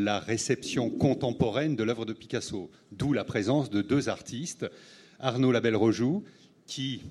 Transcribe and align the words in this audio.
la 0.00 0.18
réception 0.18 0.90
contemporaine 0.90 1.76
de 1.76 1.84
l'œuvre 1.84 2.06
de 2.06 2.12
Picasso, 2.12 2.70
d'où 2.92 3.12
la 3.12 3.24
présence 3.24 3.70
de 3.70 3.82
deux 3.82 4.08
artistes, 4.08 4.66
Arnaud 5.18 5.52
Labelle-Rojoux, 5.52 6.24
qui 6.66 7.02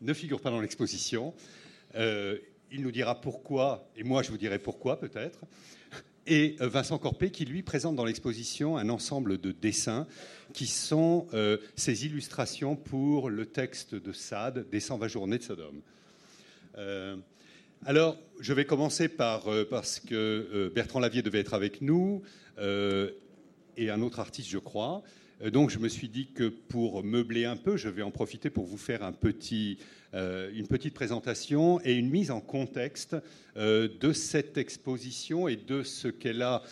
ne 0.00 0.12
figure 0.12 0.40
pas 0.40 0.50
dans 0.50 0.60
l'exposition. 0.60 1.34
Euh, 1.94 2.38
il 2.70 2.82
nous 2.82 2.90
dira 2.90 3.20
pourquoi, 3.20 3.88
et 3.96 4.02
moi 4.02 4.22
je 4.22 4.30
vous 4.30 4.38
dirai 4.38 4.58
pourquoi 4.58 4.98
peut-être. 4.98 5.40
Et 6.26 6.56
euh, 6.60 6.68
Vincent 6.68 6.98
Corpé, 6.98 7.30
qui 7.30 7.44
lui 7.44 7.62
présente 7.62 7.96
dans 7.96 8.04
l'exposition 8.04 8.76
un 8.76 8.88
ensemble 8.88 9.38
de 9.38 9.52
dessins 9.52 10.06
qui 10.52 10.66
sont 10.66 11.26
euh, 11.34 11.58
ses 11.76 12.06
illustrations 12.06 12.76
pour 12.76 13.30
le 13.30 13.46
texte 13.46 13.94
de 13.94 14.12
Sade, 14.12 14.68
Des 14.70 14.80
120 14.80 15.08
journées 15.08 15.38
de 15.38 15.42
Sodome. 15.42 15.82
Alors, 17.84 18.16
je 18.40 18.52
vais 18.52 18.64
commencer 18.64 19.08
par, 19.08 19.44
parce 19.70 20.00
que 20.00 20.70
Bertrand 20.74 21.00
Lavier 21.00 21.22
devait 21.22 21.40
être 21.40 21.54
avec 21.54 21.80
nous, 21.80 22.22
et 22.58 23.90
un 23.90 24.02
autre 24.02 24.20
artiste, 24.20 24.48
je 24.48 24.58
crois. 24.58 25.02
Euh, 25.42 25.50
donc 25.50 25.70
je 25.70 25.78
me 25.78 25.88
suis 25.88 26.08
dit 26.08 26.28
que 26.32 26.48
pour 26.48 27.02
meubler 27.04 27.44
un 27.44 27.56
peu, 27.56 27.76
je 27.76 27.88
vais 27.88 28.02
en 28.02 28.10
profiter 28.10 28.50
pour 28.50 28.66
vous 28.66 28.76
faire 28.76 29.10
euh, 30.14 30.50
une 30.54 30.66
petite 30.66 30.94
présentation 30.94 31.80
et 31.84 31.94
une 31.94 32.10
mise 32.10 32.30
en 32.30 32.40
contexte 32.40 33.16
euh, 33.56 33.88
de 34.00 34.12
cette 34.12 34.56
exposition 34.56 35.48
et 35.48 35.56
de 35.56 35.82
ce 35.82 36.08
qu'elle 36.08 36.42
a 36.42 36.62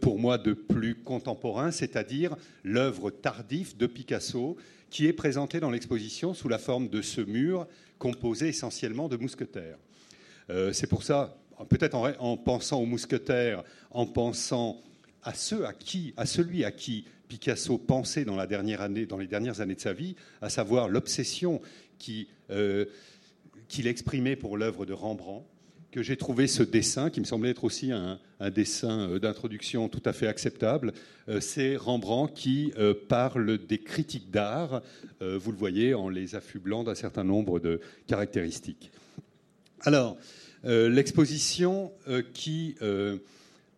pour 0.00 0.18
moi 0.18 0.36
de 0.36 0.52
plus 0.52 0.96
contemporain, 0.96 1.70
c'est-à-dire 1.70 2.36
l'œuvre 2.64 3.12
tardive 3.12 3.76
de 3.76 3.86
Picasso 3.86 4.56
qui 4.90 5.06
est 5.06 5.12
présentée 5.12 5.60
dans 5.60 5.70
l'exposition 5.70 6.34
sous 6.34 6.48
la 6.48 6.58
forme 6.58 6.88
de 6.88 7.02
ce 7.02 7.20
mur 7.20 7.68
composé 8.00 8.48
essentiellement 8.48 9.08
de 9.08 9.16
mousquetaires. 9.16 9.78
C'est 10.48 10.88
pour 10.88 11.02
ça, 11.02 11.36
peut-être 11.68 11.94
en, 11.94 12.10
en, 12.18 12.36
pensant 12.36 12.80
aux 12.80 12.86
mousquetaires, 12.86 13.64
en 13.90 14.06
pensant 14.06 14.82
à 15.22 15.34
ceux 15.34 15.64
à 15.64 15.72
qui, 15.72 16.12
à 16.16 16.26
celui 16.26 16.64
à 16.64 16.70
qui 16.70 17.04
Picasso 17.28 17.78
pensait 17.78 18.24
dans, 18.24 18.40
les 18.40 18.46
dernières 18.46 19.60
années 19.60 19.74
de 19.74 19.80
sa 19.80 19.92
vie, 19.92 20.14
à 20.40 20.50
savoir 20.50 20.88
l'obsession 20.88 21.60
euh, 22.50 22.84
qu'il 23.68 23.86
exprimait 23.86 24.36
pour 24.36 24.56
l'œuvre 24.56 24.86
de 24.86 24.92
Rembrandt, 24.92 25.44
que 25.90 26.02
j'ai 26.02 26.16
trouvé 26.16 26.46
ce 26.46 26.62
dessin, 26.62 27.08
qui 27.08 27.20
me 27.20 27.24
semblait 27.24 27.50
être 27.50 27.64
aussi 27.64 27.92
un, 27.92 28.18
dessin 28.50 29.08
euh, 29.08 29.18
d'introduction 29.18 29.88
tout 29.88 30.02
à 30.04 30.12
fait 30.12 30.26
acceptable. 30.26 30.92
Euh, 31.28 31.40
c'est 31.40 31.76
Rembrandt 31.76 32.34
qui 32.34 32.72
parle 33.08 33.58
des 33.58 33.78
critiques 33.78 34.30
d'art, 34.30 34.82
vous 35.20 35.50
le 35.50 35.58
voyez, 35.58 35.94
en 35.94 36.08
les 36.08 36.34
affublant 36.34 36.84
d'un 36.84 36.94
certain 36.94 37.24
nombre 37.24 37.58
de 37.58 37.80
caractéristiques. 38.06 38.90
Alors, 39.84 40.16
l'exposition 40.64 41.92
qui 42.32 42.76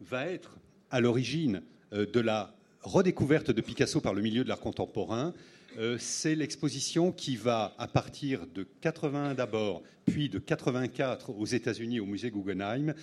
va 0.01 0.27
être 0.27 0.57
à 0.91 1.01
l'origine 1.01 1.63
de 1.93 2.21
la 2.21 2.55
redécouverte 2.83 3.51
de 3.51 3.61
Picasso 3.61 4.01
par 4.01 4.15
le 4.15 4.23
milieu 4.23 4.45
de 4.45 4.49
l'art 4.49 4.61
contemporain, 4.61 5.35
euh, 5.79 5.99
c'est 5.99 6.35
l'exposition 6.35 7.13
qui 7.13 7.37
va, 7.37 7.75
à 7.79 7.87
partir 7.87 8.47
de 8.47 8.67
81 8.81 9.35
d'abord, 9.35 9.83
puis 10.07 10.29
de 10.31 10.39
84 10.39 11.31
aux 11.31 11.45
États-Unis 11.45 12.01
au 12.01 12.07
musée 12.07 12.31
Guggenheim, 12.31 12.95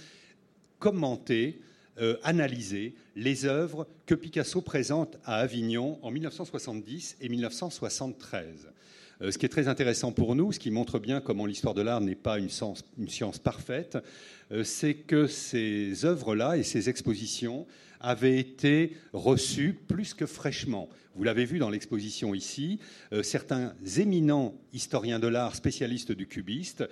commenter, 0.80 1.62
euh, 2.00 2.18
analyser 2.24 2.96
les 3.16 3.46
œuvres 3.46 3.88
que 4.08 4.16
Picasso 4.16 4.62
présente 4.62 5.18
à 5.24 5.36
Avignon 5.36 6.00
en 6.02 6.10
1970 6.10 7.18
et 7.22 7.30
1973. 7.30 8.70
Euh, 9.22 9.32
ce 9.32 9.38
qui 9.38 9.46
est 9.46 9.50
très 9.50 9.68
intéressant 9.68 10.12
pour 10.12 10.36
nous, 10.36 10.52
ce 10.52 10.60
qui 10.60 10.72
montre 10.72 11.00
bien 11.00 11.22
comment 11.22 11.46
l'histoire 11.46 11.74
de 11.74 11.82
l'art 11.82 12.02
n'est 12.02 12.16
pas 12.16 12.40
une 12.40 12.50
science 12.50 13.40
parfaite, 13.40 13.98
c'est 14.64 14.94
que 14.94 15.26
ces 15.26 16.06
œuvres-là 16.06 16.58
et 16.58 16.64
ces 16.64 16.90
expositions 16.90 17.66
avait 18.04 18.38
été 18.38 18.96
reçu 19.14 19.74
plus 19.88 20.14
que 20.14 20.26
fraîchement. 20.26 20.90
Vous 21.16 21.24
l'avez 21.24 21.46
vu 21.46 21.58
dans 21.58 21.70
l'exposition 21.70 22.34
ici, 22.34 22.80
euh, 23.14 23.24
certains 23.24 23.74
éminents 23.98 24.56
historiens 24.74 25.20
de 25.20 25.28
l'art, 25.28 25.56
spécialistes 25.56 26.12
du, 26.12 26.28
cubisme, 26.28 26.88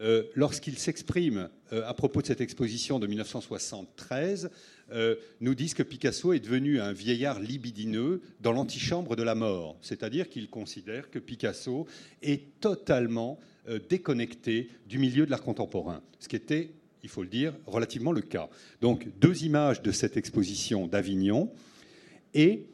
euh, 0.00 0.24
lorsqu'ils 0.34 0.78
s'expriment 0.78 1.48
euh, 1.72 1.82
à 1.86 1.94
propos 1.94 2.20
de 2.20 2.26
cette 2.26 2.40
exposition 2.40 2.98
de 2.98 3.06
1973, 3.06 4.50
nous 5.40 5.54
disent 5.54 5.74
que 5.74 5.82
Picasso 5.82 6.32
est 6.32 6.40
devenu 6.40 6.80
un 6.80 6.92
vieillard 6.92 7.40
libidineux 7.40 8.20
dans 8.40 8.52
l'antichambre 8.52 9.16
de 9.16 9.22
la 9.22 9.34
mort, 9.34 9.76
c'est-à-dire 9.80 10.28
qu'ils 10.28 10.48
considèrent 10.48 11.10
que 11.10 11.18
Picasso 11.18 11.86
est 12.22 12.60
totalement 12.60 13.38
déconnecté 13.88 14.68
du 14.86 14.98
milieu 14.98 15.26
de 15.26 15.30
l'art 15.30 15.42
contemporain, 15.42 16.02
ce 16.20 16.28
qui 16.28 16.36
était 16.36 16.70
il 17.04 17.10
faut 17.10 17.22
le 17.22 17.28
dire, 17.28 17.52
relativement 17.66 18.12
le 18.12 18.22
cas. 18.22 18.48
Donc 18.80 19.06
deux 19.20 19.44
images 19.44 19.82
de 19.82 19.92
cette 19.92 20.16
exposition 20.16 20.86
d'Avignon 20.86 21.52
et 22.32 22.66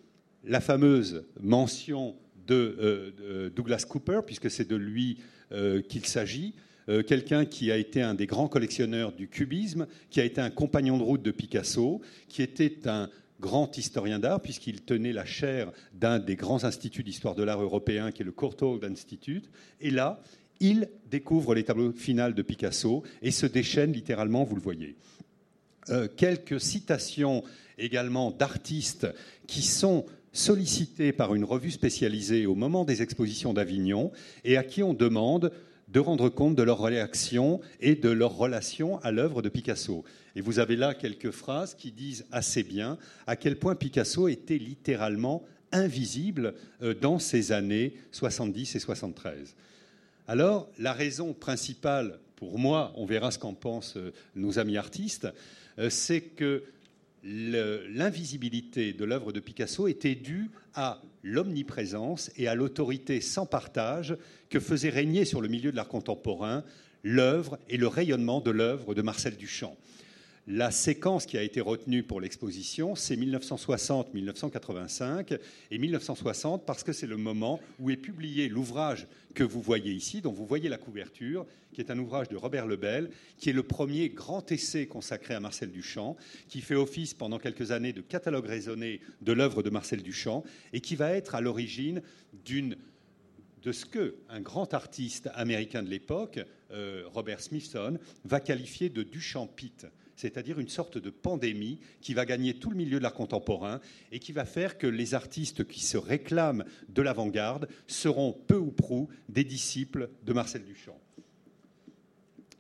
la 0.45 0.61
fameuse 0.61 1.25
mention 1.41 2.15
de, 2.47 2.77
euh, 2.81 3.51
Douglas 3.51 3.85
Cooper, 3.89 4.21
puisque 4.25 4.51
c'est 4.51 4.69
de 4.69 4.77
lui 4.77 5.19
euh, 5.53 5.83
qu'il 5.83 6.07
s'agit, 6.07 6.55
euh, 6.89 7.03
quelqu'un 7.03 7.45
qui 7.45 7.71
a 7.71 7.77
été 7.77 8.03
un 8.03 8.15
des 8.15 8.27
grands 8.27 8.49
collectionneurs 8.49 9.13
du 9.13 9.29
cubisme, 9.29 9.87
qui 10.11 10.21
a 10.21 10.25
été 10.25 10.41
un 10.41 10.51
compagnon 10.51 10.99
de 10.99 11.03
route 11.03 11.23
de 11.23 11.31
Picasso, 11.31 12.01
qui 12.29 12.43
était 12.43 12.89
un 12.89 13.09
grand 13.41 13.77
historien 13.77 14.19
d'art, 14.19 14.41
puisqu'il 14.41 14.83
tenait 14.83 15.13
la 15.13 15.25
chaire 15.25 15.73
d'un 15.95 16.19
des 16.19 16.37
grands 16.37 16.65
instituts 16.65 17.03
d'histoire 17.03 17.35
de 17.35 17.43
l'art 17.43 17.63
européen, 17.63 18.13
qui 18.13 18.23
est 18.23 18.25
le 18.25 18.33
Courtauld 18.33 18.85
Institute. 18.85 19.51
Et 19.81 19.91
là, 19.91 20.23
il 20.61 20.89
découvre 21.11 21.55
les 21.55 21.65
tableaux 21.65 21.93
finaux 21.93 22.33
de 22.33 22.43
Picasso 22.43 23.03
et 23.23 23.31
se 23.31 23.47
déchaîne 23.47 23.93
littéralement, 23.93 24.45
vous 24.45 24.57
le 24.57 24.61
voyez. 24.61 24.97
Euh, 25.89 26.07
quelques 26.15 26.61
citations 26.61 27.43
également 27.79 28.31
d'artistes 28.31 29.09
qui 29.47 29.63
sont 29.63 30.05
sollicités 30.33 31.13
par 31.13 31.35
une 31.35 31.45
revue 31.45 31.71
spécialisée 31.71 32.47
au 32.47 32.55
moment 32.55 32.85
des 32.85 33.03
expositions 33.03 33.55
d'Avignon 33.55 34.13
et 34.45 34.57
à 34.57 34.63
qui 34.63 34.83
on 34.83 34.95
demande 34.95 35.51
de 35.93 36.01
rendre 36.01 36.29
compte 36.29 36.55
de 36.55 36.63
leur 36.63 36.83
réaction 36.83 37.61
et 37.81 37.95
de 37.95 38.09
leur 38.09 38.37
relation 38.37 38.99
à 39.01 39.11
l'œuvre 39.11 39.43
de 39.43 39.49
Picasso. 39.49 40.05
Et 40.37 40.41
vous 40.41 40.59
avez 40.59 40.77
là 40.77 40.95
quelques 40.95 41.31
phrases 41.31 41.75
qui 41.75 41.91
disent 41.91 42.27
assez 42.31 42.63
bien 42.63 42.97
à 43.27 43.37
quel 43.37 43.59
point 43.59 43.75
Picasso 43.75 44.29
était 44.29 44.59
littéralement 44.59 45.45
invisible 45.73 46.55
euh, 46.83 46.95
dans 46.95 47.19
ces 47.19 47.53
années 47.53 47.95
70 48.13 48.77
et 48.77 48.79
73. 48.79 49.55
Alors, 50.29 50.69
la 50.79 50.93
raison 50.93 51.33
principale, 51.33 52.19
pour 52.37 52.59
moi, 52.59 52.93
on 52.97 53.05
verra 53.05 53.31
ce 53.31 53.39
qu'en 53.39 53.55
pensent 53.55 53.97
euh, 53.97 54.13
nos 54.37 54.59
amis 54.59 54.77
artistes, 54.77 55.29
euh, 55.79 55.91
c'est 55.91 56.21
que 56.21 56.63
l'invisibilité 57.23 58.93
de 58.93 59.05
l'œuvre 59.05 59.33
de 59.33 59.41
Picasso 59.41 59.89
était 59.89 60.15
due 60.15 60.51
à 60.75 61.03
l'omniprésence 61.23 62.31
et 62.37 62.49
à 62.49 62.55
l'autorité 62.55 63.21
sans 63.21 63.47
partage 63.47 64.17
que 64.49 64.61
faisait 64.61 64.89
régner 64.89 65.25
sur 65.25 65.41
le 65.41 65.49
milieu 65.49 65.71
de 65.71 65.77
l'art 65.77 65.89
contemporain 65.89 66.65
l'œuvre 67.03 67.59
et 67.69 67.77
le 67.77 67.87
rayonnement 67.87 68.41
de 68.41 68.51
l'œuvre 68.51 68.95
de 68.95 69.03
Marcel 69.03 69.37
Duchamp. 69.37 69.77
La 70.53 70.73
séquence 70.73 71.27
qui 71.27 71.39
a 71.39 71.45
été 71.45 71.61
retenue 71.61 72.03
pour 72.03 72.21
l'exposition, 72.21 72.97
c'est 72.97 73.15
1960-1985 73.15 75.39
et 75.71 75.79
1960 75.79 76.67
parce 76.67 76.83
que 76.83 76.93
c'est 76.93 77.07
le 77.07 77.17
moment 77.17 77.61
où 77.79 77.89
est 77.89 77.97
publié 77.97 78.49
l'ouvrage 78.49 79.07
que 79.33 79.45
vous 79.45 79.63
voyez 79.63 79.93
ici, 79.93 80.21
dont 80.21 80.33
vous 80.33 80.47
voyez 80.47 80.69
la 80.69 80.77
couverture, 80.77 81.47
qui 81.73 81.81
est 81.81 81.93
un 81.93 81.99
ouvrage 82.01 82.29
de 82.31 82.37
Robert 82.37 82.67
Lebel, 82.67 83.11
qui 83.39 83.51
est 83.51 83.53
le 83.53 83.63
premier 83.63 84.09
grand 84.09 84.51
essai 84.51 84.89
consacré 84.89 85.35
à 85.35 85.41
Marcel 85.41 85.71
Duchamp, 85.71 86.17
qui 86.49 86.63
fait 86.63 86.75
office 86.75 87.15
pendant 87.15 87.39
quelques 87.39 87.71
années 87.71 87.93
de 87.93 88.01
catalogue 88.01 88.47
raisonné 88.47 89.01
de 89.21 89.33
l'œuvre 89.33 89.63
de 89.63 89.71
Marcel 89.71 90.03
Duchamp 90.03 90.43
et 90.73 90.81
qui 90.81 90.97
va 90.97 91.13
être 91.13 91.37
à 91.37 91.41
l'origine 91.41 92.03
de 92.45 93.71
ce 93.71 93.87
que 93.87 94.17
un 94.29 94.41
grand 94.41 94.75
artiste 94.75 95.31
américain 95.35 95.85
de 95.85 95.91
l'époque, 95.91 96.41
euh, 96.73 97.05
Robert 97.07 97.39
Smithson, 97.39 98.01
va 98.25 98.41
qualifier 98.41 98.89
de 98.89 99.05
Duchampite 99.05 99.87
c'est-à-dire 100.21 100.61
une 100.61 100.69
sorte 100.69 100.99
de 100.99 101.09
pandémie 101.09 101.79
qui 102.03 102.13
va 102.13 102.27
gagner 102.27 102.55
tout 102.55 102.69
le 102.69 102.77
milieu 102.77 102.99
de 102.99 103.03
l'art 103.03 103.15
contemporain 103.15 103.81
et 104.13 104.19
qui 104.19 104.33
va 104.33 104.45
faire 104.45 104.77
que 104.77 104.87
les 104.87 105.15
artistes 105.15 105.67
qui 105.67 105.81
se 105.81 105.97
réclament 105.97 106.65
de 106.91 107.01
l'avant-garde 107.01 107.69
seront 107.87 108.37
peu 108.47 108.57
ou 108.57 108.71
prou 108.71 109.09
des 109.31 109.45
disciples 109.45 110.11
de 110.25 110.33
Marcel 110.35 110.65
Duchamp. 110.65 110.99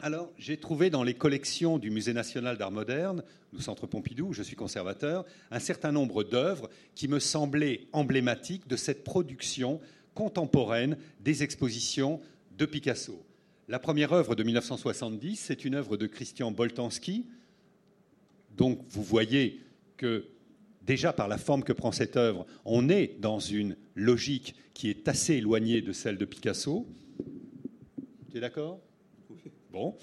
Alors, 0.02 0.32
j'ai 0.38 0.56
trouvé 0.56 0.88
dans 0.88 1.02
les 1.02 1.12
collections 1.12 1.78
du 1.78 1.90
Musée 1.90 2.14
national 2.14 2.56
d'art 2.56 2.70
moderne, 2.70 3.22
du 3.52 3.60
Centre 3.60 3.86
Pompidou, 3.86 4.28
où 4.28 4.32
je 4.32 4.42
suis 4.42 4.56
conservateur, 4.56 5.26
un 5.50 5.58
certain 5.58 5.92
nombre 5.92 6.24
d'œuvres 6.24 6.70
qui 6.94 7.08
me 7.08 7.18
semblaient 7.18 7.88
emblématiques 7.92 8.66
de 8.66 8.76
cette 8.76 9.04
production 9.04 9.82
contemporaine 10.14 10.96
des 11.20 11.42
expositions 11.42 12.22
de 12.56 12.64
Picasso. 12.64 13.22
La 13.68 13.78
première 13.78 14.14
œuvre 14.14 14.34
de 14.34 14.42
1970, 14.42 15.36
c'est 15.36 15.66
une 15.66 15.74
œuvre 15.74 15.98
de 15.98 16.06
Christian 16.06 16.50
Boltanski, 16.50 17.26
donc 18.56 18.80
vous 18.88 19.02
voyez 19.02 19.60
que 19.96 20.26
déjà 20.82 21.12
par 21.12 21.28
la 21.28 21.38
forme 21.38 21.62
que 21.62 21.72
prend 21.72 21.92
cette 21.92 22.16
œuvre, 22.16 22.46
on 22.64 22.88
est 22.88 23.18
dans 23.20 23.38
une 23.38 23.76
logique 23.94 24.54
qui 24.74 24.90
est 24.90 25.08
assez 25.08 25.34
éloignée 25.34 25.82
de 25.82 25.92
celle 25.92 26.18
de 26.18 26.24
Picasso. 26.24 26.86
Tu 28.30 28.38
es 28.38 28.40
d'accord? 28.40 28.80
Bon. 29.70 29.96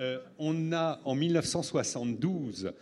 Euh, 0.00 0.18
on 0.38 0.72
a 0.72 1.00
en 1.04 1.14
1972 1.14 2.72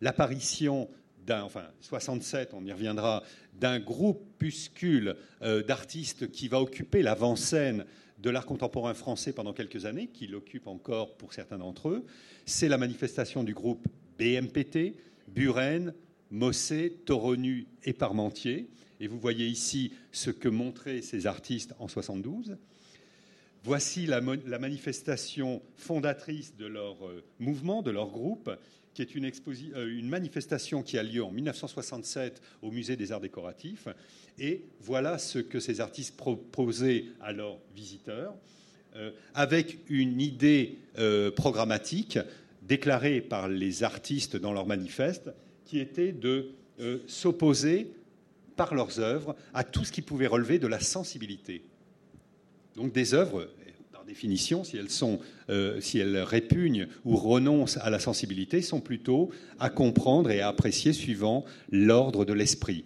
l'apparition 0.00 0.88
d'un, 1.26 1.42
enfin 1.42 1.64
67, 1.80 2.54
on 2.54 2.64
y 2.64 2.72
reviendra, 2.72 3.24
d'un 3.54 3.80
groupuscule 3.80 5.16
d'artistes 5.40 6.30
qui 6.30 6.46
va 6.46 6.60
occuper 6.60 7.02
l'avant-scène 7.02 7.84
de 8.22 8.30
l'art 8.30 8.46
contemporain 8.46 8.94
français 8.94 9.32
pendant 9.32 9.52
quelques 9.52 9.84
années, 9.84 10.08
qui 10.08 10.26
l'occupe 10.28 10.68
encore 10.68 11.16
pour 11.16 11.32
certains 11.32 11.58
d'entre 11.58 11.88
eux. 11.88 12.06
C'est 12.46 12.68
la 12.68 12.78
manifestation 12.78 13.42
du 13.42 13.52
groupe 13.52 13.88
BMPT, 14.22 14.94
Buren, 15.26 15.92
Mossé, 16.30 16.96
Toronu 17.06 17.66
et 17.82 17.92
Parmentier. 17.92 18.68
Et 19.00 19.08
vous 19.08 19.18
voyez 19.18 19.48
ici 19.48 19.92
ce 20.12 20.30
que 20.30 20.48
montraient 20.48 21.02
ces 21.02 21.26
artistes 21.26 21.74
en 21.80 21.88
72. 21.88 22.56
Voici 23.64 24.06
la, 24.06 24.20
manifestation 24.20 25.60
fondatrice 25.76 26.56
de 26.56 26.66
leur 26.66 27.04
euh, 27.04 27.24
mouvement, 27.40 27.82
de 27.82 27.90
leur 27.90 28.10
groupe, 28.10 28.50
qui 28.94 29.02
est 29.02 29.16
une, 29.16 29.24
euh, 29.26 30.02
manifestation 30.04 30.84
qui 30.84 30.98
a 30.98 31.02
lieu 31.02 31.24
en 31.24 31.32
1967 31.32 32.40
au 32.62 32.70
Musée 32.70 32.94
des 32.94 33.10
Arts 33.10 33.20
Décoratifs. 33.20 33.88
Et 34.38 34.62
voilà 34.80 35.18
ce 35.18 35.40
que 35.40 35.58
ces 35.58 35.80
artistes 35.80 36.16
proposaient 36.16 37.06
à 37.20 37.32
leurs 37.32 37.58
visiteurs, 37.74 38.34
euh, 38.94 39.10
avec 39.34 39.78
une 39.88 40.20
idée 40.20 40.78
programmatique 41.34 42.18
déclarée 42.62 43.20
par 43.20 43.48
les 43.48 43.82
artistes 43.82 44.36
dans 44.36 44.52
leur 44.52 44.66
manifeste, 44.66 45.30
qui 45.64 45.78
était 45.78 46.12
de 46.12 46.52
s'opposer 47.06 47.92
par 48.56 48.74
leurs 48.74 49.00
œuvres 49.00 49.36
à 49.54 49.64
tout 49.64 49.84
ce 49.84 49.92
qui 49.92 50.02
pouvait 50.02 50.26
relever 50.26 50.58
de 50.58 50.66
la 50.66 50.80
sensibilité. 50.80 51.64
Donc 52.76 52.92
des 52.92 53.14
œuvres, 53.14 53.48
par 53.92 54.04
définition, 54.04 54.64
si 54.64 54.76
elles, 54.76 54.88
euh, 55.50 55.80
si 55.80 55.98
elles 55.98 56.18
répugnent 56.18 56.88
ou 57.04 57.16
renoncent 57.16 57.76
à 57.78 57.90
la 57.90 57.98
sensibilité, 57.98 58.62
sont 58.62 58.80
plutôt 58.80 59.30
à 59.58 59.70
comprendre 59.70 60.30
et 60.30 60.40
à 60.40 60.48
apprécier 60.48 60.92
suivant 60.92 61.44
l'ordre 61.70 62.24
de 62.24 62.32
l'esprit. 62.32 62.84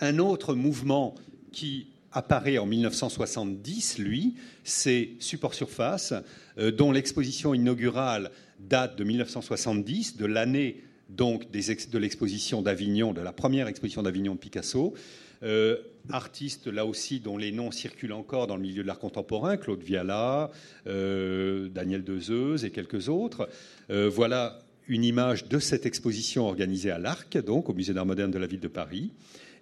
Un 0.00 0.18
autre 0.18 0.54
mouvement 0.54 1.14
qui 1.52 1.86
apparaît 2.14 2.58
en 2.58 2.66
1970, 2.66 3.98
lui, 3.98 4.34
c'est 4.62 5.10
Support 5.18 5.52
Surface, 5.52 6.14
euh, 6.58 6.70
dont 6.70 6.92
l'exposition 6.92 7.52
inaugurale 7.52 8.30
date 8.60 8.96
de 8.96 9.04
1970, 9.04 10.16
de 10.16 10.24
l'année 10.24 10.82
donc 11.10 11.50
de 11.50 11.98
l'exposition 11.98 12.62
d'Avignon, 12.62 13.12
de 13.12 13.20
la 13.20 13.32
première 13.32 13.68
exposition 13.68 14.02
d'Avignon 14.02 14.34
de 14.34 14.38
Picasso. 14.38 14.94
Euh, 15.42 15.76
artistes, 16.10 16.66
là 16.66 16.86
aussi, 16.86 17.20
dont 17.20 17.36
les 17.36 17.52
noms 17.52 17.70
circulent 17.70 18.14
encore 18.14 18.46
dans 18.46 18.56
le 18.56 18.62
milieu 18.62 18.82
de 18.82 18.86
l'art 18.86 18.98
contemporain, 18.98 19.58
Claude 19.58 19.82
Viala, 19.82 20.50
euh, 20.86 21.68
Daniel 21.68 22.04
Dezeuze 22.04 22.64
et 22.64 22.70
quelques 22.70 23.08
autres. 23.08 23.48
Voilà 23.90 24.60
une 24.88 25.04
image 25.04 25.46
de 25.48 25.58
cette 25.58 25.86
exposition 25.86 26.46
organisée 26.46 26.90
à 26.90 26.98
l'Arc, 26.98 27.36
donc 27.38 27.68
au 27.68 27.74
Musée 27.74 27.92
d'art 27.92 28.06
moderne 28.06 28.30
de 28.30 28.38
la 28.38 28.46
ville 28.46 28.60
de 28.60 28.68
Paris, 28.68 29.12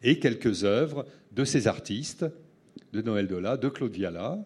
et 0.03 0.19
quelques 0.19 0.65
œuvres 0.65 1.07
de 1.33 1.45
ces 1.45 1.67
artistes, 1.67 2.27
de 2.93 3.03
Noël 3.03 3.27
Dola, 3.27 3.57
de 3.57 3.69
Claude 3.69 3.93
Viala. 3.93 4.39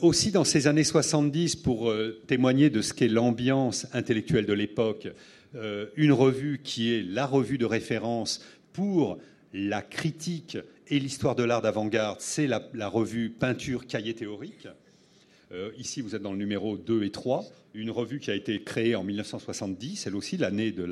aussi 0.00 0.32
dans 0.32 0.44
ces 0.44 0.66
années 0.66 0.84
70, 0.84 1.56
pour 1.56 1.92
témoigner 2.26 2.70
de 2.70 2.82
ce 2.82 2.92
qu'est 2.92 3.08
l'ambiance 3.08 3.86
intellectuelle 3.92 4.46
de 4.46 4.52
l'époque, 4.52 5.08
une 5.96 6.12
revue 6.12 6.60
qui 6.64 6.92
est 6.92 7.02
la 7.02 7.26
revue 7.26 7.58
de 7.58 7.66
référence 7.66 8.44
pour 8.72 9.18
la 9.52 9.82
critique 9.82 10.58
et 10.88 10.98
l'histoire 10.98 11.34
de 11.34 11.44
l'art 11.44 11.62
d'avant-garde, 11.62 12.20
c'est 12.20 12.46
la, 12.46 12.88
revue 12.88 13.30
Peinture 13.30 13.86
Cahier 13.86 14.14
théorique. 14.14 14.68
Euh, 15.52 15.70
ici, 15.78 16.00
vous 16.00 16.14
êtes 16.14 16.22
dans 16.22 16.32
le 16.32 16.38
numéro 16.38 16.76
2 16.76 17.02
et 17.02 17.10
3, 17.10 17.44
une 17.74 17.90
revue 17.90 18.20
qui 18.20 18.30
a 18.30 18.34
été 18.34 18.62
créée 18.62 18.94
en 18.94 19.02
1970, 19.02 20.06
elle 20.06 20.14
aussi 20.14 20.36
l'année 20.36 20.70
de, 20.70 20.88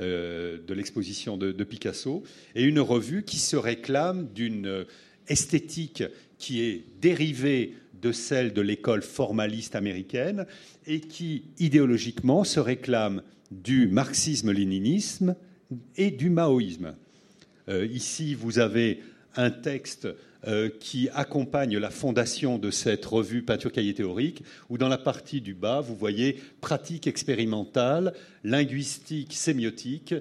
euh, 0.00 0.58
l'exposition 0.68 1.36
de, 1.36 1.64
Picasso, 1.64 2.22
et 2.54 2.64
une 2.64 2.80
revue 2.80 3.22
qui 3.22 3.38
se 3.38 3.56
réclame 3.56 4.28
d'une 4.34 4.84
esthétique 5.28 6.02
qui 6.38 6.62
est 6.62 6.84
dérivée 7.00 7.74
de 8.00 8.10
celle 8.10 8.52
de 8.52 8.60
l'école 8.60 9.02
formaliste 9.02 9.76
américaine 9.76 10.46
et 10.86 11.00
qui, 11.00 11.44
idéologiquement, 11.58 12.42
se 12.42 12.58
réclame 12.58 13.22
du 13.52 13.86
marxisme-léninisme 13.86 15.36
et 15.96 16.10
du 16.10 16.30
maoïsme. 16.30 16.94
Euh, 17.68 17.86
ici, 17.86 18.34
vous 18.34 18.58
avez 18.58 19.00
un 19.36 19.50
texte 19.50 20.06
euh, 20.06 20.14
qui 20.80 21.08
accompagne 21.14 21.78
la 21.78 21.90
fondation 21.90 22.58
de 22.58 22.70
cette 22.70 23.06
revue 23.06 23.42
Peinture 23.42 23.70
Cahier 23.70 23.94
théorique, 23.94 24.42
où 24.68 24.78
dans 24.78 24.88
la 24.88 24.98
partie 24.98 25.40
du 25.40 25.54
bas, 25.54 25.80
vous 25.80 25.94
voyez 25.94 26.40
pratique 26.60 27.06
expérimentale, 27.06 28.12
linguistique, 28.42 29.34
sémiotique, 29.34 30.14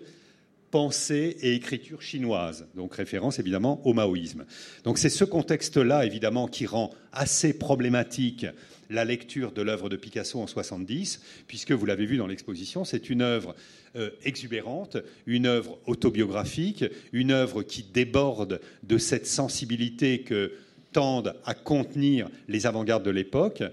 pensée 0.72 1.38
et 1.42 1.54
écriture 1.54 2.02
chinoise, 2.02 2.68
donc 2.76 2.96
référence 2.96 3.38
évidemment 3.40 3.86
au 3.86 3.94
maoïsme. 3.94 4.46
Donc 4.84 4.98
c'est 4.98 5.10
ce 5.10 5.26
contexte-là 5.26 6.06
évidemment 6.06 6.48
qui 6.48 6.66
rend 6.66 6.92
assez 7.12 7.54
problématique 7.54 8.46
la 8.90 9.06
lecture 9.06 9.52
de 9.52 9.62
l'œuvre 9.62 9.90
de 9.90 9.96
Picasso 9.96 10.40
en 10.40 10.48
70, 10.48 11.22
puisque 11.48 11.72
vous 11.72 11.86
l'avez 11.86 12.06
vu 12.06 12.18
dans 12.18 12.28
l'exposition, 12.28 12.84
c'est 12.84 13.10
une 13.10 13.22
œuvre 13.22 13.56
euh, 13.96 14.10
exubérante, 14.24 14.98
une 15.26 15.46
œuvre 15.46 15.80
autobiographique, 15.86 16.86
une 17.14 17.32
œuvre 17.32 17.64
qui 17.64 17.84
déborde 17.84 18.60
de 18.84 18.98
cette 18.98 19.28
sensibilité 19.28 20.22
que 20.22 20.54
tendent 20.92 21.36
à 21.46 21.54
contenir 21.54 22.30
les 22.50 22.66
avant-gardes 22.66 23.06
de 23.06 23.12
l'époque. 23.12 23.64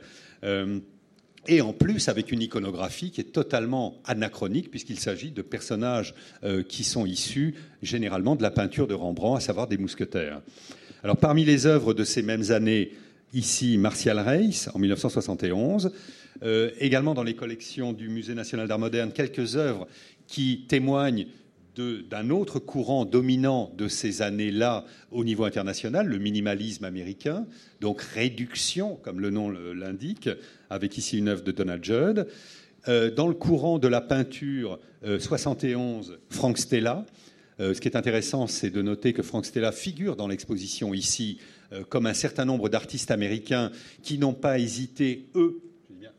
Euh, 0.45 0.79
et 1.47 1.61
en 1.61 1.73
plus 1.73 2.09
avec 2.09 2.33
une 2.33 2.43
iconographie 2.43 3.11
qui 3.11 3.21
est 3.21 3.33
totalement 3.33 4.01
anachronique, 4.05 4.71
puisqu'il 4.71 4.99
s'agit 4.99 5.31
de 5.31 5.43
personnages 5.43 6.15
euh, 6.45 6.63
qui 6.63 6.85
sont 6.85 7.07
issus 7.07 7.55
généralement 7.83 8.37
de 8.37 8.43
la 8.43 8.51
peinture 8.51 8.87
de 8.87 8.95
Rembrandt, 8.95 9.39
à 9.39 9.41
savoir 9.41 9.69
des 9.69 9.79
mousquetaires. 9.79 10.41
Alors 11.03 11.17
parmi 11.17 11.45
les 11.45 11.67
œuvres 11.67 11.95
de 11.95 12.05
ces 12.05 12.23
mêmes 12.23 12.51
années, 12.51 12.93
ici 13.33 13.79
Martial 13.79 14.19
Reis 14.19 14.67
en 14.75 14.79
1971, 14.79 15.93
euh, 16.43 16.71
également 16.79 17.15
dans 17.15 17.23
les 17.23 17.35
collections 17.35 17.93
du 17.93 18.09
Musée 18.09 18.35
national 18.35 18.69
d'art 18.69 18.79
moderne, 18.79 19.13
quelques 19.13 19.57
œuvres 19.57 19.87
qui 20.27 20.67
témoignent 20.69 21.27
d'un 21.79 22.31
autre 22.31 22.59
courant 22.59 23.05
dominant 23.05 23.73
de 23.77 23.89
ces 23.89 24.23
années-là 24.23 24.85
au 25.11 25.25
niveau 25.25 25.45
international, 25.45 26.07
le 26.07 26.19
minimalisme 26.19 26.85
américain, 26.85 27.47
donc 27.81 28.03
réduction, 28.03 28.97
comme 28.97 29.21
le 29.21 29.31
nom 29.31 29.51
l'indique, 29.51 30.29
avec 30.71 30.99
ici 30.99 31.19
une 31.19 31.29
œuvre 31.29 31.43
de 31.43 31.53
Donald 31.53 31.85
Judd. 31.85 32.27
Euh, 32.89 33.11
dans 33.11 33.29
le 33.29 33.35
courant 33.35 33.79
de 33.79 33.89
la 33.89 34.01
peinture 34.01 34.79
71, 35.03 36.11
euh, 36.11 36.17
Frank 36.31 36.59
Stella. 36.59 37.05
ce 37.59 37.81
qui 37.81 37.89
est 37.89 37.97
intéressant, 37.97 38.47
c'est 38.47 38.71
de 38.71 38.83
noter 38.83 39.13
que 39.13 39.23
Frank 39.23 39.45
Stella 39.45 39.73
figure 39.73 40.17
dans 40.17 40.29
l'exposition 40.29 40.95
ici 40.95 41.39
comme 41.91 42.07
un 42.07 42.15
certain 42.15 42.45
nombre 42.45 42.69
d'artistes 42.69 43.11
américains 43.11 43.71
qui 44.03 44.17
n'ont 44.17 44.33
pas 44.33 44.59
hésité, 44.59 45.27
eux, 45.35 45.61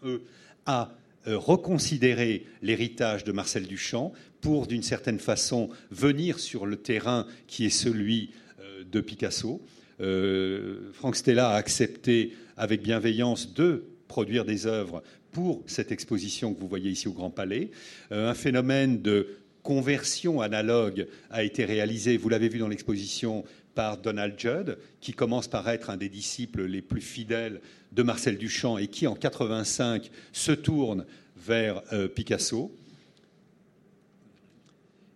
eux, 0.03 0.21
à 0.65 0.91
euh, 1.27 1.37
reconsidérer 1.37 2.45
l'héritage 2.61 3.25
de 3.25 3.33
Marcel 3.33 3.67
Duchamp 3.67 4.13
pour, 4.41 4.67
d'une 4.67 4.83
certaine 4.83 5.19
façon, 5.19 5.69
venir 5.91 6.39
sur 6.39 6.65
le 6.65 6.77
terrain 6.77 7.25
qui 7.47 7.65
est 7.65 7.69
celui 7.69 8.31
euh, 8.59 8.83
de 8.89 9.01
Picasso. 9.01 9.61
Euh, 10.01 10.91
Franck 10.93 11.15
Stella 11.15 11.49
a 11.49 11.55
accepté 11.55 12.33
avec 12.57 12.81
bienveillance 12.81 13.53
de 13.53 13.83
produire 14.07 14.45
des 14.45 14.65
œuvres 14.65 15.03
pour 15.31 15.61
cette 15.67 15.91
exposition 15.91 16.53
que 16.53 16.59
vous 16.59 16.67
voyez 16.67 16.89
ici 16.89 17.07
au 17.07 17.13
Grand 17.13 17.29
Palais. 17.29 17.69
un 18.09 18.33
phénomène 18.33 19.01
de 19.01 19.37
conversion 19.61 20.41
analogue 20.41 21.07
a 21.29 21.43
été 21.43 21.65
réalisé, 21.65 22.17
vous 22.17 22.29
l'avez 22.29 22.49
vu 22.49 22.57
dans 22.57 22.67
l'exposition, 22.67 23.43
par 23.75 23.97
Donald 23.97 24.33
Judd, 24.37 24.77
qui 24.99 25.13
commence 25.13 25.47
par 25.47 25.69
être 25.69 25.89
un 25.89 25.95
des 25.95 26.09
disciples 26.09 26.65
les 26.65 26.81
plus 26.81 27.01
fidèles 27.01 27.61
de 27.93 28.03
Marcel 28.03 28.37
Duchamp 28.37 28.77
et 28.77 28.87
qui, 28.87 29.07
en 29.07 29.15
85, 29.15 30.11
se 30.33 30.51
tourne 30.51 31.05
vers 31.37 31.81
euh, 31.93 32.07
Picasso. 32.07 32.75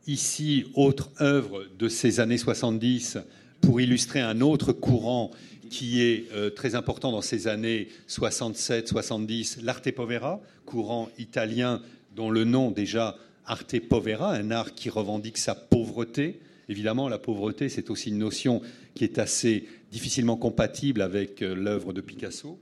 Ici, 0.05 0.65
autre 0.73 1.09
œuvre 1.21 1.65
de 1.79 1.87
ces 1.87 2.19
années 2.19 2.37
70 2.37 3.19
pour 3.61 3.79
illustrer 3.79 4.19
un 4.19 4.41
autre 4.41 4.73
courant 4.73 5.31
qui 5.69 6.01
est 6.01 6.25
euh, 6.33 6.49
très 6.49 6.75
important 6.75 7.11
dans 7.11 7.21
ces 7.21 7.47
années 7.47 7.87
67-70, 8.09 9.63
l'arte 9.63 9.89
povera, 9.91 10.41
courant 10.65 11.09
italien 11.17 11.81
dont 12.15 12.29
le 12.29 12.43
nom 12.43 12.69
déjà 12.69 13.17
arte 13.45 13.79
povera, 13.79 14.33
un 14.33 14.51
art 14.51 14.75
qui 14.75 14.89
revendique 14.89 15.37
sa 15.37 15.55
pauvreté, 15.55 16.39
Évidemment, 16.69 17.09
la 17.09 17.19
pauvreté, 17.19 17.69
c'est 17.69 17.89
aussi 17.89 18.09
une 18.09 18.17
notion 18.17 18.61
qui 18.95 19.03
est 19.03 19.19
assez 19.19 19.67
difficilement 19.91 20.37
compatible 20.37 21.01
avec 21.01 21.41
euh, 21.41 21.53
l'œuvre 21.53 21.93
de 21.93 22.01
Picasso, 22.01 22.59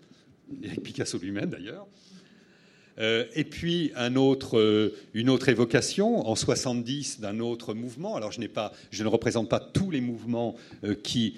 et 0.64 0.68
avec 0.68 0.82
Picasso 0.82 1.18
lui-même 1.20 1.50
d'ailleurs. 1.50 1.88
Euh, 3.00 3.26
et 3.36 3.44
puis 3.44 3.92
euh, 3.98 4.90
une 5.14 5.30
autre 5.30 5.50
évocation 5.50 6.28
en 6.28 6.36
70 6.36 7.20
d'un 7.20 7.40
autre 7.40 7.74
mouvement. 7.74 8.16
Alors 8.16 8.32
je, 8.32 8.40
ne 8.42 9.08
représente 9.08 9.50
pas 9.50 9.60
tous 9.60 9.92
les 9.92 10.02
mouvements 10.02 10.56
qui 11.04 11.38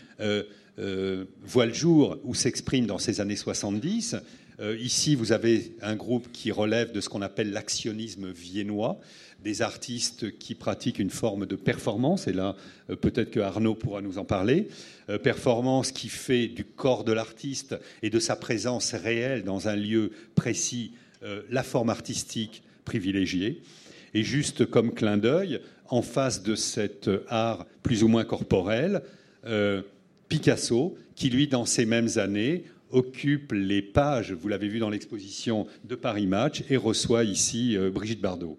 voient 0.77 1.65
le 1.65 1.73
jour 1.73 2.17
ou 2.23 2.33
s'expriment 2.33 2.87
dans 2.87 2.97
ces 2.97 3.21
années 3.21 3.35
70. 3.35 4.17
Euh, 4.59 4.77
ici, 4.79 5.15
vous 5.15 5.31
avez 5.31 5.75
un 5.81 5.95
groupe 5.95 6.31
qui 6.31 6.51
relève 6.51 6.91
de 6.91 7.01
ce 7.01 7.09
qu'on 7.09 7.21
appelle 7.21 7.51
l'actionnisme 7.51 8.31
viennois, 8.31 8.99
des 9.43 9.61
artistes 9.61 10.37
qui 10.37 10.55
pratiquent 10.55 10.99
une 10.99 11.09
forme 11.09 11.45
de 11.45 11.55
performance, 11.55 12.27
et 12.27 12.33
là, 12.33 12.55
euh, 12.89 12.95
peut-être 12.95 13.31
que 13.31 13.39
Arnaud 13.39 13.75
pourra 13.75 14.01
nous 14.01 14.19
en 14.19 14.25
parler, 14.25 14.67
euh, 15.09 15.17
performance 15.17 15.91
qui 15.91 16.07
fait 16.07 16.47
du 16.47 16.63
corps 16.63 17.03
de 17.03 17.11
l'artiste 17.11 17.75
et 18.03 18.09
de 18.09 18.19
sa 18.19 18.35
présence 18.35 18.93
réelle 18.93 19.43
dans 19.43 19.67
un 19.67 19.75
lieu 19.75 20.11
précis 20.35 20.93
la 21.49 21.63
forme 21.63 21.89
artistique 21.89 22.63
privilégiée. 22.85 23.61
Et 24.13 24.23
juste 24.23 24.65
comme 24.65 24.93
clin 24.93 25.17
d'œil, 25.17 25.59
en 25.87 26.01
face 26.01 26.43
de 26.43 26.55
cet 26.55 27.09
art 27.27 27.65
plus 27.81 28.03
ou 28.03 28.07
moins 28.07 28.25
corporel, 28.25 29.01
Picasso, 30.27 30.97
qui 31.15 31.29
lui, 31.29 31.47
dans 31.47 31.65
ces 31.65 31.85
mêmes 31.85 32.09
années, 32.17 32.65
occupe 32.93 33.51
les 33.51 33.81
pages, 33.81 34.31
vous 34.31 34.47
l'avez 34.47 34.67
vu 34.67 34.79
dans 34.79 34.89
l'exposition 34.89 35.67
de 35.83 35.95
Paris 35.95 36.27
Match, 36.27 36.63
et 36.69 36.77
reçoit 36.77 37.23
ici 37.23 37.75
euh, 37.75 37.89
Brigitte 37.89 38.21
Bardot. 38.21 38.57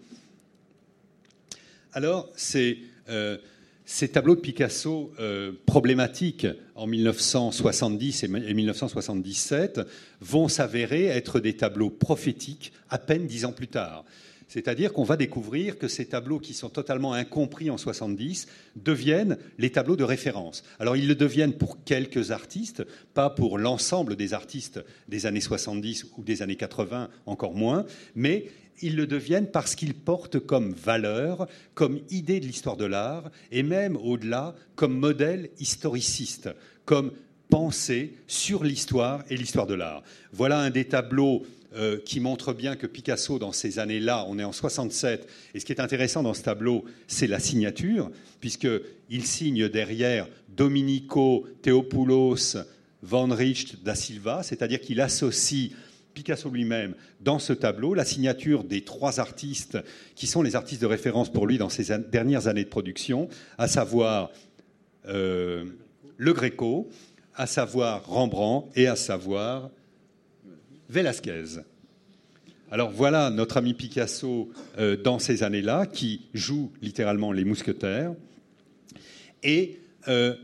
Alors, 1.93 2.31
ces, 2.37 2.79
euh, 3.09 3.39
ces 3.85 4.09
tableaux 4.09 4.35
de 4.35 4.41
Picasso 4.41 5.13
euh, 5.21 5.53
problématiques 5.67 6.47
en 6.75 6.87
1970 6.87 8.25
et 8.25 8.29
1977 8.29 9.81
vont 10.21 10.49
s'avérer 10.49 11.07
être 11.07 11.39
des 11.39 11.55
tableaux 11.55 11.91
prophétiques 11.91 12.73
à 12.89 12.99
peine 12.99 13.27
dix 13.27 13.45
ans 13.45 13.53
plus 13.53 13.69
tard. 13.69 14.05
C'est-à-dire 14.49 14.93
qu'on 14.93 15.05
va 15.05 15.17
découvrir 15.17 15.79
que 15.79 15.89
ces 15.89 16.07
tableaux 16.07 16.39
qui 16.39 16.55
sont 16.55 16.69
totalement 16.69 17.13
incompris 17.13 17.71
en 17.71 17.77
70 17.77 18.47
deviennent 18.77 19.37
les 19.59 19.71
tableaux 19.71 19.97
de 19.97 20.05
référence. 20.05 20.63
Alors 20.79 20.97
ils 20.97 21.09
le 21.09 21.15
deviennent 21.15 21.55
pour 21.55 21.83
quelques 21.85 22.31
artistes, 22.31 22.85
pas 23.15 23.31
pour 23.31 23.59
l'ensemble 23.59 24.17
des 24.17 24.33
artistes 24.33 24.81
des 25.09 25.27
années 25.27 25.41
70 25.41 26.07
ou 26.17 26.23
des 26.23 26.43
années 26.43 26.57
80, 26.57 27.09
encore 27.27 27.55
moins, 27.55 27.85
mais 28.15 28.47
ils 28.83 28.97
le 28.97 29.07
deviennent 29.07 29.51
parce 29.51 29.75
qu'ils 29.75 29.95
portent 29.95 30.39
comme 30.39 30.73
valeur, 30.73 31.47
comme 31.75 32.01
idée 32.11 32.41
de 32.41 32.47
l'histoire 32.47 32.77
de 32.77 32.85
l'art, 32.85 33.31
et 33.51 33.63
même 33.63 33.97
au-delà, 33.97 34.55
comme 34.77 34.97
modèle 34.97 35.51
historiciste, 35.59 36.51
comme 36.85 37.13
pensée 37.49 38.15
sur 38.27 38.65
l'histoire 38.65 39.25
et 39.31 39.37
l'histoire 39.37 39.67
de 39.67 39.75
l'art. 39.75 40.03
Voilà 40.33 40.59
un 40.59 40.71
des 40.71 40.87
tableaux 40.87 41.45
euh, 41.77 41.99
qui 42.05 42.21
montre 42.21 42.53
bien 42.53 42.77
que 42.77 42.87
Picasso, 42.87 43.39
dans 43.39 43.53
ces 43.53 43.79
années-là, 43.79 44.27
on 44.29 44.39
est 44.39 44.45
en 44.45 44.53
67, 44.53 45.29
et 45.55 45.61
ce 45.61 45.65
qui 45.65 45.73
est 45.73 45.81
intéressant 45.81 46.23
dans 46.23 46.35
ce 46.35 46.43
tableau, 46.43 46.85
c'est 47.09 47.27
la 47.27 47.41
signature, 47.41 48.11
puisqu'il 48.41 49.27
signe 49.27 49.69
derrière 49.69 50.29
Domenico 50.49 51.47
Theopoulos 51.63 52.57
Van 53.03 53.27
Richt 53.27 53.83
da 53.83 53.95
Silva, 53.95 54.43
c'est-à-dire 54.43 54.81
qu'il 54.81 55.01
associe 55.01 55.73
Picasso 56.15 56.49
lui-même 56.49 56.95
dans 57.21 57.39
ce 57.39 57.53
tableau 57.53 57.93
la 57.93 58.05
signature 58.05 58.65
des 58.65 58.83
trois 58.83 59.21
artistes 59.21 59.79
qui 60.15 60.27
sont 60.27 60.43
les 60.43 60.57
artistes 60.57 60.81
de 60.81 60.87
référence 60.87 61.31
pour 61.31 61.47
lui 61.47 61.59
dans 61.59 61.69
ses 61.69 61.97
dernières 61.99 62.47
années 62.47 62.65
de 62.65 62.69
production, 62.69 63.29
à 63.59 63.69
savoir 63.69 64.31
euh, 65.09 65.65
Le 66.17 66.33
Greco, 66.33 66.89
à 67.35 67.47
savoir 67.47 68.07
Rembrandt 68.07 68.69
et 68.77 68.87
à 68.87 68.97
savoir 68.97 69.71
Velasquez. 70.89 71.61
Alors 72.71 72.91
voilà 72.91 73.31
notre 73.31 73.57
ami 73.57 73.75
Picasso 73.75 74.51
euh, 74.79 74.97
dans 74.97 75.19
ces 75.19 75.43
années-là, 75.43 75.87
qui 75.87 76.23
joue 76.33 76.73
littéralement 76.81 77.33
les 77.33 77.45
mousquetaires 77.45 78.15
et 79.43 79.79
euh, 80.09 80.35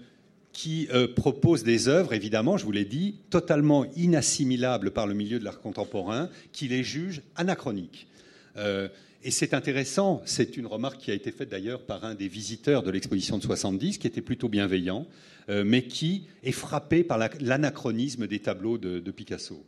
qui 0.52 0.88
euh, 0.92 1.07
propose 1.07 1.62
des 1.62 1.88
œuvres, 1.88 2.12
évidemment, 2.12 2.57
je 2.57 2.64
vous 2.64 2.73
l'ai 2.73 2.85
dit, 2.85 3.16
totalement 3.30 3.87
inassimilables 3.97 4.90
par 4.90 5.07
le 5.07 5.14
milieu 5.14 5.38
de 5.38 5.45
l'art 5.45 5.61
contemporain, 5.61 6.28
qui 6.52 6.69
les 6.69 6.83
juge 6.83 7.23
anachroniques. 7.37 8.07
et 9.23 9.30
c'est 9.30 9.54
intéressant, 9.54 10.23
c'est 10.25 10.57
une 10.57 10.66
remarque 10.66 11.00
qui 11.00 11.11
a 11.11 11.14
été 11.14 11.30
faite 11.30 11.49
d'ailleurs 11.50 11.83
par 11.83 12.04
un 12.04 12.14
des 12.14 12.28
visiteurs 12.28 12.83
de 12.83 12.90
l'exposition 12.90 13.38
de 13.38 13.42
70, 13.42 13.99
qui 13.99 14.07
était 14.07 14.21
plutôt 14.21 14.49
bienveillant, 14.49 15.07
mais 15.49 15.83
qui 15.83 16.25
est 16.42 16.52
frappé 16.52 17.04
par 17.04 17.19
l'anachronisme 17.40 18.26
des 18.26 18.40
tableaux 18.40 18.76
de 18.76 19.11
Picasso. 19.11 19.64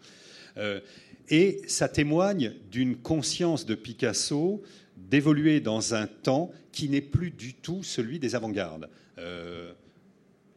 Euh, 0.56 0.80
et 1.28 1.62
ça 1.66 1.88
témoigne 1.88 2.54
d'une 2.70 2.96
conscience 2.96 3.64
de 3.64 3.74
Picasso 3.74 4.62
d'évoluer 4.96 5.60
dans 5.60 5.94
un 5.94 6.06
temps 6.06 6.50
qui 6.72 6.88
n'est 6.88 7.00
plus 7.00 7.30
du 7.30 7.54
tout 7.54 7.82
celui 7.82 8.18
des 8.18 8.34
avant-gardes. 8.34 8.88
Euh, 9.18 9.72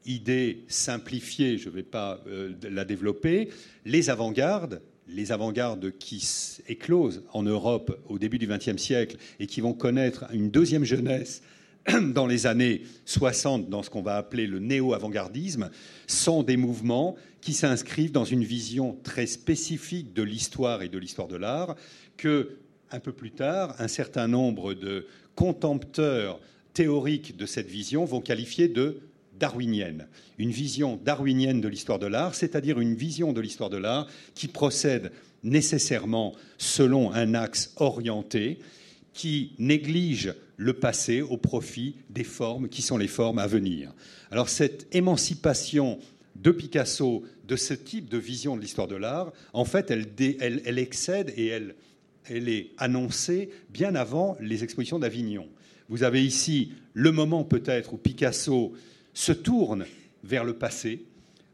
idée 0.05 0.63
simplifiée, 0.67 1.57
je 1.57 1.69
ne 1.69 1.75
vais 1.75 1.83
pas 1.83 2.21
euh, 2.27 2.53
la 2.63 2.85
développer, 2.85 3.49
les 3.85 4.09
avant-gardes, 4.09 4.81
les 5.07 5.31
avant-gardes 5.31 5.91
qui 5.97 6.27
éclosent 6.67 7.23
en 7.33 7.43
Europe 7.43 7.99
au 8.07 8.17
début 8.17 8.39
du 8.39 8.47
XXe 8.47 8.77
siècle 8.77 9.17
et 9.39 9.47
qui 9.47 9.61
vont 9.61 9.73
connaître 9.73 10.25
une 10.33 10.49
deuxième 10.49 10.83
jeunesse 10.83 11.41
dans 12.13 12.25
les 12.25 12.47
années 12.47 12.81
60, 13.05 13.69
dans 13.69 13.83
ce 13.83 13.89
qu'on 13.89 14.01
va 14.01 14.17
appeler 14.17 14.47
le 14.47 14.59
néo-avant-gardisme, 14.59 15.69
sont 16.07 16.43
des 16.43 16.57
mouvements 16.57 17.15
qui 17.41 17.53
s'inscrivent 17.53 18.11
dans 18.11 18.25
une 18.25 18.43
vision 18.43 18.97
très 19.03 19.27
spécifique 19.27 20.13
de 20.13 20.23
l'histoire 20.23 20.81
et 20.81 20.89
de 20.89 20.97
l'histoire 20.97 21.27
de 21.27 21.35
l'art, 21.35 21.75
que, 22.17 22.57
un 22.91 22.99
peu 22.99 23.11
plus 23.11 23.31
tard, 23.31 23.75
un 23.77 23.87
certain 23.87 24.27
nombre 24.27 24.73
de 24.73 25.05
contempteurs 25.35 26.39
théoriques 26.73 27.37
de 27.37 27.45
cette 27.45 27.67
vision 27.67 28.05
vont 28.05 28.21
qualifier 28.21 28.67
de 28.67 28.99
darwinienne. 29.39 30.07
Une 30.37 30.51
vision 30.51 30.99
darwinienne 31.03 31.61
de 31.61 31.67
l'histoire 31.67 31.99
de 31.99 32.07
l'art, 32.07 32.35
c'est-à-dire 32.35 32.79
une 32.79 32.95
vision 32.95 33.33
de 33.33 33.41
l'histoire 33.41 33.69
de 33.69 33.77
l'art 33.77 34.07
qui 34.33 34.47
procède 34.47 35.11
nécessairement 35.43 36.33
selon 36.57 37.11
un 37.11 37.33
axe 37.33 37.73
orienté, 37.77 38.59
qui 39.13 39.53
néglige 39.59 40.33
le 40.57 40.73
passé 40.73 41.21
au 41.21 41.37
profit 41.37 41.95
des 42.09 42.23
formes 42.23 42.67
qui 42.69 42.81
sont 42.81 42.97
les 42.97 43.07
formes 43.07 43.39
à 43.39 43.47
venir. 43.47 43.93
Alors 44.31 44.49
cette 44.49 44.93
émancipation 44.93 45.99
de 46.35 46.51
Picasso 46.51 47.23
de 47.47 47.55
ce 47.55 47.73
type 47.73 48.09
de 48.09 48.17
vision 48.17 48.55
de 48.55 48.61
l'histoire 48.61 48.87
de 48.87 48.95
l'art, 48.95 49.31
en 49.53 49.65
fait, 49.65 49.91
elle, 49.91 50.79
excède 50.79 51.33
et 51.37 51.47
elle, 51.47 51.75
est 52.29 52.71
annoncée 52.77 53.49
bien 53.69 53.95
avant 53.95 54.35
les 54.41 54.63
expositions 54.63 54.99
d'Avignon. 54.99 55.47
Vous 55.87 56.03
avez 56.03 56.25
ici 56.25 56.71
le 56.93 57.11
moment 57.11 57.43
peut-être 57.43 57.93
où 57.93 57.97
Picasso 57.97 58.73
se 59.15 59.31
tourne 59.31 59.85
vers 60.23 60.43
le 60.43 60.53
passé, 60.53 61.05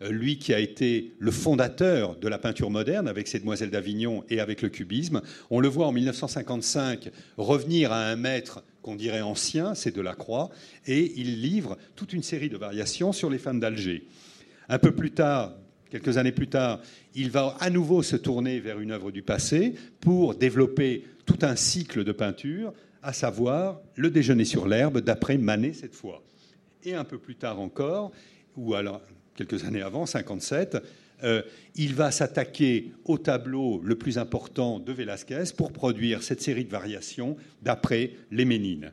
euh, 0.01 0.09
lui 0.09 0.37
qui 0.37 0.53
a 0.53 0.59
été 0.59 1.13
le 1.19 1.31
fondateur 1.31 2.17
de 2.17 2.27
la 2.27 2.37
peinture 2.37 2.69
moderne 2.69 3.07
avec 3.07 3.27
ses 3.27 3.39
demoiselles 3.39 3.69
d'Avignon 3.69 4.25
et 4.29 4.41
avec 4.41 4.61
le 4.61 4.69
cubisme. 4.69 5.21
On 5.49 5.61
le 5.61 5.67
voit 5.69 5.87
en 5.87 5.91
1955 5.93 7.11
revenir 7.37 7.93
à 7.93 8.07
un 8.07 8.15
maître 8.15 8.63
qu'on 8.81 8.95
dirait 8.95 9.21
ancien, 9.21 9.75
c'est 9.75 9.95
Delacroix, 9.95 10.49
et 10.87 11.13
il 11.17 11.41
livre 11.41 11.77
toute 11.95 12.13
une 12.13 12.23
série 12.23 12.49
de 12.49 12.57
variations 12.57 13.13
sur 13.13 13.29
les 13.29 13.37
femmes 13.37 13.59
d'Alger. 13.59 14.07
Un 14.69 14.79
peu 14.79 14.91
plus 14.91 15.11
tard, 15.11 15.53
quelques 15.91 16.17
années 16.17 16.31
plus 16.31 16.47
tard, 16.47 16.79
il 17.13 17.29
va 17.29 17.55
à 17.59 17.69
nouveau 17.69 18.01
se 18.01 18.15
tourner 18.15 18.59
vers 18.59 18.79
une 18.79 18.91
œuvre 18.91 19.11
du 19.11 19.21
passé 19.21 19.75
pour 19.99 20.33
développer 20.33 21.05
tout 21.27 21.37
un 21.43 21.55
cycle 21.55 22.03
de 22.03 22.11
peinture, 22.11 22.73
à 23.03 23.13
savoir 23.13 23.81
le 23.95 24.09
déjeuner 24.09 24.45
sur 24.45 24.67
l'herbe 24.67 24.99
d'après 24.99 25.37
Manet 25.37 25.73
cette 25.73 25.95
fois. 25.95 26.23
Et 26.83 26.95
un 26.95 27.03
peu 27.03 27.17
plus 27.17 27.35
tard 27.35 27.59
encore, 27.59 28.11
ou 28.55 28.73
alors 28.73 29.01
quelques 29.35 29.63
années 29.65 29.81
avant, 29.81 30.05
57, 30.05 30.77
euh, 31.23 31.43
il 31.75 31.93
va 31.93 32.11
s'attaquer 32.11 32.91
au 33.05 33.17
tableau 33.17 33.81
le 33.83 33.95
plus 33.95 34.17
important 34.17 34.79
de 34.79 34.91
Velázquez 34.91 35.43
pour 35.55 35.71
produire 35.71 36.23
cette 36.23 36.41
série 36.41 36.65
de 36.65 36.71
variations 36.71 37.37
d'après 37.61 38.13
les 38.31 38.45
Ménines. 38.45 38.91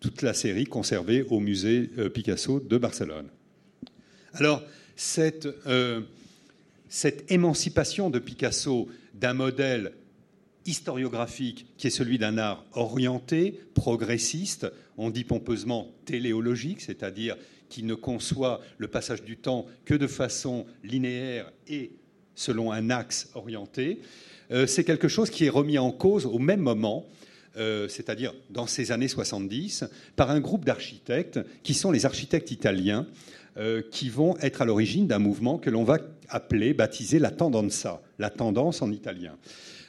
Toute 0.00 0.22
la 0.22 0.34
série 0.34 0.66
conservée 0.66 1.22
au 1.30 1.40
musée 1.40 1.90
euh, 1.98 2.10
Picasso 2.10 2.60
de 2.60 2.76
Barcelone. 2.76 3.28
Alors, 4.34 4.62
euh, 5.66 6.02
cette 6.88 7.30
émancipation 7.32 8.10
de 8.10 8.18
Picasso 8.18 8.88
d'un 9.14 9.32
modèle 9.32 9.92
historiographique 10.66 11.66
qui 11.78 11.86
est 11.86 11.90
celui 11.90 12.18
d'un 12.18 12.36
art 12.36 12.64
orienté, 12.72 13.58
progressiste, 13.74 14.66
on 14.98 15.10
dit 15.10 15.24
pompeusement 15.24 15.92
téléologique, 16.04 16.80
c'est-à-dire 16.80 17.36
qui 17.68 17.82
ne 17.82 17.94
conçoit 17.94 18.60
le 18.78 18.88
passage 18.88 19.22
du 19.22 19.36
temps 19.36 19.66
que 19.84 19.94
de 19.94 20.06
façon 20.06 20.66
linéaire 20.84 21.50
et 21.68 21.92
selon 22.34 22.70
un 22.70 22.90
axe 22.90 23.30
orienté, 23.34 24.00
euh, 24.52 24.66
c'est 24.66 24.84
quelque 24.84 25.08
chose 25.08 25.30
qui 25.30 25.46
est 25.46 25.50
remis 25.50 25.78
en 25.78 25.90
cause 25.90 26.26
au 26.26 26.38
même 26.38 26.60
moment, 26.60 27.06
euh, 27.56 27.88
c'est-à-dire 27.88 28.34
dans 28.50 28.66
ces 28.66 28.92
années 28.92 29.08
70, 29.08 29.84
par 30.14 30.30
un 30.30 30.40
groupe 30.40 30.64
d'architectes 30.64 31.40
qui 31.62 31.74
sont 31.74 31.90
les 31.90 32.06
architectes 32.06 32.50
italiens, 32.50 33.06
euh, 33.56 33.82
qui 33.90 34.10
vont 34.10 34.36
être 34.38 34.62
à 34.62 34.64
l'origine 34.66 35.06
d'un 35.06 35.18
mouvement 35.18 35.58
que 35.58 35.70
l'on 35.70 35.82
va 35.82 35.98
appeler, 36.28 36.74
baptiser 36.74 37.18
la 37.18 37.30
tendenza, 37.30 38.02
la 38.18 38.30
tendance 38.30 38.82
en 38.82 38.92
italien. 38.92 39.36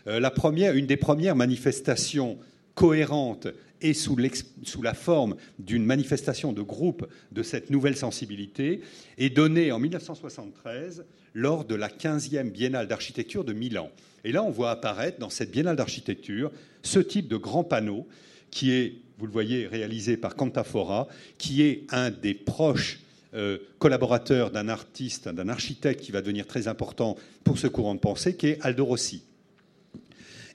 la 0.06 0.32
première, 0.32 0.74
une 0.74 0.86
des 0.86 0.96
premières 0.96 1.36
manifestations 1.36 2.38
cohérente 2.78 3.48
et 3.82 3.94
sous, 3.94 4.16
la 4.16 4.94
forme 4.94 5.36
d'une 5.58 5.84
manifestation 5.84 6.54
de 6.54 6.62
groupe 6.62 7.08
de 7.32 7.42
cette 7.42 7.72
nouvelle 7.72 7.98
sensibilité 7.98 8.82
est 9.18 9.32
donnée 9.32 9.72
en 9.72 9.80
1973 9.80 11.04
lors 11.34 11.66
de 11.66 11.74
la 11.74 11.90
15e 11.90 12.52
Biennale 12.52 12.88
d'architecture 12.88 13.44
de 13.44 13.54
Milan. 13.54 13.90
Et 14.24 14.32
là, 14.32 14.44
on 14.44 14.52
voit 14.52 14.70
apparaître 14.70 15.18
dans 15.18 15.32
cette 15.32 15.52
Biennale 15.52 15.76
d'architecture 15.76 16.52
ce 16.84 17.00
type 17.00 17.28
de 17.28 17.36
grand 17.36 17.64
panneau 17.64 18.08
qui 18.52 18.72
est, 18.72 18.94
vous 19.18 19.26
le 19.26 19.32
voyez, 19.32 19.66
réalisé 19.66 20.16
par 20.16 20.36
Cantafora, 20.36 21.08
qui 21.40 21.64
est 21.64 21.84
un 21.90 22.12
des 22.12 22.36
proches 22.36 23.00
euh, 23.34 23.58
collaborateurs 23.80 24.52
d'un 24.52 24.70
artiste, 24.70 25.30
d'un 25.30 25.50
architecte 25.50 26.02
qui 26.02 26.12
va 26.12 26.22
devenir 26.22 26.46
très 26.46 26.68
important 26.68 27.16
pour 27.44 27.58
ce 27.58 27.66
courant 27.66 27.96
de 27.96 28.00
pensée, 28.00 28.36
qui 28.36 28.48
est 28.48 28.60
Aldo 28.62 28.86
Rossi. 28.86 29.24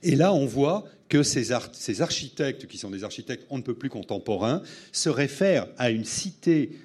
Et 0.02 0.16
là, 0.16 0.32
on 0.32 0.46
voit 0.46 0.84
que 1.08 1.22
ces, 1.22 1.52
architectes, 1.52 2.66
qui 2.66 2.78
sont 2.78 2.90
des 2.90 3.04
architectes 3.04 3.46
on 3.50 3.58
ne 3.58 3.62
peut 3.62 3.74
plus 3.74 3.90
contemporains, 3.90 4.62
se 4.92 5.08
réfèrent 5.08 5.68
à 5.78 5.90
une 5.90 6.04
cité 6.04 6.78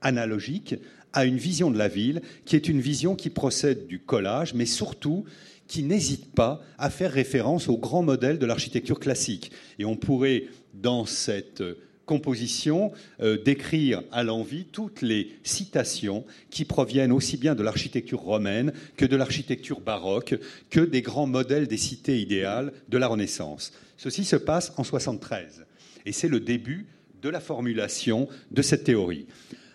analogique, 0.00 0.76
à 1.12 1.24
une 1.24 1.36
vision 1.36 1.70
de 1.70 1.78
la 1.78 1.88
ville, 1.88 2.22
qui 2.44 2.56
est 2.56 2.68
une 2.68 2.80
vision 2.80 3.16
qui 3.16 3.30
procède 3.30 3.86
du 3.86 3.98
collage, 3.98 4.54
mais 4.54 4.66
surtout 4.66 5.24
qui 5.66 5.82
n'hésite 5.82 6.32
pas 6.32 6.62
à 6.78 6.90
faire 6.90 7.10
référence 7.10 7.68
aux 7.68 7.78
grands 7.78 8.02
modèles 8.02 8.38
de 8.38 8.46
l'architecture 8.46 9.00
classique. 9.00 9.50
Et 9.78 9.84
on 9.84 9.96
pourrait, 9.96 10.44
dans 10.74 11.06
cette 11.06 11.62
composition, 12.06 12.92
euh, 13.20 13.36
décrire 13.42 14.02
à 14.12 14.22
l'envie 14.22 14.64
toutes 14.64 15.02
les 15.02 15.36
citations 15.42 16.24
qui 16.50 16.64
proviennent 16.64 17.12
aussi 17.12 17.36
bien 17.36 17.54
de 17.54 17.62
l'architecture 17.62 18.20
romaine 18.20 18.72
que 18.96 19.04
de 19.04 19.16
l'architecture 19.16 19.80
baroque, 19.80 20.36
que 20.70 20.80
des 20.80 21.02
grands 21.02 21.26
modèles 21.26 21.66
des 21.66 21.76
cités 21.76 22.20
idéales 22.20 22.72
de 22.88 22.96
la 22.96 23.08
Renaissance. 23.08 23.72
Ceci 23.96 24.24
se 24.24 24.36
passe 24.36 24.72
en 24.76 24.84
73 24.84 25.66
et 26.06 26.12
c'est 26.12 26.28
le 26.28 26.40
début 26.40 26.86
de 27.22 27.28
la 27.28 27.40
formulation 27.40 28.28
de 28.50 28.62
cette 28.62 28.84
théorie. 28.84 29.26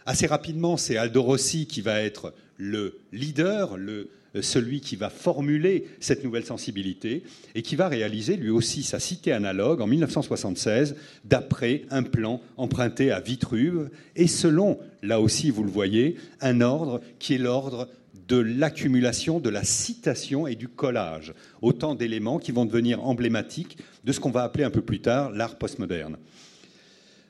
Assez 0.06 0.26
rapidement, 0.26 0.78
c'est 0.78 0.98
Aldo 0.98 1.22
Rossi 1.22 1.68
qui 1.68 1.82
va 1.82 2.02
être 2.02 2.34
le 2.62 3.00
leader, 3.12 3.76
le, 3.76 4.10
euh, 4.36 4.44
celui 4.44 4.82
qui 4.82 4.96
va 4.96 5.10
formuler 5.10 5.88
cette 6.00 6.24
nouvelle 6.24 6.46
sensibilité 6.46 7.24
et 7.56 7.64
qui 7.64 7.76
va 7.76 7.88
réaliser 7.88 8.38
lui 8.38 8.52
aussi 8.52 8.84
sa 8.84 9.00
cité 9.00 9.32
analogue 9.32 9.82
en 9.82 9.88
1976 9.88 10.96
d'après 11.26 11.82
un 11.90 12.04
plan 12.04 12.40
emprunté 12.58 13.12
à 13.12 13.20
Vitruve 13.20 13.90
et 14.16 14.28
selon, 14.28 14.78
là 15.02 15.20
aussi 15.20 15.50
vous 15.50 15.64
le 15.64 15.72
voyez, 15.72 16.18
un 16.40 16.62
ordre 16.62 17.02
qui 17.18 17.34
est 17.34 17.40
l'ordre 17.40 17.90
de 18.28 18.38
l'accumulation, 18.38 19.40
de 19.40 19.50
la 19.50 19.64
citation 19.64 20.46
et 20.46 20.56
du 20.56 20.68
collage, 20.68 21.34
autant 21.64 21.96
d'éléments 21.96 22.38
qui 22.38 22.52
vont 22.52 22.66
devenir 22.66 23.04
emblématiques 23.04 23.80
de 24.06 24.12
ce 24.12 24.20
qu'on 24.20 24.30
va 24.30 24.44
appeler 24.44 24.64
un 24.64 24.70
peu 24.70 24.82
plus 24.82 25.02
tard 25.02 25.32
l'art 25.32 25.58
postmoderne. 25.58 26.18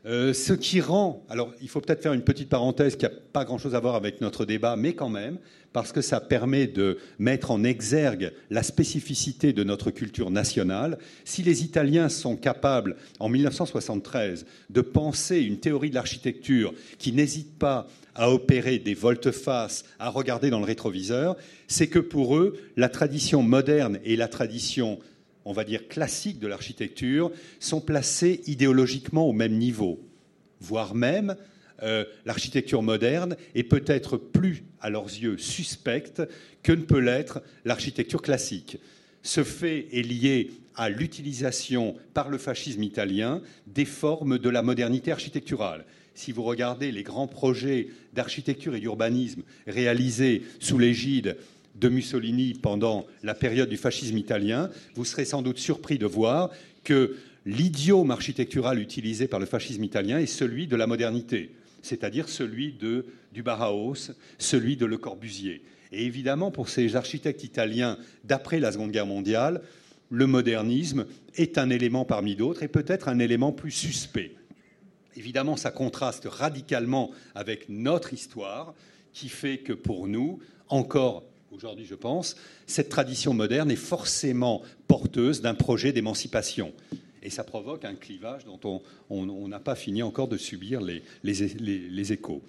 Euh, 0.07 0.33
ce 0.33 0.53
qui 0.53 0.81
rend, 0.81 1.23
alors 1.29 1.53
il 1.61 1.69
faut 1.69 1.79
peut-être 1.79 2.01
faire 2.01 2.13
une 2.13 2.23
petite 2.23 2.49
parenthèse 2.49 2.95
qui 2.95 3.05
n'a 3.05 3.11
pas 3.11 3.45
grand-chose 3.45 3.75
à 3.75 3.79
voir 3.79 3.93
avec 3.93 4.19
notre 4.19 4.45
débat, 4.45 4.75
mais 4.75 4.93
quand 4.93 5.09
même, 5.09 5.37
parce 5.73 5.91
que 5.91 6.01
ça 6.01 6.19
permet 6.19 6.65
de 6.65 6.97
mettre 7.19 7.51
en 7.51 7.63
exergue 7.63 8.33
la 8.49 8.63
spécificité 8.63 9.53
de 9.53 9.63
notre 9.63 9.91
culture 9.91 10.31
nationale. 10.31 10.97
Si 11.23 11.43
les 11.43 11.63
Italiens 11.63 12.09
sont 12.09 12.35
capables, 12.35 12.95
en 13.19 13.29
1973, 13.29 14.47
de 14.71 14.81
penser 14.81 15.39
une 15.39 15.59
théorie 15.59 15.91
de 15.91 15.95
l'architecture 15.95 16.73
qui 16.97 17.13
n'hésite 17.13 17.59
pas 17.59 17.87
à 18.15 18.31
opérer 18.31 18.79
des 18.79 18.95
volte-face, 18.95 19.85
à 19.99 20.09
regarder 20.09 20.49
dans 20.49 20.59
le 20.59 20.65
rétroviseur, 20.65 21.37
c'est 21.67 21.87
que 21.87 21.99
pour 21.99 22.35
eux, 22.35 22.57
la 22.75 22.89
tradition 22.89 23.43
moderne 23.43 23.99
et 24.03 24.15
la 24.15 24.27
tradition 24.27 24.99
on 25.45 25.53
va 25.53 25.63
dire, 25.63 25.87
classiques 25.87 26.39
de 26.39 26.47
l'architecture 26.47 27.31
sont 27.59 27.81
placés 27.81 28.41
idéologiquement 28.47 29.27
au 29.27 29.33
même 29.33 29.57
niveau, 29.57 29.99
voire 30.59 30.95
même 30.95 31.35
euh, 31.83 32.05
l'architecture 32.25 32.83
moderne 32.83 33.35
est 33.55 33.63
peut-être 33.63 34.17
plus, 34.17 34.63
à 34.79 34.89
leurs 34.89 35.05
yeux, 35.05 35.37
suspecte 35.37 36.21
que 36.63 36.71
ne 36.71 36.83
peut 36.83 36.99
l'être 36.99 37.41
l'architecture 37.65 38.21
classique. 38.21 38.77
Ce 39.23 39.43
fait 39.43 39.87
est 39.91 40.03
lié 40.03 40.51
à 40.75 40.89
l'utilisation 40.89 41.95
par 42.13 42.29
le 42.29 42.37
fascisme 42.37 42.83
italien 42.83 43.41
des 43.67 43.85
formes 43.85 44.37
de 44.37 44.49
la 44.49 44.61
modernité 44.61 45.11
architecturale. 45.11 45.85
Si 46.13 46.31
vous 46.31 46.43
regardez 46.43 46.91
les 46.91 47.03
grands 47.03 47.27
projets 47.27 47.87
d'architecture 48.13 48.75
et 48.75 48.79
d'urbanisme 48.79 49.43
réalisés 49.67 50.43
sous 50.59 50.77
l'égide 50.77 51.37
de 51.81 51.89
Mussolini 51.89 52.53
pendant 52.53 53.07
la 53.23 53.33
période 53.33 53.67
du 53.67 53.75
fascisme 53.75 54.17
italien, 54.17 54.69
vous 54.95 55.03
serez 55.03 55.25
sans 55.25 55.41
doute 55.41 55.57
surpris 55.57 55.97
de 55.97 56.05
voir 56.05 56.51
que 56.83 57.17
l'idiome 57.45 58.11
architectural 58.11 58.79
utilisé 58.79 59.27
par 59.27 59.39
le 59.39 59.47
fascisme 59.47 59.83
italien 59.83 60.19
est 60.19 60.27
celui 60.27 60.67
de 60.67 60.75
la 60.75 60.87
modernité, 60.87 61.49
c'est-à-dire 61.81 62.29
celui 62.29 62.73
de, 62.73 63.07
du 63.33 63.41
Bauhaus, 63.41 64.11
celui 64.37 64.77
de 64.77 64.85
Le 64.85 64.97
Corbusier. 64.97 65.63
Et 65.91 66.05
évidemment, 66.05 66.51
pour 66.51 66.69
ces 66.69 66.95
architectes 66.95 67.43
italiens 67.43 67.97
d'après 68.23 68.59
la 68.59 68.71
Seconde 68.71 68.91
Guerre 68.91 69.07
mondiale, 69.07 69.61
le 70.09 70.27
modernisme 70.27 71.07
est 71.35 71.57
un 71.57 71.69
élément 71.69 72.05
parmi 72.05 72.35
d'autres 72.35 72.63
et 72.63 72.67
peut-être 72.67 73.09
un 73.09 73.17
élément 73.17 73.51
plus 73.51 73.71
suspect. 73.71 74.35
Évidemment, 75.15 75.57
ça 75.57 75.71
contraste 75.71 76.27
radicalement 76.29 77.11
avec 77.33 77.69
notre 77.69 78.13
histoire, 78.13 78.73
qui 79.13 79.27
fait 79.27 79.57
que 79.57 79.73
pour 79.73 80.07
nous, 80.07 80.39
encore 80.69 81.23
aujourd'hui 81.51 81.85
je 81.85 81.95
pense, 81.95 82.35
cette 82.65 82.89
tradition 82.89 83.33
moderne 83.33 83.71
est 83.71 83.75
forcément 83.75 84.61
porteuse 84.87 85.41
d'un 85.41 85.53
projet 85.53 85.91
d'émancipation. 85.91 86.73
Et 87.23 87.29
ça 87.29 87.43
provoque 87.43 87.85
un 87.85 87.95
clivage 87.95 88.45
dont 88.45 88.81
on 89.09 89.47
n'a 89.47 89.59
pas 89.59 89.75
fini 89.75 90.01
encore 90.01 90.27
de 90.27 90.37
subir 90.37 90.81
les, 90.81 92.11
échos. 92.11 92.41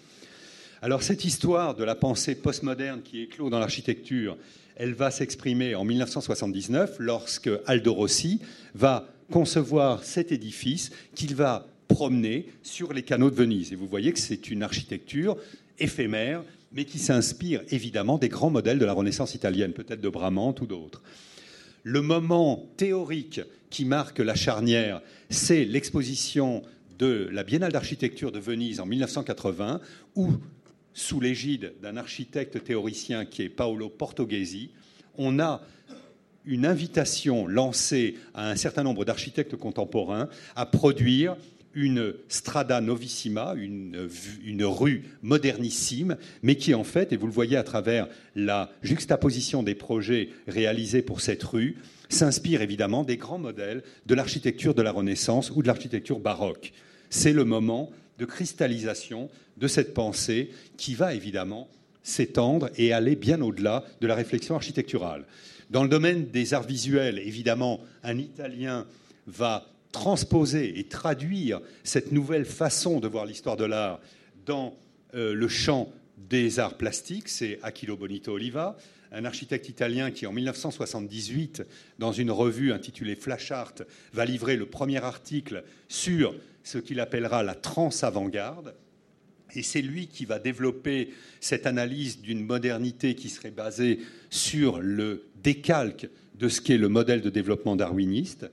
Alors 0.80 1.02
cette 1.02 1.24
histoire 1.24 1.74
de 1.74 1.84
la 1.84 1.94
pensée 1.94 2.34
postmoderne 2.34 3.02
qui 3.02 3.20
éclot 3.20 3.50
dans 3.50 3.58
l'architecture, 3.58 4.36
elle 4.76 4.94
va 4.94 5.10
s'exprimer 5.10 5.74
en 5.74 5.84
1979 5.84 6.96
lorsque 6.98 7.50
Aldo 7.66 7.92
Rossi 7.92 8.40
va 8.74 9.06
concevoir 9.30 10.04
cet 10.04 10.32
édifice 10.32 10.90
qu'il 11.14 11.34
va 11.34 11.66
promener 11.88 12.46
sur 12.62 12.92
les 12.92 13.02
canaux 13.02 13.30
de 13.30 13.36
Venise. 13.36 13.72
Et 13.72 13.76
vous 13.76 13.86
voyez 13.86 14.12
que 14.12 14.18
c'est 14.18 14.50
une 14.50 14.62
architecture 14.62 15.36
éphémère 15.78 16.42
mais 16.74 16.84
qui 16.84 16.98
s'inspire 16.98 17.62
évidemment 17.70 18.18
des 18.18 18.28
grands 18.28 18.50
modèles 18.50 18.78
de 18.78 18.84
la 18.84 18.92
Renaissance 18.92 19.34
italienne, 19.34 19.72
peut-être 19.72 20.00
de 20.00 20.08
Bramante 20.08 20.60
ou 20.60 20.66
d'autres. 20.66 21.02
Le 21.82 22.00
moment 22.00 22.70
théorique 22.76 23.40
qui 23.70 23.84
marque 23.84 24.18
la 24.18 24.34
charnière, 24.34 25.02
c'est 25.30 25.64
l'exposition 25.64 26.62
de 26.98 27.28
la 27.32 27.42
Biennale 27.42 27.72
d'architecture 27.72 28.30
de 28.30 28.38
Venise 28.38 28.80
en 28.80 28.86
1980, 28.86 29.80
où, 30.14 30.30
sous 30.94 31.20
l'égide 31.20 31.72
d'un 31.82 31.96
architecte 31.96 32.62
théoricien 32.62 33.24
qui 33.24 33.42
est 33.42 33.48
Paolo 33.48 33.88
Portoghesi, 33.88 34.70
on 35.16 35.40
a 35.40 35.62
une 36.44 36.66
invitation 36.66 37.46
lancée 37.46 38.16
à 38.34 38.50
un 38.50 38.56
certain 38.56 38.82
nombre 38.82 39.04
d'architectes 39.04 39.56
contemporains 39.56 40.28
à 40.56 40.66
produire 40.66 41.36
une 41.74 42.14
strada 42.28 42.80
novissima, 42.80 43.54
une, 43.56 44.08
rue 44.64 45.04
modernissime, 45.22 46.16
mais 46.42 46.56
qui 46.56 46.74
en 46.74 46.84
fait, 46.84 47.12
et 47.12 47.16
vous 47.16 47.26
le 47.26 47.32
voyez 47.32 47.56
à 47.56 47.62
travers 47.62 48.08
la 48.34 48.70
juxtaposition 48.82 49.62
des 49.62 49.74
projets 49.74 50.30
réalisés 50.46 51.02
pour 51.02 51.20
cette 51.20 51.42
rue, 51.42 51.76
s'inspire 52.08 52.62
évidemment 52.62 53.04
des 53.04 53.16
grands 53.16 53.38
modèles 53.38 53.82
de 54.06 54.14
l'architecture 54.14 54.74
de 54.74 54.82
la 54.82 54.92
Renaissance 54.92 55.50
ou 55.50 55.62
de 55.62 55.66
l'architecture 55.66 56.20
baroque. 56.20 56.72
C'est 57.10 57.32
le 57.32 57.44
moment 57.44 57.90
de 58.18 58.24
cristallisation 58.24 59.30
de 59.56 59.66
cette 59.66 59.94
pensée 59.94 60.50
qui 60.76 60.94
va 60.94 61.14
évidemment 61.14 61.68
s'étendre 62.02 62.70
et 62.76 62.92
aller 62.92 63.16
bien 63.16 63.40
au-delà 63.40 63.84
de 64.00 64.06
la 64.06 64.14
réflexion 64.14 64.54
architecturale. 64.54 65.24
Dans 65.70 65.82
le 65.82 65.88
domaine 65.88 66.26
des 66.26 66.52
arts 66.52 66.66
visuels, 66.66 67.18
évidemment, 67.18 67.80
un 68.02 68.18
Italien 68.18 68.86
va 69.26 69.71
transposer 69.92 70.78
et 70.78 70.84
traduire 70.84 71.60
cette 71.84 72.10
nouvelle 72.10 72.46
façon 72.46 72.98
de 72.98 73.06
voir 73.06 73.26
l'histoire 73.26 73.56
de 73.56 73.64
l'art 73.64 74.00
dans 74.46 74.74
euh, 75.14 75.34
le 75.34 75.48
champ 75.48 75.92
des 76.16 76.58
arts 76.58 76.76
plastiques, 76.76 77.28
c'est 77.28 77.58
Aquilo 77.62 77.96
Bonito 77.96 78.32
Oliva, 78.32 78.76
un 79.12 79.24
architecte 79.24 79.68
italien 79.68 80.10
qui, 80.10 80.26
en 80.26 80.32
1978, 80.32 81.62
dans 81.98 82.12
une 82.12 82.30
revue 82.30 82.72
intitulée 82.72 83.14
Flash 83.14 83.50
Art, 83.50 83.74
va 84.12 84.24
livrer 84.24 84.56
le 84.56 84.66
premier 84.66 85.04
article 85.04 85.64
sur 85.88 86.34
ce 86.64 86.78
qu'il 86.78 87.00
appellera 87.00 87.42
la 87.42 87.54
trans-avant-garde. 87.54 88.74
Et 89.54 89.62
c'est 89.62 89.82
lui 89.82 90.06
qui 90.06 90.24
va 90.24 90.38
développer 90.38 91.10
cette 91.40 91.66
analyse 91.66 92.22
d'une 92.22 92.44
modernité 92.44 93.14
qui 93.14 93.28
serait 93.28 93.50
basée 93.50 93.98
sur 94.30 94.80
le 94.80 95.26
décalque 95.42 96.08
de 96.38 96.48
ce 96.48 96.62
qu'est 96.62 96.78
le 96.78 96.88
modèle 96.88 97.20
de 97.20 97.28
développement 97.28 97.76
darwiniste. 97.76 98.46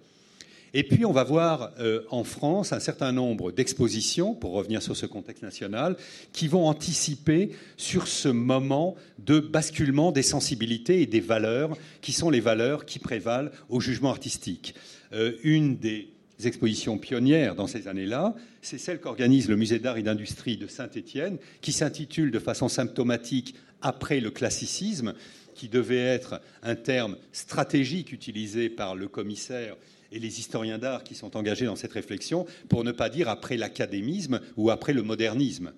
Et 0.74 0.84
puis, 0.84 1.06
on 1.06 1.12
va 1.12 1.24
voir 1.24 1.72
euh, 1.80 2.04
en 2.10 2.24
France 2.24 2.74
un 2.74 2.80
certain 2.80 3.12
nombre 3.12 3.52
d'expositions, 3.52 4.36
pour 4.36 4.52
revenir 4.52 4.82
sur 4.82 4.96
ce 4.96 5.06
contexte 5.06 5.44
national, 5.44 5.96
qui 6.32 6.48
vont 6.48 6.68
anticiper 6.68 7.50
sur 7.78 8.08
ce 8.08 8.30
moment 8.30 8.96
de 9.18 9.40
basculement 9.40 10.12
des 10.12 10.22
sensibilités 10.22 11.02
et 11.02 11.08
des 11.08 11.20
valeurs, 11.20 11.76
qui 12.02 12.12
sont 12.12 12.30
les 12.30 12.40
valeurs 12.40 12.86
qui 12.86 13.00
prévalent 13.00 13.52
au 13.70 13.80
jugement 13.80 14.10
artistique. 14.10 14.76
Euh, 15.14 15.34
une 15.44 15.78
des 15.78 16.10
expositions 16.44 16.98
pionnières 16.98 17.56
dans 17.56 17.68
ces 17.68 17.88
années-là, 17.88 18.36
c'est 18.62 18.78
celle 18.78 19.00
qu'organise 19.00 19.50
le 19.50 19.56
Musée 19.56 19.80
d'art 19.80 19.98
et 19.98 20.04
d'industrie 20.04 20.58
de 20.58 20.68
Saint-Étienne, 20.68 21.38
qui 21.62 21.72
s'intitule 21.72 22.32
de 22.32 22.40
façon 22.40 22.70
symptomatique 22.70 23.56
Après 23.82 24.20
le 24.20 24.30
classicisme, 24.30 25.14
qui 25.56 25.68
devait 25.68 25.98
être 25.98 26.42
un 26.64 26.76
terme 26.76 27.18
stratégique 27.34 28.14
utilisé 28.14 28.70
par 28.70 28.96
le 28.96 29.08
commissaire 29.08 29.76
et 30.12 30.20
les 30.20 30.40
historiens 30.40 30.78
d'art 30.78 31.04
qui 31.04 31.16
sont 31.16 31.38
engagés 31.38 31.66
dans 31.66 31.76
cette 31.76 31.94
réflexion, 31.94 32.46
pour 32.68 32.84
ne 32.84 32.92
pas 32.92 33.10
dire 33.10 33.30
après 33.30 33.58
l'académisme 33.58 34.40
ou 34.58 34.70
après 34.70 34.94
le 34.94 35.04
modernisme. 35.04 35.72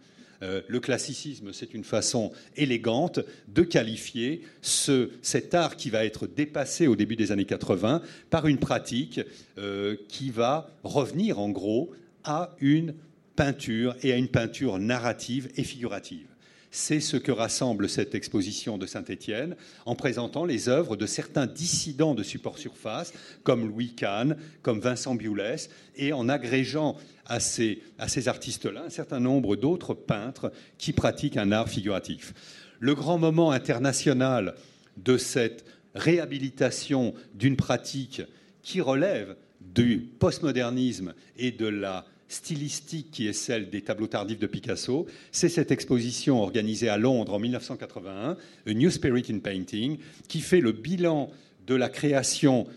Euh, 0.44 0.62
le 0.68 0.80
classicisme, 0.80 1.54
c'est 1.54 1.74
une 1.74 1.84
façon 1.84 2.32
élégante 2.56 3.20
de 3.48 3.62
qualifier 3.62 4.42
cet 4.62 5.54
art 5.54 5.76
qui 5.76 5.90
va 5.90 6.04
être 6.06 6.26
dépassé 6.28 6.88
au 6.88 6.96
début 6.96 7.16
des 7.16 7.32
années 7.32 7.46
80 7.46 8.02
par 8.30 8.48
une 8.48 8.58
pratique 8.58 9.22
euh, 9.58 9.96
qui 10.08 10.32
va 10.32 10.72
revenir 10.84 11.40
en 11.40 11.50
gros 11.50 11.92
à 12.24 12.56
une 12.60 12.96
peinture 13.36 13.96
et 14.02 14.12
à 14.14 14.18
une 14.18 14.30
peinture 14.30 14.80
narrative 14.80 15.50
et 15.56 15.64
figurative. 15.64 16.31
C'est 16.74 17.02
ce 17.02 17.18
que 17.18 17.34
rassemble 17.34 17.90
cette 17.90 18.16
exposition 18.16 18.78
de 18.78 18.86
Saint-Étienne 18.86 19.58
en 19.86 19.94
présentant 19.96 20.46
les 20.46 20.70
œuvres 20.70 20.96
de 20.96 21.06
certains 21.06 21.46
dissidents 21.46 22.16
de 22.16 22.24
support 22.24 22.58
surface, 22.58 23.12
comme 23.44 23.68
Louis 23.68 23.94
Kahn, 23.94 24.38
comme 24.62 24.80
Vincent 24.80 25.16
Bioulès, 25.16 25.70
et 25.98 26.14
en 26.14 26.30
agrégeant 26.30 26.96
à 27.26 27.42
ces 27.42 27.82
artistes-là 28.28 28.84
un 28.86 28.90
certain 28.90 29.20
nombre 29.20 29.58
d'autres 29.58 29.94
peintres 29.94 30.54
qui 30.78 30.94
pratiquent 30.94 31.38
un 31.38 31.52
art 31.52 31.68
figuratif. 31.68 32.34
Le 32.80 32.96
grand 32.96 33.18
moment 33.18 33.52
international 33.52 34.56
de 34.96 35.18
cette 35.18 35.66
réhabilitation 35.94 37.14
d'une 37.34 37.58
pratique 37.58 38.22
qui 38.64 38.80
relève 38.80 39.36
du 39.60 40.10
postmodernisme 40.20 41.14
et 41.38 41.52
de 41.52 41.68
la 41.68 42.06
stylistique 42.32 43.12
qui 43.12 43.28
est 43.28 43.34
celle 43.34 43.70
des 43.70 43.82
tableaux 43.82 44.08
tardifs 44.08 44.40
de 44.40 44.48
Picasso, 44.48 45.06
c'est 45.32 45.50
cette 45.50 45.72
exposition 45.72 46.42
organisée 46.42 46.90
à 46.90 46.98
Londres 46.98 47.34
en 47.34 47.40
1981, 47.40 48.38
A 48.68 48.74
New 48.74 48.90
Spirit 48.90 49.26
in 49.30 49.40
Painting, 49.40 49.98
qui 50.28 50.40
fait 50.40 50.62
le 50.62 50.72
bilan 50.72 51.30
de 51.68 51.76
la 51.76 51.90
création 51.90 52.68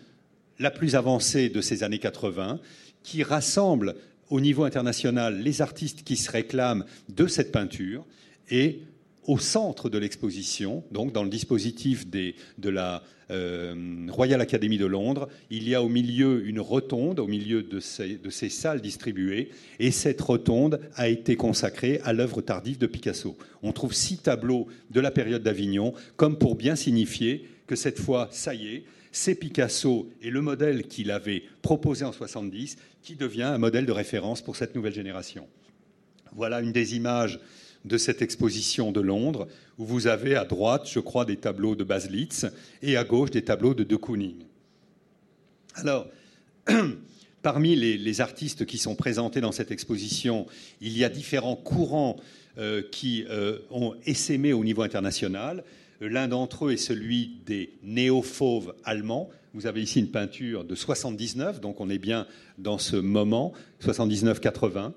la 0.59 0.71
plus 0.71 0.95
avancée 0.95 1.49
de 1.49 1.61
ces 1.61 1.83
années 1.83 1.99
80, 1.99 2.61
qui 3.03 3.23
rassemble 3.23 3.95
au 4.31 4.41
niveau 4.41 4.65
international 4.65 5.41
les 5.41 5.63
artistes 5.63 6.03
qui 6.05 6.17
se 6.17 6.31
réclament 6.31 6.85
de 7.09 7.27
cette 7.27 7.53
peinture 7.53 8.07
et 8.51 8.81
au 9.27 9.39
centre 9.39 9.89
de 9.89 9.99
l'exposition, 9.99 10.85
donc 10.91 11.13
dans 11.13 11.23
le 11.23 11.31
dispositif 11.31 12.07
de 12.09 12.69
la 12.69 13.03
euh, 13.31 14.07
Royal 14.11 14.41
Academy 14.41 14.77
de 14.77 14.87
Londres, 14.87 15.29
il 15.51 15.69
y 15.69 15.75
a 15.75 15.83
au 15.83 15.89
milieu 15.89 16.47
une 16.47 16.61
rotonde, 16.61 17.21
au 17.21 17.27
milieu 17.27 17.63
de 17.63 17.81
ces, 17.81 18.17
de 18.17 18.31
ces 18.31 18.49
salles 18.49 18.81
distribuées, 18.81 19.51
et 19.79 19.91
cette 19.91 20.21
rotonde 20.21 20.81
a 20.97 21.09
été 21.09 21.37
consacrée 21.37 22.01
à 22.05 22.13
l'œuvre 22.13 22.43
tardive 22.43 22.79
de 22.79 22.87
Picasso. 22.87 23.37
On 23.63 23.73
trouve 23.73 23.95
six 23.95 24.19
tableaux 24.19 24.67
de 24.91 25.01
la 25.01 25.11
période 25.11 25.43
d'Avignon, 25.43 25.95
comme 26.17 26.39
pour 26.39 26.55
bien 26.55 26.77
signifier 26.77 27.49
que 27.67 27.77
cette 27.77 27.99
fois, 27.99 28.29
ça 28.31 28.55
y 28.55 28.69
est, 28.69 28.85
c'est 29.11 29.37
Picasso 29.37 30.11
et 30.23 30.31
le 30.31 30.43
modèle 30.43 30.89
qu'il 30.89 31.11
avait 31.11 31.45
proposé 31.63 32.05
en 32.05 32.13
70 32.13 32.77
qui 33.03 33.15
devient 33.15 33.45
un 33.45 33.59
modèle 33.59 33.87
de 33.87 33.93
référence 33.93 34.43
pour 34.43 34.57
cette 34.57 34.75
nouvelle 34.75 34.93
génération. 34.93 35.47
Voilà 36.33 36.61
une 36.61 36.73
des 36.73 36.97
images 36.97 37.39
de 37.85 37.99
cette 37.99 38.23
exposition 38.23 38.93
de 38.93 39.01
Londres, 39.01 39.47
où 39.79 39.85
vous 39.85 40.07
avez 40.07 40.37
à 40.37 40.45
droite, 40.45 40.89
je 40.91 41.01
crois, 41.01 41.25
des 41.25 41.37
tableaux 41.37 41.75
de 41.75 41.85
Baslitz 41.85 42.47
et 42.83 42.97
à 42.97 43.05
gauche 43.05 43.31
des 43.31 43.43
tableaux 43.43 43.75
de 43.75 43.85
De 43.85 43.97
Kooning. 43.97 44.37
Alors, 45.75 46.07
parmi 47.43 47.77
les, 47.77 48.21
artistes 48.21 48.65
qui 48.65 48.79
sont 48.79 48.95
présentés 48.95 49.41
dans 49.41 49.53
cette 49.53 49.71
exposition, 49.71 50.47
il 50.81 50.97
y 50.97 51.05
a 51.05 51.09
différents 51.09 51.57
courants 51.57 52.17
euh, 52.57 52.83
qui 52.91 53.27
euh, 53.29 53.59
ont 53.71 53.95
essaimé 54.07 54.53
au 54.53 54.65
niveau 54.65 54.83
international. 54.83 55.65
L'un 56.01 56.29
d'entre 56.29 56.67
eux 56.67 56.73
est 56.73 56.77
celui 56.77 57.33
des 57.47 57.75
néo-fauves 57.83 58.75
allemands. 58.85 59.29
Vous 59.53 59.67
avez 59.67 59.83
ici 59.83 60.01
une 60.01 60.11
peinture 60.11 60.65
de 60.65 60.75
79, 60.75 61.61
donc 61.61 61.81
on 61.81 61.91
est 61.91 61.99
bien 61.99 62.27
dans 62.59 62.79
ce 62.79 62.97
moment, 62.97 63.53
79-80. 63.83 64.93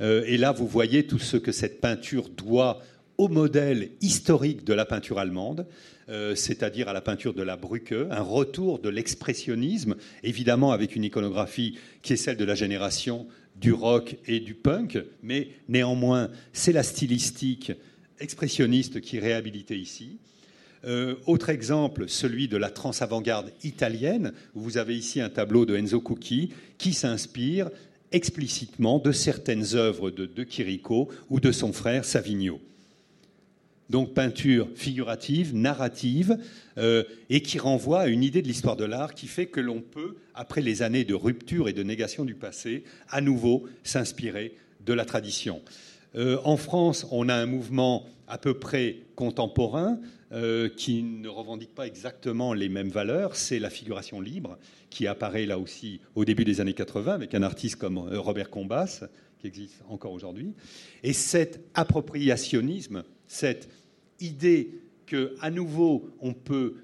Euh, 0.00 0.24
et 0.26 0.36
là, 0.36 0.52
vous 0.52 0.66
voyez 0.66 1.06
tout 1.06 1.18
ce 1.18 1.36
que 1.36 1.52
cette 1.52 1.80
peinture 1.80 2.28
doit 2.28 2.80
au 3.18 3.28
modèle 3.28 3.90
historique 4.00 4.64
de 4.64 4.74
la 4.74 4.84
peinture 4.84 5.18
allemande, 5.18 5.66
euh, 6.08 6.34
c'est-à-dire 6.34 6.88
à 6.88 6.92
la 6.92 7.00
peinture 7.00 7.34
de 7.34 7.42
la 7.42 7.56
Brücke, 7.56 7.94
un 8.10 8.22
retour 8.22 8.78
de 8.78 8.88
l'expressionnisme, 8.88 9.96
évidemment 10.22 10.72
avec 10.72 10.96
une 10.96 11.04
iconographie 11.04 11.78
qui 12.02 12.12
est 12.12 12.16
celle 12.16 12.36
de 12.36 12.44
la 12.44 12.54
génération 12.54 13.26
du 13.56 13.72
rock 13.72 14.16
et 14.26 14.40
du 14.40 14.54
punk, 14.54 14.98
mais 15.22 15.48
néanmoins, 15.68 16.30
c'est 16.52 16.72
la 16.72 16.82
stylistique 16.82 17.72
expressionniste 18.20 19.00
qui 19.00 19.16
est 19.16 19.20
réhabilitée 19.20 19.78
ici. 19.78 20.18
Euh, 20.84 21.16
autre 21.26 21.48
exemple, 21.48 22.08
celui 22.08 22.48
de 22.48 22.56
la 22.56 22.70
trans-avant-garde 22.70 23.50
italienne, 23.64 24.32
où 24.54 24.60
vous 24.60 24.78
avez 24.78 24.96
ici 24.96 25.20
un 25.20 25.30
tableau 25.30 25.64
de 25.64 25.74
Enzo 25.74 26.00
Cucchi 26.00 26.50
qui 26.78 26.92
s'inspire 26.92 27.70
explicitement 28.16 28.98
de 28.98 29.12
certaines 29.12 29.74
œuvres 29.74 30.10
de, 30.10 30.26
de 30.26 30.44
Chirico 30.44 31.08
ou 31.28 31.38
de 31.38 31.52
son 31.52 31.72
frère 31.72 32.04
Savigno. 32.04 32.60
Donc 33.90 34.14
peinture 34.14 34.68
figurative, 34.74 35.54
narrative, 35.54 36.38
euh, 36.78 37.04
et 37.30 37.40
qui 37.40 37.58
renvoie 37.58 38.00
à 38.00 38.06
une 38.08 38.24
idée 38.24 38.42
de 38.42 38.48
l'histoire 38.48 38.76
de 38.76 38.84
l'art 38.84 39.14
qui 39.14 39.28
fait 39.28 39.46
que 39.46 39.60
l'on 39.60 39.80
peut, 39.80 40.16
après 40.34 40.60
les 40.60 40.82
années 40.82 41.04
de 41.04 41.14
rupture 41.14 41.68
et 41.68 41.72
de 41.72 41.82
négation 41.82 42.24
du 42.24 42.34
passé, 42.34 42.82
à 43.10 43.20
nouveau 43.20 43.64
s'inspirer 43.84 44.56
de 44.84 44.92
la 44.92 45.04
tradition. 45.04 45.60
Euh, 46.16 46.38
en 46.44 46.56
France, 46.56 47.06
on 47.10 47.28
a 47.28 47.34
un 47.34 47.46
mouvement 47.46 48.06
à 48.26 48.38
peu 48.38 48.54
près 48.54 49.00
contemporain 49.14 49.98
euh, 50.32 50.68
qui 50.68 51.02
ne 51.02 51.28
revendique 51.28 51.74
pas 51.74 51.86
exactement 51.86 52.54
les 52.54 52.68
mêmes 52.68 52.88
valeurs. 52.88 53.36
C'est 53.36 53.58
la 53.58 53.70
figuration 53.70 54.20
libre 54.20 54.58
qui 54.90 55.06
apparaît 55.06 55.46
là 55.46 55.58
aussi 55.58 56.00
au 56.14 56.24
début 56.24 56.44
des 56.44 56.60
années 56.60 56.74
80 56.74 57.12
avec 57.12 57.34
un 57.34 57.42
artiste 57.42 57.76
comme 57.76 57.98
euh, 57.98 58.18
Robert 58.18 58.50
Combas, 58.50 59.04
qui 59.38 59.46
existe 59.46 59.82
encore 59.88 60.12
aujourd'hui. 60.12 60.54
Et 61.02 61.12
cet 61.12 61.60
appropriationnisme, 61.74 63.04
cette 63.26 63.68
idée 64.20 64.70
que 65.04 65.34
à 65.40 65.50
nouveau 65.50 66.10
on 66.20 66.32
peut 66.32 66.76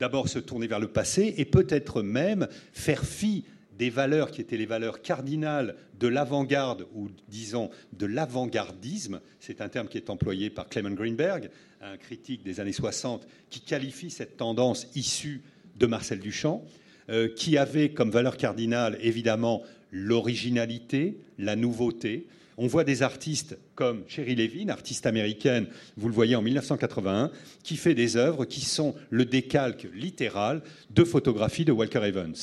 d'abord 0.00 0.28
se 0.28 0.40
tourner 0.40 0.66
vers 0.66 0.80
le 0.80 0.88
passé 0.88 1.34
et 1.38 1.44
peut-être 1.44 2.02
même 2.02 2.48
faire 2.72 3.04
fi 3.04 3.44
des 3.78 3.90
valeurs 3.90 4.30
qui 4.30 4.40
étaient 4.40 4.56
les 4.56 4.66
valeurs 4.66 5.02
cardinales 5.02 5.76
de 5.98 6.08
l'avant-garde, 6.08 6.86
ou 6.94 7.08
disons 7.28 7.70
de 7.92 8.06
l'avant-gardisme, 8.06 9.20
c'est 9.40 9.60
un 9.60 9.68
terme 9.68 9.88
qui 9.88 9.98
est 9.98 10.10
employé 10.10 10.50
par 10.50 10.68
Clement 10.68 10.90
Greenberg, 10.90 11.50
un 11.80 11.96
critique 11.96 12.44
des 12.44 12.60
années 12.60 12.72
60, 12.72 13.26
qui 13.50 13.60
qualifie 13.60 14.10
cette 14.10 14.36
tendance 14.36 14.86
issue 14.94 15.42
de 15.76 15.86
Marcel 15.86 16.20
Duchamp, 16.20 16.64
euh, 17.10 17.28
qui 17.28 17.58
avait 17.58 17.90
comme 17.90 18.10
valeur 18.10 18.36
cardinale 18.36 18.96
évidemment 19.00 19.62
l'originalité, 19.90 21.18
la 21.38 21.56
nouveauté. 21.56 22.26
On 22.56 22.66
voit 22.66 22.84
des 22.84 23.02
artistes 23.02 23.58
comme 23.74 24.04
Sherry 24.06 24.36
Levin, 24.36 24.68
artiste 24.68 25.06
américaine, 25.06 25.66
vous 25.96 26.08
le 26.08 26.14
voyez 26.14 26.36
en 26.36 26.42
1981, 26.42 27.30
qui 27.62 27.76
fait 27.76 27.94
des 27.94 28.16
œuvres 28.16 28.44
qui 28.44 28.60
sont 28.60 28.94
le 29.10 29.24
décalque 29.24 29.88
littéral 29.92 30.62
de 30.90 31.04
photographies 31.04 31.64
de 31.64 31.72
Walker 31.72 32.04
Evans. 32.04 32.34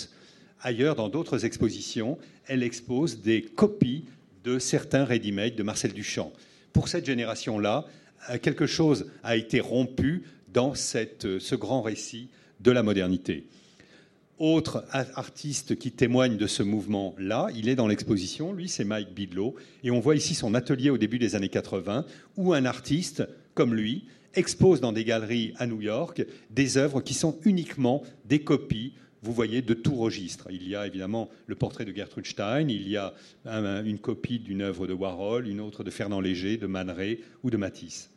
Ailleurs, 0.61 0.95
dans 0.95 1.09
d'autres 1.09 1.45
expositions, 1.45 2.17
elle 2.47 2.63
expose 2.63 3.21
des 3.21 3.41
copies 3.41 4.05
de 4.43 4.59
certains 4.59 5.05
ready-made 5.05 5.55
de 5.55 5.63
Marcel 5.63 5.93
Duchamp. 5.93 6.31
Pour 6.73 6.87
cette 6.87 7.05
génération-là, 7.05 7.85
euh, 8.29 8.37
quelque 8.37 8.67
chose 8.67 9.07
a 9.23 9.35
été 9.35 9.59
rompu 9.59 10.23
dans 10.53 10.75
cette, 10.75 11.39
ce 11.39 11.55
grand 11.55 11.81
récit 11.81 12.29
de 12.59 12.71
la 12.71 12.83
modernité. 12.83 13.45
Autre 14.37 14.85
artiste 14.91 15.77
qui 15.77 15.91
témoigne 15.91 16.35
de 16.35 16.47
ce 16.47 16.63
mouvement-là, 16.63 17.49
il 17.55 17.69
est 17.69 17.75
dans 17.75 17.87
l'exposition, 17.87 18.53
lui 18.53 18.69
c'est 18.69 18.83
Mike 18.83 19.13
Bidlow, 19.13 19.55
et 19.83 19.91
on 19.91 19.99
voit 19.99 20.15
ici 20.15 20.33
son 20.33 20.55
atelier 20.55 20.89
au 20.89 20.97
début 20.97 21.19
des 21.19 21.35
années 21.35 21.49
80, 21.49 22.05
où 22.37 22.53
un 22.53 22.65
artiste 22.65 23.23
comme 23.53 23.75
lui 23.75 24.05
expose 24.33 24.81
dans 24.81 24.93
des 24.93 25.03
galeries 25.03 25.53
à 25.57 25.67
New 25.67 25.81
York 25.81 26.25
des 26.49 26.77
œuvres 26.77 27.01
qui 27.01 27.13
sont 27.13 27.37
uniquement 27.45 28.01
des 28.25 28.39
copies 28.39 28.93
vous 29.23 29.33
voyez, 29.33 29.61
de 29.61 29.73
tout 29.73 29.95
registre. 29.95 30.47
Il 30.49 30.67
y 30.67 30.75
a 30.75 30.87
évidemment 30.87 31.29
le 31.45 31.55
portrait 31.55 31.85
de 31.85 31.93
Gertrude 31.95 32.25
Stein, 32.25 32.67
il 32.67 32.87
y 32.87 32.97
a 32.97 33.13
une 33.45 33.99
copie 33.99 34.39
d'une 34.39 34.61
œuvre 34.61 34.87
de 34.87 34.93
Warhol, 34.93 35.47
une 35.47 35.61
autre 35.61 35.83
de 35.83 35.91
Fernand 35.91 36.21
Léger, 36.21 36.57
de 36.57 36.67
Man 36.67 36.95
ou 37.43 37.49
de 37.49 37.57
Matisse. 37.57 38.09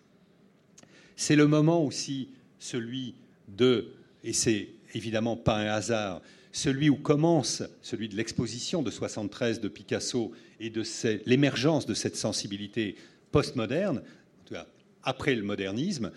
C'est 1.17 1.37
le 1.37 1.47
moment 1.47 1.85
aussi, 1.85 2.29
celui 2.59 3.15
de, 3.49 3.89
et 4.25 4.33
c'est 4.33 4.69
évidemment 4.95 5.37
pas 5.37 5.59
un 5.59 5.67
hasard, 5.67 6.23
celui 6.53 6.89
où 6.89 6.97
commence, 6.97 7.63
celui 7.83 8.09
de 8.09 8.17
l'exposition 8.17 8.83
de 8.83 8.91
73 8.91 9.61
de 9.61 9.69
Picasso 9.69 10.33
et 10.61 10.71
de 10.71 10.83
l'émergence 11.27 11.85
de 11.85 11.95
cette 11.95 12.17
sensibilité 12.17 12.97
postmoderne, 13.31 14.03
après 15.03 15.35
le 15.35 15.43
modernisme. 15.43 16.13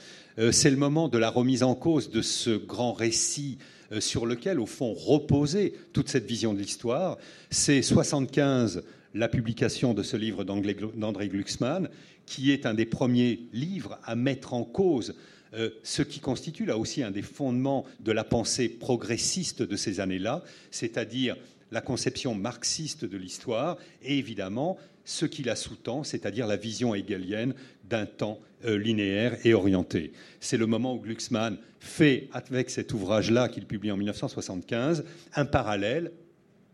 C'est 0.52 0.70
le 0.70 0.78
moment 0.78 1.10
de 1.10 1.18
la 1.18 1.30
remise 1.30 1.64
en 1.64 1.76
cause 1.76 2.10
de 2.10 2.22
ce 2.22 2.52
grand 2.52 2.94
récit 2.94 3.58
sur 4.00 4.26
lequel, 4.26 4.60
au 4.60 4.66
fond, 4.66 4.94
reposait 4.94 5.74
toute 5.94 6.10
cette 6.10 6.26
vision 6.26 6.54
de 6.54 6.60
l'histoire. 6.60 7.18
C'est 7.50 7.82
75 7.82 8.84
la 9.14 9.28
publication 9.28 9.94
de 9.94 10.04
ce 10.04 10.18
livre 10.18 10.44
d'André 10.44 11.28
Glucksmann, 11.28 11.90
qui 12.26 12.52
est 12.52 12.66
un 12.66 12.74
des 12.74 12.86
premiers 12.86 13.40
livres 13.54 14.00
à 14.04 14.16
mettre 14.16 14.54
en 14.54 14.64
cause 14.64 15.16
euh, 15.54 15.70
ce 15.82 16.02
qui 16.02 16.20
constitue 16.20 16.66
là 16.66 16.78
aussi 16.78 17.02
un 17.04 17.12
des 17.12 17.22
fondements 17.22 17.86
de 18.02 18.12
la 18.12 18.24
pensée 18.24 18.68
progressiste 18.68 19.62
de 19.64 19.76
ces 19.78 20.00
années-là, 20.00 20.44
c'est-à-dire 20.72 21.38
la 21.72 21.82
conception 21.82 22.36
marxiste 22.36 23.06
de 23.06 23.18
l'histoire 23.18 23.78
et 24.04 24.18
évidemment 24.18 24.78
ce 25.06 25.26
qui 25.26 25.44
la 25.44 25.56
sous-tend, 25.56 26.04
c'est-à-dire 26.04 26.48
la 26.48 26.58
vision 26.58 26.94
hegelienne 26.94 27.54
d'un 27.90 28.06
temps 28.06 28.40
euh, 28.66 28.78
linéaire 28.78 29.38
et 29.46 29.54
orienté. 29.54 30.12
C'est 30.40 30.58
le 30.58 30.66
moment 30.66 30.96
où 30.96 31.00
Glucksmann 31.00 31.58
fait, 31.80 32.30
avec 32.34 32.70
cet 32.70 32.94
ouvrage-là 32.94 33.50
qu'il 33.50 33.66
publie 33.66 33.92
en 33.92 33.98
1975, 33.98 35.06
un 35.36 35.46
parallèle 35.46 36.12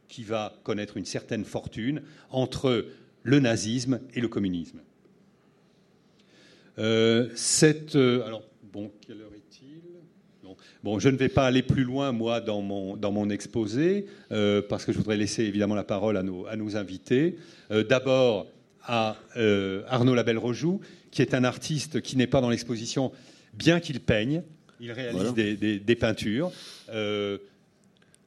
qui 0.07 0.23
va 0.23 0.55
connaître 0.63 0.97
une 0.97 1.05
certaine 1.05 1.45
fortune 1.45 2.01
entre 2.29 2.87
le 3.23 3.39
nazisme 3.39 3.99
et 4.13 4.21
le 4.21 4.27
communisme. 4.27 4.79
Euh, 6.79 7.29
cette, 7.35 7.95
alors, 7.95 8.43
Bon, 8.73 8.91
quelle 9.05 9.21
heure 9.21 9.35
est-il? 9.35 9.81
Bon, 10.83 10.97
je 10.97 11.07
ne 11.09 11.15
vais 11.15 11.29
pas 11.29 11.45
aller 11.45 11.61
plus 11.61 11.83
loin, 11.83 12.11
moi, 12.11 12.41
dans 12.41 12.61
mon, 12.63 12.97
dans 12.97 13.11
mon 13.11 13.29
exposé, 13.29 14.07
euh, 14.31 14.63
parce 14.67 14.83
que 14.83 14.91
je 14.91 14.97
voudrais 14.97 15.15
laisser 15.15 15.43
évidemment 15.43 15.75
la 15.75 15.83
parole 15.83 16.17
à 16.17 16.23
nos, 16.23 16.47
à 16.47 16.55
nos 16.55 16.75
invités. 16.75 17.37
Euh, 17.69 17.83
d'abord 17.83 18.47
à 18.81 19.15
euh, 19.37 19.83
Arnaud 19.87 20.15
Labelle-Rojoux, 20.15 20.81
qui 21.13 21.21
est 21.21 21.33
un 21.33 21.43
artiste 21.43 22.01
qui 22.01 22.17
n'est 22.17 22.27
pas 22.27 22.41
dans 22.41 22.49
l'exposition, 22.49 23.11
bien 23.53 23.79
qu'il 23.79 23.99
peigne. 23.99 24.43
Il 24.79 24.91
réalise 24.91 25.33
des, 25.33 25.79
des, 25.79 25.95
peintures. 25.95 26.51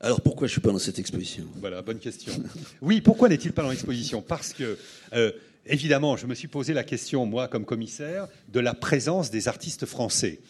alors 0.00 0.20
pourquoi 0.22 0.46
je 0.46 0.52
ne 0.52 0.54
suis 0.54 0.60
pas 0.60 0.72
dans 0.72 0.78
cette 0.78 0.98
exposition? 0.98 1.44
Voilà, 1.56 1.82
bonne 1.82 1.98
question. 1.98 2.32
Oui, 2.80 3.00
pourquoi 3.02 3.28
n'est-il 3.28 3.52
pas 3.52 3.62
dans 3.62 3.70
l'exposition? 3.70 4.22
Parce 4.22 4.54
que 4.54 4.78
évidemment, 5.66 6.16
je 6.16 6.26
me 6.26 6.34
suis 6.34 6.48
posé 6.48 6.72
la 6.72 6.84
question, 6.84 7.26
moi, 7.26 7.48
comme 7.48 7.64
commissaire, 7.64 8.28
de 8.52 8.60
la 8.60 8.74
présence 8.74 9.30
des 9.30 9.48
artistes 9.48 9.86
français. 9.86 10.40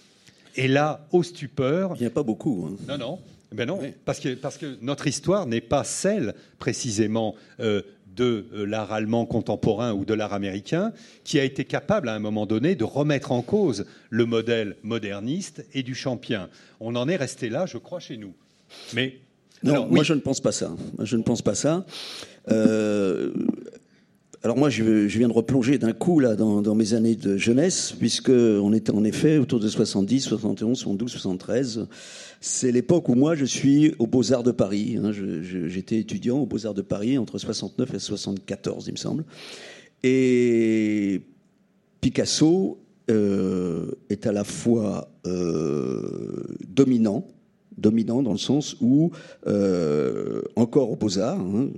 Et 0.56 0.68
là, 0.68 1.06
au 1.12 1.22
stupeur. 1.22 1.92
Il 1.96 2.00
n'y 2.00 2.06
a 2.06 2.10
pas 2.10 2.22
beaucoup. 2.22 2.68
Hein. 2.68 2.76
Non, 2.88 2.98
non. 2.98 3.18
Ben 3.52 3.64
non, 3.64 3.80
parce, 4.04 4.18
que, 4.18 4.34
parce 4.34 4.58
que 4.58 4.76
notre 4.82 5.06
histoire 5.06 5.46
n'est 5.46 5.60
pas 5.60 5.84
celle, 5.84 6.34
précisément, 6.58 7.36
euh, 7.60 7.80
de 8.16 8.46
euh, 8.54 8.64
l'art 8.64 8.92
allemand 8.92 9.26
contemporain 9.26 9.92
ou 9.92 10.04
de 10.04 10.14
l'art 10.14 10.32
américain, 10.32 10.92
qui 11.24 11.38
a 11.38 11.44
été 11.44 11.64
capable, 11.64 12.08
à 12.08 12.14
un 12.14 12.18
moment 12.18 12.46
donné, 12.46 12.74
de 12.74 12.84
remettre 12.84 13.32
en 13.32 13.42
cause 13.42 13.86
le 14.10 14.26
modèle 14.26 14.76
moderniste 14.82 15.64
et 15.74 15.82
du 15.82 15.94
champien. 15.94 16.48
On 16.80 16.96
en 16.96 17.08
est 17.08 17.16
resté 17.16 17.48
là, 17.48 17.66
je 17.66 17.78
crois, 17.78 18.00
chez 18.00 18.16
nous. 18.16 18.34
Mais. 18.94 19.18
Non, 19.62 19.86
moi, 19.86 20.04
je 20.04 20.12
ne 20.12 20.20
pense 20.20 20.40
pas 20.40 20.52
ça. 20.52 20.70
Je 20.98 21.16
ne 21.16 21.22
pense 21.22 21.42
pas 21.42 21.54
ça. 21.54 21.84
Euh, 22.50 23.32
alors 24.46 24.58
moi, 24.58 24.70
je, 24.70 24.84
viens 25.06 25.26
de 25.26 25.32
replonger 25.32 25.76
d'un 25.76 25.92
coup 25.92 26.20
là 26.20 26.36
dans, 26.36 26.74
mes 26.76 26.94
années 26.94 27.16
de 27.16 27.36
jeunesse, 27.36 27.92
puisque 27.98 28.30
on 28.30 28.72
était 28.72 28.92
en 28.92 29.02
effet 29.02 29.38
autour 29.38 29.58
de 29.58 29.66
70, 29.66 30.20
71, 30.20 30.78
72, 30.78 31.10
73. 31.10 31.88
C'est 32.40 32.70
l'époque 32.70 33.08
où 33.08 33.16
moi 33.16 33.34
je 33.34 33.44
suis 33.44 33.96
aux 33.98 34.06
Beaux 34.06 34.32
Arts 34.32 34.44
de 34.44 34.52
Paris. 34.52 34.98
Hein. 35.02 35.10
J'étais 35.10 35.98
étudiant 35.98 36.38
aux 36.38 36.46
Beaux 36.46 36.64
Arts 36.64 36.74
de 36.74 36.82
Paris 36.82 37.18
entre 37.18 37.38
69 37.38 37.94
et 37.94 37.98
74, 37.98 38.86
il 38.86 38.92
me 38.92 38.96
semble. 38.96 39.24
Et 40.04 41.22
Picasso 42.00 42.78
euh, 43.10 43.90
est 44.10 44.28
à 44.28 44.32
la 44.32 44.44
fois 44.44 45.10
euh, 45.26 46.44
dominant, 46.68 47.26
dominant 47.76 48.22
dans 48.22 48.30
le 48.30 48.38
sens 48.38 48.76
où, 48.80 49.10
euh, 49.48 50.40
encore 50.54 50.92
aux 50.92 50.96
Beaux-Arts, 50.96 51.40
hein, 51.40 51.68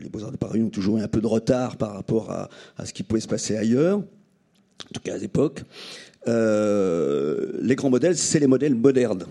les 0.00 0.08
Beaux-Arts 0.08 0.32
de 0.32 0.36
Paris 0.36 0.62
ont 0.62 0.70
toujours 0.70 0.98
eu 0.98 1.02
un 1.02 1.08
peu 1.08 1.20
de 1.20 1.26
retard 1.26 1.76
par 1.76 1.94
rapport 1.94 2.30
à, 2.30 2.48
ce 2.84 2.92
qui 2.92 3.02
pouvait 3.02 3.20
se 3.20 3.28
passer 3.28 3.56
ailleurs, 3.56 3.98
en 3.98 4.92
tout 4.92 5.00
cas 5.02 5.14
à 5.14 5.18
l'époque. 5.18 5.64
Euh, 6.26 7.52
les 7.60 7.74
grands 7.74 7.90
modèles, 7.90 8.16
c'est 8.16 8.38
les 8.38 8.46
modèles 8.46 8.74
modernes. 8.74 9.26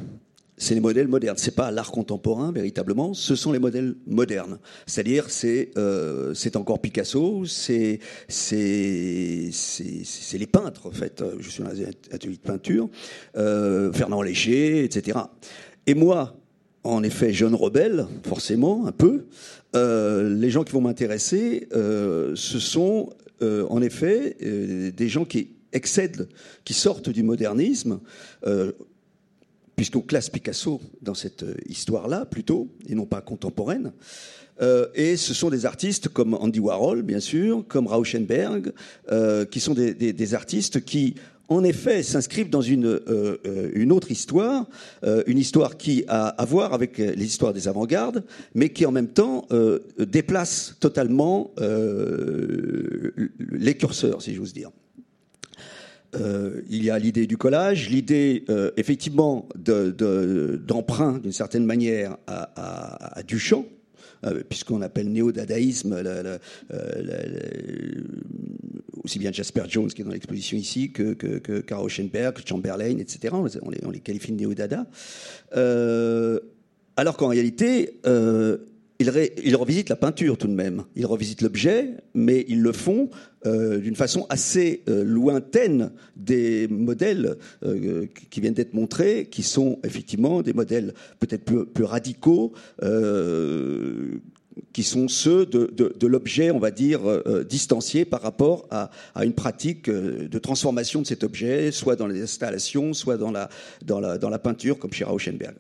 C'est 0.55 0.75
les 0.75 0.81
modèles 0.81 1.07
modernes. 1.07 1.37
C'est 1.37 1.55
pas 1.55 1.71
l'art 1.71 1.91
contemporain 1.91 2.51
véritablement. 2.51 3.13
Ce 3.13 3.35
sont 3.35 3.51
les 3.51 3.59
modèles 3.59 3.95
modernes. 4.05 4.59
C'est-à-dire, 4.85 5.29
c'est 5.29 5.71
euh, 5.77 6.33
c'est 6.35 6.55
encore 6.55 6.79
Picasso, 6.79 7.45
c'est 7.45 7.99
c'est 8.27 9.49
c'est 9.51 10.37
les 10.37 10.47
peintres 10.47 10.87
en 10.87 10.91
fait. 10.91 11.23
Je 11.39 11.49
suis 11.49 11.63
dans 11.63 11.69
un 11.69 11.89
atelier 12.11 12.35
de 12.35 12.39
peinture, 12.39 12.89
Fernand 13.33 14.21
Léger, 14.21 14.83
etc. 14.83 15.17
Et 15.87 15.95
moi, 15.95 16.35
en 16.83 17.03
effet, 17.03 17.33
jeune 17.33 17.55
rebelle, 17.55 18.07
forcément, 18.23 18.85
un 18.85 18.91
peu, 18.91 19.25
euh, 19.75 20.35
les 20.35 20.49
gens 20.49 20.63
qui 20.63 20.73
vont 20.73 20.81
m'intéresser, 20.81 21.67
euh, 21.73 22.33
ce 22.35 22.59
sont 22.59 23.09
euh, 23.41 23.65
en 23.69 23.81
effet 23.81 24.37
des 24.39 25.09
gens 25.09 25.25
qui 25.25 25.49
excèdent, 25.71 26.27
qui 26.63 26.73
sortent 26.73 27.09
du 27.09 27.23
modernisme, 27.23 27.99
puisqu'on 29.75 30.01
classe 30.01 30.29
Picasso 30.29 30.79
dans 31.01 31.15
cette 31.15 31.43
histoire-là 31.67 32.25
plutôt, 32.25 32.69
et 32.87 32.93
non 32.93 33.05
pas 33.05 33.21
contemporaine. 33.21 33.91
et 34.93 35.17
ce 35.17 35.33
sont 35.33 35.49
des 35.49 35.65
artistes 35.65 36.09
comme 36.09 36.35
Andy 36.35 36.59
Warhol, 36.59 37.01
bien 37.01 37.19
sûr, 37.19 37.65
comme 37.67 37.87
Rauschenberg, 37.87 38.71
qui 39.49 39.59
sont 39.59 39.73
des 39.73 40.33
artistes 40.35 40.85
qui 40.85 41.15
en 41.49 41.63
effet, 41.63 42.03
s'inscrivent 42.03 42.49
dans 42.49 42.61
une, 42.61 42.85
euh, 42.85 43.37
euh, 43.45 43.89
autre 43.89 44.11
histoire, 44.11 44.67
euh, 45.03 45.23
une 45.27 45.37
histoire 45.37 45.77
qui 45.77 46.03
a 46.07 46.27
à 46.27 46.45
voir 46.45 46.73
avec 46.73 46.97
les 46.97 47.25
histoires 47.25 47.53
des 47.53 47.67
avant-gardes, 47.67 48.23
mais 48.55 48.69
qui 48.69 48.85
en 48.85 48.91
même 48.91 49.09
temps 49.09 49.47
déplace 49.99 50.75
totalement 50.79 51.51
les 53.51 53.75
curseurs, 53.75 54.21
si 54.21 54.33
j'ose 54.33 54.53
dire. 54.53 54.71
il 56.69 56.83
y 56.83 56.89
a 56.89 56.97
l'idée 56.97 57.27
du 57.27 57.37
collage, 57.37 57.89
l'idée 57.89 58.45
effectivement 58.77 59.47
d'emprunt 59.55 61.19
d'une 61.19 61.31
certaine 61.31 61.65
manière 61.65 62.17
à 62.27 63.21
Duchamp, 63.27 63.65
puisqu'on 64.49 64.81
appelle 64.81 65.09
néo-dadaïsme 65.09 65.95
aussi 69.03 69.19
bien 69.19 69.31
Jasper 69.31 69.63
Jones 69.67 69.89
qui 69.89 70.01
est 70.01 70.05
dans 70.05 70.11
l'exposition 70.11 70.57
ici 70.57 70.91
que, 70.91 71.13
que, 71.13 71.37
que 71.39 71.59
Karl 71.59 71.89
Chamberlain, 71.89 72.97
etc. 72.97 73.33
On 73.33 73.69
les, 73.69 73.79
on 73.85 73.91
les 73.91 73.99
qualifie 73.99 74.31
de 74.31 74.37
néo-dada. 74.37 74.85
Euh, 75.55 76.39
alors 76.95 77.17
qu'en 77.17 77.27
réalité, 77.27 77.99
ils, 78.99 79.11
il 79.43 79.55
revisitent 79.55 79.89
la 79.89 79.95
peinture 79.95 80.37
tout 80.37 80.47
de 80.47 80.53
même. 80.53 80.83
Ils 80.95 81.05
revisitent 81.05 81.41
l'objet, 81.41 81.97
mais 82.13 82.45
ils 82.47 82.61
le 82.61 82.71
font 82.71 83.09
euh, 83.45 83.79
d'une 83.79 83.95
façon 83.95 84.25
assez 84.29 84.83
euh, 84.87 85.03
lointaine 85.03 85.91
des 86.15 86.67
modèles 86.69 87.35
euh, 87.65 88.05
qui 88.29 88.39
viennent 88.39 88.53
d'être 88.53 88.73
montrés, 88.73 89.27
qui 89.29 89.43
sont 89.43 89.79
effectivement 89.83 90.41
des 90.41 90.53
modèles 90.53 90.93
peut-être 91.19 91.43
plus, 91.43 91.83
radicaux 91.83 92.53
qui 94.71 94.83
sont 94.83 95.07
ceux 95.07 95.45
de, 95.45 96.07
l'objet, 96.07 96.51
on 96.51 96.59
va 96.59 96.71
dire, 96.71 97.01
distancié 97.43 98.05
par 98.05 98.21
rapport 98.21 98.67
à, 98.69 98.91
une 99.23 99.33
pratique 99.33 99.89
de 99.89 100.39
transformation 100.39 101.01
de 101.01 101.07
cet 101.07 101.23
objet, 101.23 101.71
soit 101.71 101.95
dans 101.95 102.07
les 102.07 102.21
installations, 102.21 102.93
soit 102.93 103.17
dans 103.17 103.31
la 103.31 104.39
peinture, 104.39 104.77
comme 104.79 104.93
chez 104.93 105.03
Rauschenberg. 105.03 105.55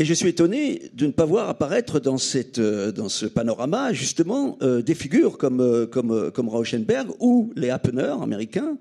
Et 0.00 0.04
je 0.04 0.14
suis 0.14 0.30
étonné 0.30 0.90
de 0.94 1.06
ne 1.06 1.12
pas 1.12 1.26
voir 1.26 1.48
apparaître 1.48 2.00
dans, 2.00 2.16
euh, 2.16 3.08
ce 3.08 3.26
panorama 3.26 3.92
justement 3.92 4.58
des 4.60 4.94
figures 4.94 5.38
comme, 5.38 5.86
comme, 5.92 6.48
Rauschenberg 6.48 7.10
ou 7.20 7.52
les 7.54 7.70
Happener 7.70 8.14
américains, 8.20 8.78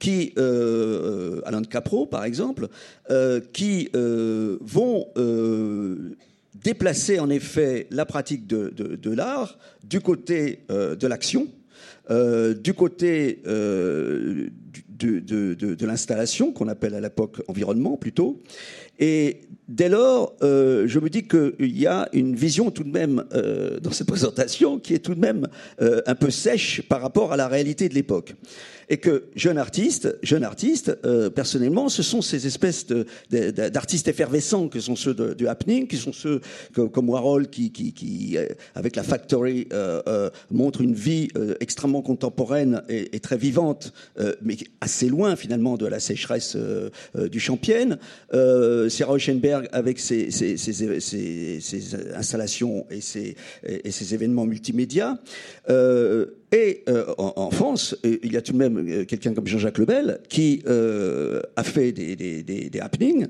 qui, 0.00 0.32
euh, 0.38 1.40
Alain 1.44 1.60
de 1.60 1.66
Capro 1.68 2.06
par 2.06 2.24
exemple, 2.24 2.68
qui 3.52 3.90
vont 3.94 5.06
déplacer 6.64 7.18
en 7.20 7.30
effet 7.30 7.86
la 7.90 8.06
pratique 8.06 8.46
de, 8.46 9.10
l'art 9.10 9.58
du 9.84 10.00
côté 10.00 10.60
euh, 10.70 10.96
de 10.96 11.06
l'action, 11.06 11.48
euh, 12.10 12.54
du 12.54 12.74
côté 12.74 13.42
euh, 13.46 14.48
de 14.88 15.86
l'installation, 15.86 16.52
qu'on 16.52 16.68
appelle 16.68 16.94
à 16.94 17.00
l'époque 17.00 17.42
environnement 17.48 17.96
plutôt. 17.96 18.42
Et 18.98 19.40
dès 19.68 19.88
lors, 19.88 20.34
euh, 20.42 20.86
je 20.86 20.98
me 20.98 21.08
dis 21.08 21.26
qu'il 21.26 21.54
y 21.76 21.86
a 21.86 22.08
une 22.12 22.34
vision 22.34 22.70
tout 22.70 22.84
de 22.84 22.90
même 22.90 23.24
euh, 23.32 23.80
dans 23.80 23.90
cette 23.90 24.06
présentation 24.06 24.78
qui 24.78 24.94
est 24.94 24.98
tout 24.98 25.14
de 25.14 25.20
même 25.20 25.48
euh, 25.80 26.00
un 26.06 26.14
peu 26.14 26.30
sèche 26.30 26.82
par 26.82 27.00
rapport 27.00 27.32
à 27.32 27.36
la 27.36 27.48
réalité 27.48 27.88
de 27.88 27.94
l'époque 27.94 28.34
et 28.88 28.98
que 28.98 29.24
jeune 29.34 29.58
artiste, 29.58 30.16
jeune 30.22 30.44
artiste, 30.44 30.96
euh, 31.04 31.30
personnellement, 31.30 31.88
ce 31.88 32.02
sont 32.02 32.22
ces 32.22 32.46
espèces 32.46 32.86
d'artistes 33.30 34.08
effervescents 34.08 34.68
que 34.68 34.80
sont 34.80 34.96
ceux 34.96 35.14
de, 35.14 35.46
happening, 35.46 35.86
qui 35.86 35.96
sont 35.96 36.12
ceux 36.12 36.40
comme 36.74 37.08
Warhol 37.08 37.48
qui, 37.48 38.36
euh, 38.36 38.46
avec 38.74 38.96
la 38.96 39.02
Factory, 39.02 39.68
euh, 39.72 40.02
euh 40.06 40.30
montre 40.50 40.80
une 40.80 40.94
vie 40.94 41.28
extrêmement 41.60 42.02
contemporaine 42.02 42.82
et, 42.88 43.18
très 43.20 43.36
vivante, 43.36 43.92
mais 44.42 44.56
assez 44.80 45.08
loin 45.08 45.36
finalement 45.36 45.76
de 45.76 45.86
la 45.86 46.00
sécheresse 46.00 46.56
du 47.14 47.40
Champien. 47.40 47.98
Sarah 48.32 49.12
Rauschenberg 49.12 49.68
avec 49.72 49.98
ses, 49.98 50.28
installations 52.14 52.86
et 52.90 53.00
ses 53.00 54.14
événements 54.14 54.46
multimédia. 54.46 55.18
Et 56.52 56.84
euh, 56.88 57.12
en, 57.18 57.50
France, 57.50 57.96
euh, 58.04 58.18
il 58.22 58.32
y 58.32 58.36
a 58.36 58.42
tout 58.42 58.52
de 58.52 58.58
même 58.58 58.78
euh, 58.78 59.04
quelqu'un 59.04 59.34
comme 59.34 59.46
Jean-Jacques 59.46 59.78
Lebel 59.78 60.20
qui 60.28 60.62
a 60.66 61.62
fait 61.64 61.92
des, 61.92 62.14
des, 62.14 62.80
happenings 62.80 63.26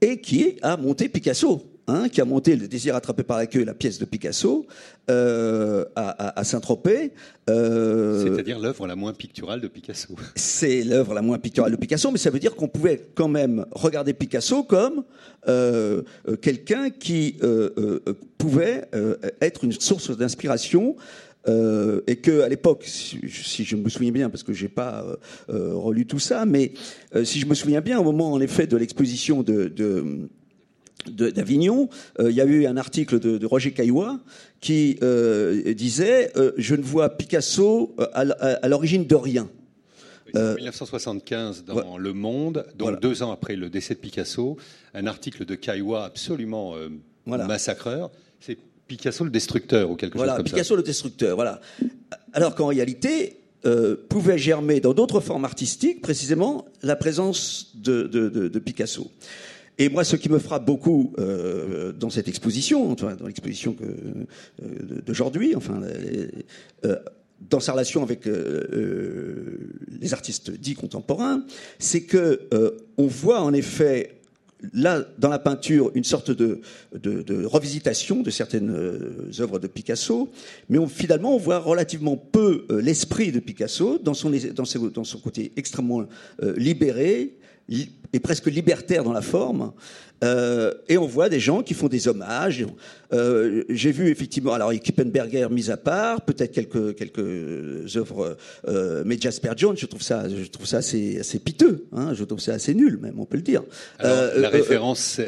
et 0.00 0.20
qui 0.20 0.56
a 0.62 0.76
monté 0.76 1.08
Picasso. 1.08 1.62
Hein, 1.90 2.10
qui 2.10 2.20
a 2.20 2.26
monté 2.26 2.54
Le 2.54 2.68
désir 2.68 2.94
attrapé 2.94 3.22
par 3.22 3.38
la 3.38 3.46
queue, 3.46 3.64
la 3.64 3.72
pièce 3.72 3.98
de 3.98 4.04
Picasso, 4.04 4.66
à, 5.08 6.44
Saint-Tropez. 6.44 7.12
C'est-à-dire 7.46 8.58
l'œuvre 8.58 8.86
la 8.86 8.94
moins 8.94 9.14
picturale 9.14 9.62
de 9.62 9.68
Picasso. 9.68 10.14
C'est 10.34 10.82
l'œuvre 10.82 11.14
la 11.14 11.22
moins 11.22 11.38
picturale 11.38 11.72
de 11.72 11.76
Picasso, 11.76 12.10
mais 12.10 12.18
ça 12.18 12.28
veut 12.28 12.40
dire 12.40 12.56
qu'on 12.56 12.68
pouvait 12.68 13.08
quand 13.14 13.28
même 13.28 13.64
regarder 13.70 14.12
Picasso 14.12 14.64
comme 14.64 15.02
quelqu'un 16.42 16.90
qui 16.90 17.38
pouvait 18.36 18.84
être 19.40 19.64
une 19.64 19.72
source 19.72 20.14
d'inspiration 20.14 20.94
euh, 21.48 22.02
et 22.06 22.16
que 22.16 22.42
à 22.42 22.48
l'époque, 22.48 22.84
si, 22.84 23.18
je 23.64 23.76
me 23.76 23.88
souviens 23.88 24.12
bien, 24.12 24.30
parce 24.30 24.42
que 24.42 24.52
j'ai 24.52 24.68
pas 24.68 25.02
euh, 25.02 25.16
euh, 25.50 25.74
relu 25.74 26.06
tout 26.06 26.18
ça, 26.18 26.44
mais 26.44 26.72
si 27.24 27.40
je 27.40 27.46
me 27.46 27.54
souviens 27.54 27.80
bien, 27.80 27.98
au 27.98 28.04
moment 28.04 28.32
en 28.32 28.40
effet 28.40 28.66
de 28.66 28.76
l'exposition 28.76 29.42
de, 29.42 29.72
d'Avignon, 31.06 31.88
il 32.20 32.32
y 32.32 32.40
a 32.40 32.44
eu 32.44 32.66
un 32.66 32.76
article 32.76 33.18
de, 33.18 33.46
Roger 33.46 33.72
Caillois 33.72 34.20
qui 34.60 34.98
disait 35.74 36.32
Je 36.56 36.74
ne 36.74 36.82
vois 36.82 37.10
Picasso 37.10 37.94
à, 38.12 38.68
l'origine 38.68 39.06
de 39.06 39.14
rien. 39.14 39.48
En 40.34 40.54
1975, 40.54 41.64
dans 41.64 41.96
Le 41.96 42.12
Monde, 42.12 42.66
donc 42.76 43.00
deux 43.00 43.22
ans 43.22 43.32
après 43.32 43.56
le 43.56 43.70
décès 43.70 43.94
de 43.94 44.00
Picasso, 44.00 44.58
un 44.92 45.06
article 45.06 45.46
de 45.46 45.54
Caillois 45.54 46.04
absolument 46.04 46.74
massacreur. 47.26 48.10
C'est 48.40 48.58
Picasso 48.88 49.22
le 49.22 49.30
destructeur 49.30 49.90
ou 49.90 49.96
quelque 49.96 50.18
chose 50.18 50.26
comme 50.26 50.44
Picasso, 50.44 50.74
ça. 50.74 50.76
Le 50.76 50.82
destructeur, 50.82 51.36
voilà. 51.36 51.60
Alors 52.32 52.54
qu'en 52.54 52.66
réalité, 52.66 53.38
euh, 53.66 53.96
pouvait 54.08 54.38
germer 54.38 54.78
dans 54.80 54.94
d'autres 54.94 55.20
formes 55.20 55.44
artistiques 55.44 56.00
précisément 56.00 56.64
la 56.82 56.94
présence 56.94 57.72
de, 57.74 58.04
de, 58.04 58.28
de, 58.28 58.46
de 58.46 58.58
Picasso. 58.60 59.10
Et 59.78 59.88
moi, 59.88 60.04
ce 60.04 60.14
qui 60.14 60.28
me 60.28 60.38
frappe 60.38 60.64
beaucoup 60.64 61.12
euh, 61.18 61.92
dans 61.92 62.08
cette 62.08 62.28
exposition, 62.28 62.94
dans 62.94 63.26
l'exposition 63.26 63.76
euh, 63.82 65.02
d'aujourd'hui, 65.04 65.56
enfin, 65.56 65.80
dans 67.50 67.60
sa 67.60 67.72
relation 67.72 68.02
avec 68.02 68.26
les 68.26 70.12
artistes 70.12 70.50
dits 70.50 70.74
contemporains, 70.74 71.44
c'est 71.78 72.02
que 72.02 72.48
on 72.96 73.06
voit 73.06 73.40
en 73.40 73.52
effet 73.52 74.17
là, 74.72 75.04
dans 75.18 75.28
la 75.28 75.38
peinture, 75.38 75.90
une 75.94 76.04
sorte 76.04 76.30
de, 76.30 76.60
revisitation 77.44 78.22
de 78.22 78.30
certaines 78.30 78.70
euh, 78.70 79.30
œuvres 79.40 79.58
de 79.58 79.66
Picasso, 79.66 80.30
mais 80.68 80.78
finalement, 80.86 81.34
on 81.34 81.38
voit 81.38 81.58
relativement 81.58 82.16
peu 82.16 82.66
euh, 82.70 82.80
l'esprit 82.80 83.32
de 83.32 83.40
Picasso 83.40 83.98
dans 83.98 84.14
son, 84.14 84.32
dans 84.54 85.04
son, 85.04 85.18
côté 85.18 85.52
extrêmement 85.56 86.06
euh, 86.42 86.54
libéré 86.56 87.37
et 87.70 88.20
presque 88.20 88.46
libertaire 88.46 89.04
dans 89.04 89.12
la 89.12 89.22
forme, 89.22 89.72
euh, 90.24 90.74
et 90.88 90.98
on 90.98 91.06
voit 91.06 91.28
des 91.28 91.38
gens 91.38 91.62
qui 91.62 91.74
font 91.74 91.88
des 91.88 92.08
hommages. 92.08 92.66
Euh, 93.12 93.62
J'ai 93.68 93.92
vu 93.92 94.10
effectivement, 94.10 94.52
alors 94.52 94.72
Kippenberger 94.72 95.48
mis 95.50 95.70
à 95.70 95.76
part, 95.76 96.22
peut-être 96.22 96.52
quelques 96.52 96.96
quelques 96.96 97.96
œuvres, 97.96 98.36
euh, 98.66 99.02
mais 99.06 99.16
Jasper 99.18 99.52
Jones, 99.56 99.76
je 99.76 99.86
trouve 99.86 100.02
ça, 100.02 100.28
je 100.28 100.44
trouve 100.48 100.66
ça 100.66 100.78
assez 100.78 101.20
assez 101.20 101.38
piteux. 101.38 101.86
Hein, 101.92 102.14
je 102.14 102.24
trouve 102.24 102.40
ça 102.40 102.54
assez 102.54 102.74
nul, 102.74 102.98
même 102.98 103.20
on 103.20 103.26
peut 103.26 103.36
le 103.36 103.42
dire. 103.42 103.62
Alors, 103.98 104.32
la 104.36 104.48
référence 104.48 105.20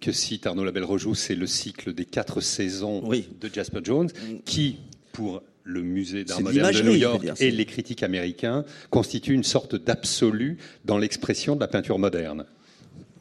que 0.00 0.12
cite 0.12 0.46
Arnaud 0.46 0.64
Labelle-Rejoux, 0.64 1.14
c'est 1.14 1.34
le 1.34 1.46
cycle 1.46 1.92
des 1.92 2.04
quatre 2.04 2.40
saisons 2.40 3.08
de 3.08 3.50
Jasper 3.52 3.80
Jones, 3.84 4.10
qui 4.44 4.78
pour 5.12 5.42
le 5.68 5.82
musée 5.82 6.24
d'art 6.24 6.40
moderne 6.40 6.72
de 6.72 6.82
New 6.82 6.94
York 6.94 7.26
et 7.40 7.50
les 7.50 7.66
critiques 7.66 8.02
américains 8.02 8.64
constitue 8.88 9.34
une 9.34 9.44
sorte 9.44 9.76
d'absolu 9.76 10.56
dans 10.86 10.96
l'expression 10.96 11.54
de 11.56 11.60
la 11.60 11.68
peinture 11.68 11.98
moderne. 11.98 12.46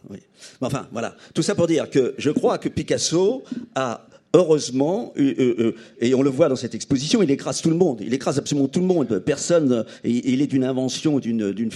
Oui. 0.10 0.20
Enfin, 0.62 0.88
voilà. 0.94 1.18
Tout 1.34 1.42
ça 1.42 1.56
pour 1.56 1.68
dire 1.68 1.90
que 1.90 2.16
je 2.18 2.32
crois 2.32 2.58
que 2.58 2.70
Picasso 2.70 3.44
a 3.76 4.08
heureusement, 4.34 5.14
euh, 5.18 5.34
euh, 5.40 5.56
euh, 5.60 5.76
et 6.00 6.14
on 6.14 6.22
le 6.22 6.30
voit 6.30 6.48
dans 6.48 6.56
cette 6.56 6.76
exposition, 6.76 7.22
il 7.22 7.32
écrase 7.32 7.62
tout 7.62 7.70
le 7.70 7.76
monde. 7.76 8.00
Il 8.02 8.14
écrase 8.14 8.38
absolument 8.38 8.70
tout 8.70 8.80
le 8.80 8.86
monde. 8.86 9.20
Personne, 9.20 9.86
il 10.06 10.42
est 10.42 10.48
d'une 10.48 10.64
invention, 10.64 11.20
d'une 11.20 11.72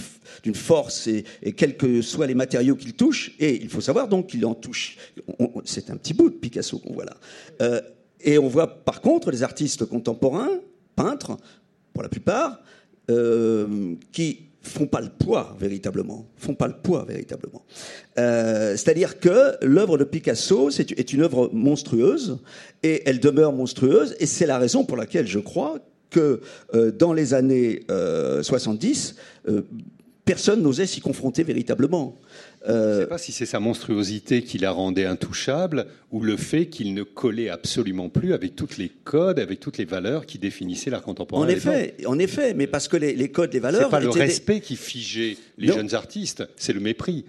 force, 0.53 1.07
et, 1.07 1.23
quels 1.53 1.75
que 1.75 2.01
soient 2.01 2.27
les 2.27 2.36
matériaux 2.36 2.75
qu'il 2.75 2.93
touche. 2.93 3.34
Et 3.39 3.62
il 3.62 3.67
faut 3.67 3.81
savoir 3.81 4.07
donc 4.07 4.27
qu'il 4.27 4.45
en 4.45 4.53
touche. 4.53 4.97
C'est 5.65 5.89
un 5.89 5.97
petit 5.97 6.13
bout 6.13 6.29
de 6.29 6.36
Picasso 6.36 6.79
qu'on 6.79 6.93
voit 6.93 7.05
là. 7.05 7.81
Et 8.23 8.38
on 8.38 8.47
voit 8.47 8.84
par 8.84 9.01
contre 9.01 9.31
les 9.31 9.43
artistes 9.43 9.86
contemporains, 9.86 10.60
peintres, 10.95 11.38
pour 11.93 12.03
la 12.03 12.10
plupart, 12.10 12.62
qui 14.12 14.51
font 14.62 14.86
pas 14.86 15.01
le 15.01 15.10
poids 15.10 15.55
véritablement, 15.60 16.27
font 16.38 16.53
pas 16.53 16.67
le 16.67 16.75
poids 16.75 17.03
véritablement. 17.05 17.65
Euh, 18.19 18.71
c'est-à-dire 18.71 19.19
que 19.19 19.55
l'œuvre 19.65 19.97
de 19.97 20.03
Picasso 20.03 20.69
est 20.69 21.13
une 21.13 21.21
œuvre 21.23 21.49
monstrueuse 21.51 22.39
et 22.84 23.01
elle 23.07 23.19
demeure 23.19 23.53
monstrueuse 23.53 24.15
et 24.19 24.25
c'est 24.25 24.45
la 24.45 24.60
raison 24.60 24.86
pour 24.86 24.97
laquelle 24.97 25.27
je 25.27 25.39
crois 25.39 25.79
que 26.10 26.41
euh, 26.75 26.91
dans 26.91 27.13
les 27.13 27.34
années 27.34 27.81
70, 27.89 29.15
euh, 29.47 29.62
personne 30.25 30.62
n'osait 30.62 30.86
s'y 30.86 31.01
confronter 31.01 31.43
véritablement. 31.43 32.19
Je 32.67 32.71
ne 32.71 33.00
sais 33.02 33.08
pas 33.08 33.17
si 33.17 33.32
c'est 33.32 33.45
sa 33.45 33.60
monstruosité 33.60 34.43
qui 34.43 34.58
la 34.58 34.71
rendait 34.71 35.06
intouchable 35.06 35.88
ou 36.12 36.21
le 36.21 36.38
fait 36.38 36.67
qu'il 36.67 36.93
ne 36.93 37.04
collait 37.04 37.50
absolument 37.50 38.10
plus 38.10 38.34
avec 38.34 38.56
tous 38.56 38.78
les 38.78 38.89
codes, 38.89 39.39
avec 39.39 39.60
toutes 39.60 39.78
les 39.78 39.86
valeurs 39.86 40.26
qui 40.26 40.38
définissaient 40.38 40.91
l'art 40.91 41.02
contemporain. 41.02 41.45
En 41.45 41.50
effet, 41.50 41.95
en 42.06 42.19
effet, 42.19 42.54
mais 42.54 42.67
parce 42.67 42.88
que 42.88 42.97
les, 42.97 43.32
codes, 43.32 43.54
les 43.54 43.60
valeurs. 43.60 43.86
C'est 43.86 43.89
pas 43.89 44.00
le 44.00 44.10
respect 44.10 44.62
qui 44.62 44.76
figeait 44.76 45.38
les 45.58 45.67
jeunes 45.67 45.95
artistes, 45.95 46.43
c'est 46.56 46.74
le 46.74 46.80
mépris. 46.80 47.26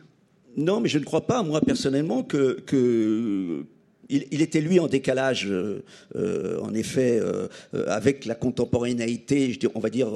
Non, 0.56 0.80
mais 0.80 0.88
je 0.88 0.98
ne 0.98 1.04
crois 1.04 1.26
pas, 1.26 1.42
moi 1.42 1.62
personnellement, 1.62 2.22
que, 2.22 2.60
que 2.66 3.64
il, 4.12 4.42
était 4.42 4.60
lui 4.60 4.78
en 4.78 4.86
décalage, 4.86 5.46
euh, 5.48 5.82
euh, 6.16 6.60
en 6.60 6.74
effet, 6.74 7.18
euh, 7.20 7.48
avec 7.86 8.26
la 8.26 8.34
contemporanéité, 8.34 9.58
on 9.74 9.80
va 9.80 9.90
dire 9.90 10.08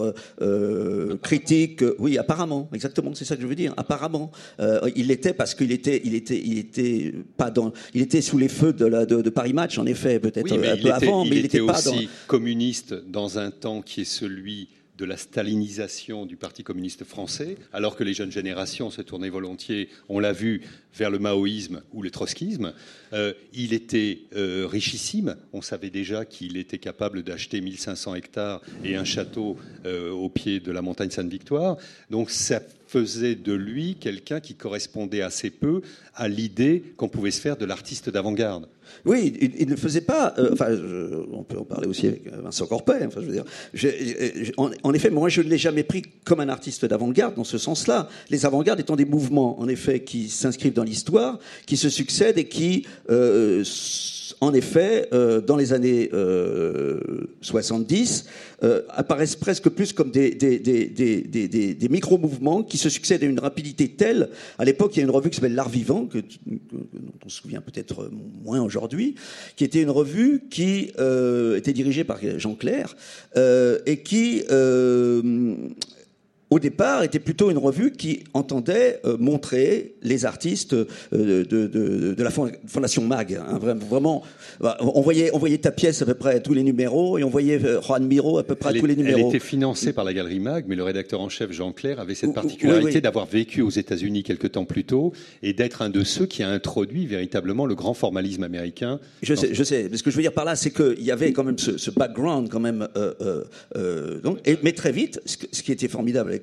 critique. 1.22 1.82
Oui, 1.98 2.18
apparemment, 2.18 2.68
exactement, 2.72 3.14
c'est 3.14 3.24
ça 3.24 3.36
que 3.36 3.42
je 3.42 3.46
veux 3.46 3.54
dire. 3.54 3.74
Apparemment, 3.76 4.30
il 4.94 5.08
l'était 5.08 5.34
parce 5.34 5.54
qu'il 5.54 5.72
était, 5.72 6.00
il 6.04 6.14
était, 6.14 6.40
il 6.44 6.58
était 6.58 7.12
pas 7.36 7.50
dans, 7.50 7.72
il 7.94 8.02
était 8.02 8.20
sous 8.20 8.38
les 8.38 8.48
feux 8.48 8.72
de, 8.72 8.86
la, 8.86 9.06
de, 9.06 9.30
Paris 9.30 9.52
Match, 9.52 9.78
en 9.78 9.86
effet, 9.86 10.18
peut-être 10.18 10.52
un 10.52 10.76
peu 10.76 10.92
avant, 10.92 11.24
mais 11.24 11.36
il 11.36 11.44
était, 11.46 11.60
aussi 11.60 12.08
communiste 12.26 12.94
dans 13.08 13.38
un 13.38 13.50
temps 13.50 13.82
qui 13.82 14.02
est 14.02 14.04
celui 14.04 14.68
de 14.96 15.04
la 15.04 15.16
stalinisation 15.16 16.26
du 16.26 16.36
Parti 16.36 16.62
communiste 16.62 17.04
français, 17.04 17.56
alors 17.72 17.96
que 17.96 18.04
les 18.04 18.14
jeunes 18.14 18.32
générations 18.32 18.90
se 18.90 19.02
tournaient 19.02 19.28
volontiers, 19.28 19.88
on 20.08 20.18
l'a 20.18 20.32
vu, 20.32 20.62
vers 20.96 21.10
le 21.10 21.18
maoïsme 21.18 21.82
ou 21.92 22.02
le 22.02 22.10
trotskisme. 22.10 22.72
Euh, 23.12 23.34
il 23.52 23.72
était 23.72 24.20
euh, 24.34 24.66
richissime. 24.66 25.36
On 25.52 25.60
savait 25.60 25.90
déjà 25.90 26.24
qu'il 26.24 26.56
était 26.56 26.78
capable 26.78 27.22
d'acheter 27.22 27.60
1500 27.60 28.14
hectares 28.14 28.62
et 28.82 28.96
un 28.96 29.04
château 29.04 29.56
euh, 29.84 30.10
au 30.10 30.28
pied 30.28 30.60
de 30.60 30.72
la 30.72 30.82
montagne 30.82 31.10
Sainte-Victoire. 31.10 31.76
Donc 32.10 32.30
ça 32.30 32.60
faisait 32.86 33.34
de 33.34 33.52
lui 33.52 33.96
quelqu'un 33.96 34.40
qui 34.40 34.54
correspondait 34.54 35.22
assez 35.22 35.50
peu 35.50 35.82
à 36.14 36.28
l'idée 36.28 36.82
qu'on 36.96 37.08
pouvait 37.08 37.30
se 37.30 37.40
faire 37.40 37.56
de 37.56 37.64
l'artiste 37.64 38.08
d'avant-garde. 38.08 38.68
Oui, 39.04 39.32
il, 39.58 39.68
ne 39.68 39.76
faisait 39.76 40.00
pas. 40.00 40.34
Euh, 40.38 40.50
enfin, 40.52 40.68
on 41.32 41.42
peut 41.42 41.58
en 41.58 41.64
parler 41.64 41.86
aussi 41.86 42.06
avec 42.06 42.30
Vincent 42.42 42.66
Corpet. 42.66 43.04
Enfin, 43.06 43.20
je 43.20 43.26
veux 43.26 43.32
dire, 43.32 43.44
en, 44.56 44.92
effet, 44.92 45.10
moi, 45.10 45.28
je 45.28 45.42
ne 45.42 45.48
l'ai 45.48 45.58
jamais 45.58 45.82
pris 45.82 46.02
comme 46.24 46.40
un 46.40 46.48
artiste 46.48 46.84
d'avant-garde 46.84 47.34
dans 47.34 47.44
ce 47.44 47.58
sens-là. 47.58 48.08
Les 48.30 48.46
avant-gardes 48.46 48.80
étant 48.80 48.96
des 48.96 49.04
mouvements, 49.04 49.60
en 49.60 49.68
effet, 49.68 50.00
qui 50.00 50.28
s'inscrivent 50.28 50.74
dans 50.74 50.84
l'histoire, 50.84 51.38
qui 51.66 51.76
se 51.76 51.88
succèdent 51.88 52.38
et 52.38 52.48
qui 52.48 52.86
euh, 53.10 53.64
en 54.40 54.52
effet, 54.54 55.08
euh, 55.12 55.40
dans 55.40 55.56
les 55.56 55.72
années 55.72 56.10
70, 57.40 58.26
euh, 58.62 58.66
euh, 58.66 58.82
apparaissent 58.88 59.36
presque 59.36 59.68
plus 59.68 59.92
comme 59.92 60.10
des, 60.10 60.36
micro-mouvements 61.90 62.62
qui 62.62 62.78
se 62.78 62.88
succèdent 62.88 63.22
à 63.22 63.26
une 63.26 63.40
rapidité 63.40 63.88
telle. 63.88 64.30
À 64.58 64.64
l'époque, 64.64 64.96
il 64.96 65.00
y 65.00 65.02
a 65.02 65.04
une 65.04 65.10
revue 65.10 65.30
qui 65.30 65.36
s'appelle 65.36 65.54
L'Art 65.54 65.68
Vivant, 65.68 66.06
que, 66.06 66.18
dont 66.18 67.12
on 67.24 67.28
se 67.28 67.42
souvient 67.42 67.60
peut-être 67.60 68.10
moins 68.44 68.60
aujourd'hui, 68.60 68.75
qui 69.56 69.64
était 69.64 69.82
une 69.82 69.90
revue 69.90 70.42
qui 70.50 70.92
était 71.56 71.72
dirigée 71.72 72.04
par 72.04 72.18
Jean 72.38 72.54
Clair 72.54 72.94
et 73.36 74.02
qui 74.02 74.42
au 76.50 76.60
départ, 76.60 77.02
était 77.02 77.18
plutôt 77.18 77.50
une 77.50 77.58
revue 77.58 77.90
qui 77.90 78.22
entendait 78.32 79.00
euh, 79.04 79.16
montrer 79.18 79.96
les 80.02 80.24
artistes 80.24 80.74
euh, 80.74 80.86
de, 81.12 81.42
de, 81.42 82.14
de, 82.14 82.22
la 82.22 82.30
Fondation 82.30 83.02
Mag. 83.02 83.34
Hein, 83.34 83.58
vraiment, 83.58 84.22
bah, 84.60 84.76
on 84.80 85.00
voyait, 85.00 85.30
on 85.34 85.38
voyait 85.38 85.58
ta 85.58 85.72
pièce 85.72 86.02
à 86.02 86.06
peu 86.06 86.14
près 86.14 86.36
à 86.36 86.40
tous 86.40 86.54
les 86.54 86.62
numéros 86.62 87.18
et 87.18 87.24
on 87.24 87.30
voyait 87.30 87.62
euh, 87.64 87.80
Juan 87.82 88.06
Miro 88.06 88.38
à 88.38 88.44
peu 88.44 88.54
près 88.54 88.70
à 88.70 88.78
tous 88.78 88.86
les 88.86 88.94
numéros. 88.94 89.28
Elle 89.28 89.36
était 89.36 89.44
financée 89.44 89.92
par 89.92 90.04
la 90.04 90.14
Galerie 90.14 90.38
Mag, 90.38 90.66
mais 90.68 90.76
le 90.76 90.84
rédacteur 90.84 91.20
en 91.20 91.28
chef 91.28 91.50
Jean 91.50 91.72
Clair 91.72 91.98
avait 91.98 92.14
cette 92.14 92.32
particularité 92.32 93.00
d'avoir 93.00 93.26
vécu 93.26 93.62
aux 93.62 93.70
États-Unis 93.70 94.22
quelque 94.22 94.46
temps 94.46 94.64
plus 94.64 94.84
tôt 94.84 95.12
et 95.42 95.52
d'être 95.52 95.82
un 95.82 95.90
de 95.90 96.04
ceux 96.04 96.26
qui 96.26 96.44
a 96.44 96.48
introduit 96.48 97.06
véritablement 97.06 97.66
le 97.66 97.74
grand 97.74 97.94
formalisme 97.94 98.44
américain. 98.44 99.00
Je 99.22 99.34
sais, 99.34 99.52
je 99.52 99.64
sais. 99.64 99.88
Mais 99.90 99.96
ce 99.96 100.04
que 100.04 100.12
je 100.12 100.16
veux 100.16 100.22
dire 100.22 100.32
par 100.32 100.44
là, 100.44 100.54
c'est 100.54 100.70
qu'il 100.70 101.02
y 101.02 101.10
avait 101.10 101.32
quand 101.32 101.44
même 101.44 101.58
ce, 101.58 101.76
ce 101.76 101.90
background 101.90 102.48
quand 102.48 102.60
même. 102.60 102.86
donc, 104.22 104.38
et, 104.44 104.58
mais 104.62 104.72
très 104.72 104.92
vite, 104.92 105.20
ce, 105.26 105.36
ce 105.50 105.62
qui 105.64 105.72
était 105.72 105.88
formidable 105.88 106.35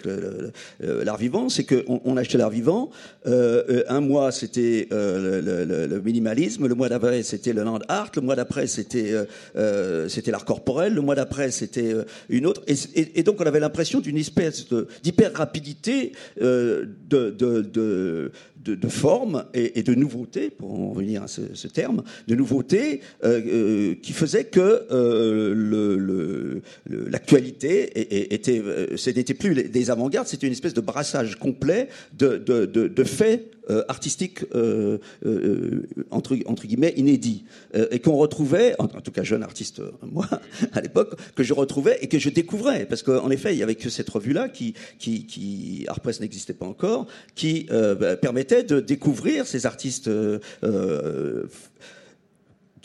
l'art 0.80 1.18
vivant, 1.18 1.50
c'est 1.50 1.64
qu'on 1.64 2.02
on 2.04 2.18
achetait 2.18 2.38
l'art 2.38 2.50
vivant. 2.50 2.90
Euh, 3.26 3.84
un 3.88 4.02
mois, 4.02 4.32
c'était 4.32 4.88
euh, 4.92 5.88
le, 5.88 6.02
minimalisme. 6.02 6.68
Le 6.68 6.76
mois 6.76 6.90
d'après, 6.90 7.24
c'était 7.24 7.54
le 7.54 7.64
land 7.64 7.80
art. 7.88 8.12
Le 8.16 8.22
mois 8.22 8.36
d'après, 8.36 8.68
c'était 8.68 9.14
euh, 9.56 10.08
c'était 10.10 10.32
l'art 10.32 10.46
corporel. 10.46 10.94
Le 10.94 11.02
mois 11.02 11.16
d'après, 11.16 11.52
c'était 11.52 11.94
une 12.30 12.46
autre. 12.46 12.62
Et, 12.68 13.24
donc, 13.24 13.40
on 13.40 13.46
avait 13.46 13.60
l'impression 13.60 14.00
d'une 14.00 14.18
espèce 14.18 14.66
d'hyper 15.04 15.34
rapidité 15.34 16.14
de 16.40 16.90
de, 17.10 18.32
de 18.64 18.88
forme 18.88 19.46
et, 19.54 19.84
de 19.84 19.94
nouveauté, 19.94 20.50
pour 20.50 20.80
en 20.80 20.90
revenir 20.90 21.24
à 21.24 21.28
ce, 21.28 21.68
terme, 21.68 22.04
de 22.28 22.36
nouveauté 22.36 23.02
euh, 23.24 23.42
euh, 23.46 23.96
qui 24.02 24.14
faisait 24.14 24.46
que 24.46 24.86
euh, 24.92 26.62
l'actualité 26.88 28.34
était, 28.34 28.62
ce 28.96 29.10
n'était 29.10 29.34
plus 29.34 29.56
des 29.56 29.92
avant-gardes, 29.92 30.28
c'était 30.28 30.48
une 30.48 30.54
espèce 30.54 30.74
de 30.74 30.82
brassage 30.82 31.38
complet 31.38 31.90
de 32.18 33.04
faits 33.04 33.54
euh, 33.70 33.86
artistique 33.88 34.44
euh, 34.56 34.98
euh, 35.26 35.88
entre, 36.12 36.36
guillemets 36.36 36.94
inédit 36.98 37.46
et 37.92 38.00
qu'on 38.00 38.18
retrouvait, 38.18 38.76
en, 38.78 38.88
tout 38.88 39.12
cas 39.12 39.24
jeune 39.24 39.42
artiste 39.42 39.82
moi 40.02 40.28
à 40.74 40.82
l'époque, 40.82 41.16
que 41.34 41.44
je 41.44 41.54
retrouvais 41.54 41.98
et 42.02 42.08
que 42.08 42.20
je 42.20 42.30
découvrais 42.30 42.86
parce 42.86 43.04
qu'en 43.04 43.30
effet 43.30 43.54
il 43.54 43.60
y 43.60 43.64
avait 43.64 43.76
que 43.76 43.90
cette 43.90 44.10
revue 44.10 44.34
là 44.34 44.50
qui 44.50 44.74
qui, 45.00 45.86
Press 46.04 46.20
n'existait 46.20 46.54
pas 46.54 46.66
encore, 46.66 47.08
qui 47.36 47.68
bah, 47.70 48.18
permettait 48.18 48.64
de 48.64 48.82
découvrir 48.82 49.48
ces 49.48 49.66
artistes 49.66 50.10
d'une 50.10 51.48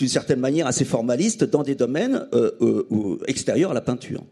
certaine 0.06 0.38
manière 0.38 0.68
assez 0.68 0.84
formalistes 0.84 1.42
dans 1.42 1.64
des 1.64 1.74
domaines 1.74 2.28
extérieurs 3.26 3.72
à 3.72 3.74
la 3.74 3.80
peinture. 3.80 4.22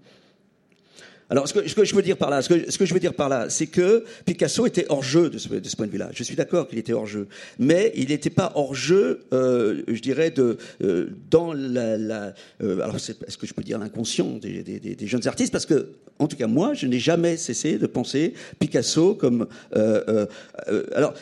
Alors, 1.28 1.48
ce 1.48 1.54
que, 1.54 1.84
je 1.84 1.94
veux 1.94 2.02
dire 2.02 2.16
par 2.16 2.30
là, 2.30 2.40
ce 2.40 2.48
que, 2.48 2.86
je 2.86 2.94
veux 2.94 3.00
dire 3.00 3.14
par 3.14 3.28
là, 3.28 3.50
c'est 3.50 3.66
que 3.66 4.04
Picasso 4.24 4.64
était 4.64 4.86
hors 4.88 5.02
jeu 5.02 5.28
de 5.28 5.38
ce, 5.38 5.48
point 5.76 5.86
de 5.86 5.90
vue-là. 5.90 6.10
Je 6.12 6.22
suis 6.22 6.36
d'accord 6.36 6.68
qu'il 6.68 6.78
était 6.78 6.92
hors 6.92 7.06
jeu, 7.06 7.26
mais 7.58 7.92
il 7.96 8.08
n'était 8.08 8.30
pas 8.30 8.52
hors 8.54 8.74
jeu, 8.74 9.24
euh, 9.32 9.82
je 9.88 10.00
dirais, 10.00 10.30
de 10.30 10.56
euh, 10.82 11.10
dans 11.30 11.52
la. 11.52 12.32
euh, 12.62 12.80
alors, 12.80 12.96
est-ce 12.96 13.38
que 13.38 13.46
je 13.46 13.54
peux 13.54 13.62
dire 13.62 13.78
l'inconscient 13.78 14.38
des, 14.38 14.62
des, 14.62 15.06
jeunes 15.06 15.26
artistes? 15.26 15.52
Parce 15.52 15.66
que, 15.66 15.90
en 16.18 16.26
tout 16.26 16.36
cas, 16.36 16.46
moi, 16.46 16.74
je 16.74 16.86
n'ai 16.86 16.98
jamais 16.98 17.36
cessé 17.36 17.78
de 17.78 17.86
penser 17.86 18.34
Picasso 18.58 19.14
comme. 19.14 19.46
alors, 19.74 21.14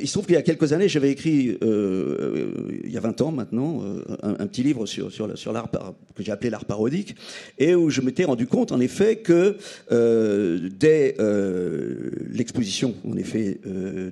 il 0.00 0.06
se 0.06 0.12
trouve 0.12 0.26
qu'il 0.26 0.34
y 0.34 0.38
a 0.38 0.42
quelques 0.42 0.72
années, 0.72 0.88
j'avais 0.88 1.10
écrit, 1.10 1.58
il 1.60 2.90
y 2.90 2.96
a 2.96 3.00
20 3.00 3.20
ans 3.20 3.32
maintenant, 3.32 3.82
un, 4.22 4.46
petit 4.46 4.62
livre 4.62 4.86
sur 4.86 5.10
sur, 5.12 5.52
l'art 5.52 5.70
que 6.14 6.22
j'ai 6.22 6.32
appelé 6.32 6.50
l'art 6.50 6.64
parodique, 6.64 7.16
et 7.58 7.74
où 7.74 7.90
je 7.90 8.00
m'étais 8.00 8.24
rendu 8.24 8.46
compte, 8.46 8.72
en 8.72 8.80
effet, 8.80 9.16
que 9.16 9.56
euh, 9.92 10.68
dès 10.78 11.14
euh, 11.18 12.10
l'exposition, 12.30 12.94
en 13.08 13.16
effet, 13.16 13.60
euh, 13.66 14.10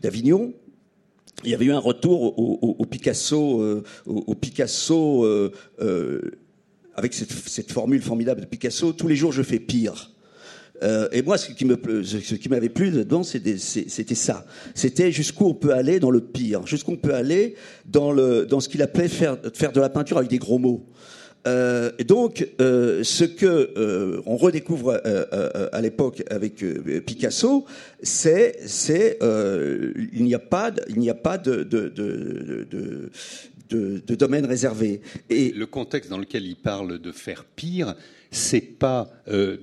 d'Avignon, 0.00 0.54
il 1.44 1.50
y 1.50 1.54
avait 1.54 1.64
eu 1.64 1.72
un 1.72 1.78
retour 1.78 2.38
au, 2.38 2.84
Picasso, 2.86 3.82
au, 4.06 4.34
Picasso 4.36 5.26
avec 6.94 7.14
cette, 7.14 7.72
formule 7.72 8.02
formidable 8.02 8.40
de 8.40 8.46
Picasso. 8.46 8.92
Tous 8.92 9.08
les 9.08 9.16
jours, 9.16 9.32
je 9.32 9.42
fais 9.42 9.58
pire. 9.58 10.10
et 11.12 11.22
moi, 11.22 11.38
ce 11.38 11.52
qui 11.52 12.48
m'avait 12.48 12.68
plu 12.68 12.90
dedans, 12.90 13.22
c'était 13.22 13.56
ça. 13.56 14.44
C'était 14.74 15.12
jusqu'où 15.12 15.46
on 15.46 15.54
peut 15.54 15.72
aller 15.72 16.00
dans 16.00 16.10
le 16.10 16.20
pire, 16.20 16.66
jusqu'où 16.66 16.92
on 16.92 16.96
peut 16.96 17.14
aller 17.14 17.54
dans 17.86 18.60
ce 18.60 18.68
qu'il 18.68 18.82
appelait 18.82 19.08
faire, 19.08 19.36
de 19.38 19.80
la 19.80 19.88
peinture 19.88 20.18
avec 20.18 20.30
des 20.30 20.38
gros 20.38 20.58
mots. 20.58 20.86
Euh, 21.46 21.90
et 21.98 22.04
donc, 22.04 22.46
euh, 22.60 23.02
ce 23.02 23.24
que 23.24 23.72
euh, 23.76 24.22
on 24.26 24.36
redécouvre 24.36 25.00
à 25.72 25.80
l'époque 25.80 26.22
avec 26.30 26.64
Picasso, 27.04 27.64
c'est, 28.02 28.56
c'est, 28.66 29.18
il 29.20 30.24
n'y 30.24 30.34
a 30.34 30.38
pas, 30.38 30.70
de 30.70 30.80
de, 33.70 34.14
domaine 34.14 34.46
réservé. 34.46 35.00
Et 35.30 35.50
le 35.52 35.66
contexte 35.66 36.10
dans 36.10 36.18
lequel 36.18 36.46
il 36.46 36.56
parle 36.56 36.98
de 36.98 37.12
faire 37.12 37.44
pire, 37.44 37.94
c'est 38.30 38.60
pas 38.60 39.10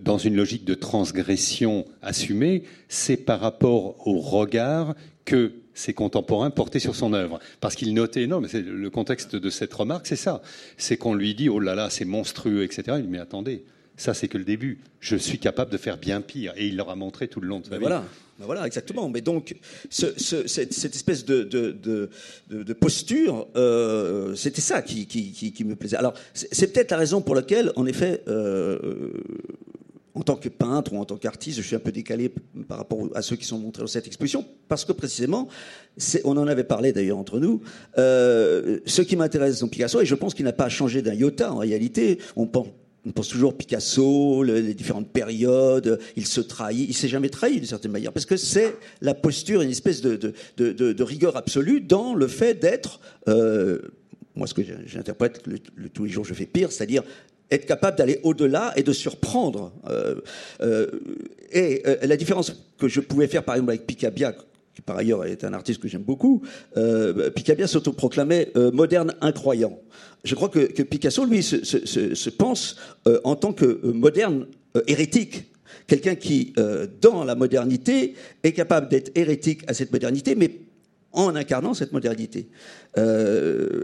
dans 0.03 0.17
une 0.17 0.35
logique 0.35 0.65
de 0.65 0.75
transgression 0.75 1.85
assumée, 2.01 2.63
c'est 2.87 3.17
par 3.17 3.39
rapport 3.39 4.07
au 4.07 4.19
regard 4.19 4.95
que 5.25 5.53
ses 5.79 5.93
contemporains 5.93 6.49
portaient 6.49 6.79
sur 6.79 6.95
son 6.95 7.13
œuvre. 7.13 7.39
Parce 7.61 7.75
qu'il 7.75 7.93
notait, 7.93 8.27
non, 8.27 8.41
mais 8.41 8.47
le 8.61 8.89
contexte 8.89 9.35
de 9.35 9.49
cette 9.49 9.73
remarque, 9.73 10.07
c'est 10.07 10.15
ça. 10.15 10.41
C'est 10.77 10.97
qu'on 10.97 11.13
lui 11.13 11.33
dit, 11.33 11.49
oh 11.49 11.59
là 11.59 11.73
là, 11.73 11.89
c'est 11.89 12.05
monstrueux, 12.05 12.63
etc. 12.63 12.83
Il 12.97 13.03
dit, 13.03 13.07
mais 13.07 13.19
attendez, 13.19 13.63
ça 13.99 14.13
c'est 14.13 14.27
que 14.27 14.37
le 14.37 14.45
début. 14.45 14.79
Je 14.99 15.15
suis 15.15 15.39
capable 15.39 15.71
de 15.71 15.77
faire 15.77 15.97
bien 15.97 16.21
pire. 16.21 16.53
Et 16.57 16.67
il 16.67 16.77
leur 16.77 16.89
a 16.89 16.95
montré 16.95 17.27
tout 17.27 17.41
le 17.41 17.47
long 17.47 17.59
de 17.59 17.65
sa 17.65 17.71
ben 17.71 17.77
vie. 17.77 17.83
Voilà. 17.83 18.05
Ben 18.39 18.45
voilà, 18.45 18.65
exactement. 18.65 19.09
Mais 19.09 19.19
donc, 19.19 19.55
cette, 19.89 20.95
espèce 20.95 21.25
de, 21.25 21.43
de, 21.43 22.73
posture, 22.73 23.47
euh, 23.57 24.33
c'était 24.35 24.61
ça 24.61 24.81
qui, 24.81 25.07
qui, 25.07 25.63
me 25.65 25.75
plaisait. 25.75 25.97
Alors, 25.97 26.13
c'est 26.33 26.71
peut-être 26.71 26.91
la 26.91 26.97
raison 26.97 27.21
pour 27.21 27.35
laquelle, 27.35 27.73
en 27.75 27.85
effet, 27.85 28.23
euh, 28.29 29.11
en 30.15 30.21
tant 30.21 30.35
que 30.35 30.49
peintre 30.49 30.93
ou 30.93 30.97
en 30.97 31.05
tant 31.05 31.17
qu'artiste, 31.17 31.61
je 31.61 31.67
suis 31.67 31.75
un 31.75 31.79
peu 31.79 31.91
décalé 31.91 32.31
par 32.67 32.77
rapport 32.77 33.09
à 33.13 33.21
ceux 33.21 33.35
qui 33.35 33.45
sont 33.45 33.59
montrés 33.59 33.83
dans 33.83 33.87
cette 33.87 34.07
exposition, 34.07 34.45
parce 34.67 34.85
que 34.85 34.91
précisément, 34.91 35.47
on 36.23 36.37
en 36.37 36.47
avait 36.47 36.63
parlé 36.63 36.91
d'ailleurs 36.91 37.17
entre 37.17 37.39
nous, 37.39 37.61
euh, 37.97 38.79
ce 38.85 39.01
qui 39.01 39.15
m'intéresse 39.15 39.59
dans 39.59 39.67
Picasso, 39.67 40.01
et 40.01 40.05
je 40.05 40.15
pense 40.15 40.33
qu'il 40.33 40.45
n'a 40.45 40.53
pas 40.53 40.69
changé 40.69 41.01
d'un 41.01 41.13
iota 41.13 41.53
en 41.53 41.57
réalité, 41.57 42.19
on 42.35 42.47
pense, 42.47 42.67
on 43.05 43.11
pense 43.11 43.29
toujours 43.29 43.55
Picasso, 43.55 44.43
les 44.43 44.73
différentes 44.73 45.09
périodes, 45.09 45.99
il 46.15 46.25
se 46.25 46.41
trahit, 46.41 46.89
il 46.89 46.93
s'est 46.93 47.07
jamais 47.07 47.29
trahi 47.29 47.55
d'une 47.55 47.65
certaine 47.65 47.91
manière, 47.91 48.11
parce 48.11 48.25
que 48.25 48.37
c'est 48.37 48.75
la 49.01 49.13
posture, 49.13 49.61
une 49.61 49.69
espèce 49.69 50.01
de, 50.01 50.15
de, 50.57 50.71
de, 50.71 51.03
rigueur 51.03 51.37
absolue 51.37 51.81
dans 51.81 52.13
le 52.13 52.27
fait 52.27 52.55
d'être, 52.55 52.99
euh, 53.27 53.79
moi 54.35 54.47
ce 54.47 54.53
que 54.53 54.61
j'interprète, 54.85 55.41
le, 55.47 55.89
tous 55.89 56.05
les 56.05 56.11
jours 56.11 56.25
je 56.25 56.33
fais 56.33 56.45
pire, 56.45 56.71
c'est-à-dire 56.71 57.03
être 57.51 57.65
capable 57.65 57.97
d'aller 57.97 58.19
au-delà 58.23 58.73
et 58.75 58.83
de 58.83 58.93
surprendre. 58.93 59.71
Euh, 59.89 60.15
euh, 60.61 60.87
et 61.51 61.81
la 62.03 62.15
différence 62.15 62.53
que 62.77 62.87
je 62.87 62.99
pouvais 62.99 63.27
faire, 63.27 63.43
par 63.43 63.55
exemple, 63.55 63.71
avec 63.71 63.87
Picabia, 63.87 64.35
par 64.85 64.97
ailleurs 64.97 65.25
est 65.25 65.43
un 65.43 65.53
artiste 65.53 65.81
que 65.81 65.87
j'aime 65.87 66.03
beaucoup, 66.03 66.41
Picabia 67.35 67.67
s'autoproclamait 67.67 68.51
moderne 68.73 69.13
incroyant. 69.21 69.79
Je 70.23 70.35
crois 70.35 70.49
que, 70.49 70.81
Picasso, 70.83 71.25
lui, 71.25 71.41
se, 71.43 72.29
pense 72.29 72.75
en 73.23 73.35
tant 73.35 73.53
que 73.53 73.79
moderne 73.91 74.47
hérétique. 74.87 75.45
Quelqu'un 75.87 76.15
qui, 76.15 76.53
dans 77.01 77.23
la 77.23 77.35
modernité, 77.35 78.15
est 78.43 78.51
capable 78.51 78.89
d'être 78.89 79.11
hérétique 79.15 79.61
à 79.67 79.73
cette 79.73 79.91
modernité, 79.91 80.35
mais 80.35 80.51
en 81.11 81.35
incarnant 81.35 81.73
cette 81.73 81.91
modernité. 81.91 82.49
Euh, 82.97 83.81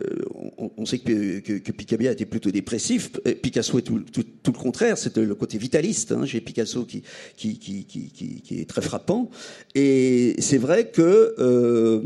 on, 0.78 0.86
sait 0.86 1.00
que, 1.00 1.40
que, 1.40 1.72
Picabia 1.72 2.12
était 2.12 2.26
plutôt 2.26 2.52
dépressif. 2.52 3.12
Picasso 3.42 3.78
est 3.78 3.82
tout, 3.82 4.00
le 4.00 4.52
contraire. 4.52 4.98
C'est 4.98 5.18
le 5.18 5.36
côté 5.36 5.58
vitaliste 5.58 6.12
hein, 6.12 6.26
chez 6.26 6.42
Picasso 6.42 6.86
qui, 6.86 7.04
qui, 7.36 7.58
qui, 7.58 7.86
qui, 7.86 8.60
est 8.60 8.70
très 8.70 8.82
frappant. 8.82 9.30
Et 9.74 10.36
c'est 10.40 10.58
vrai 10.58 10.90
que 10.90 11.36
euh, 11.40 12.02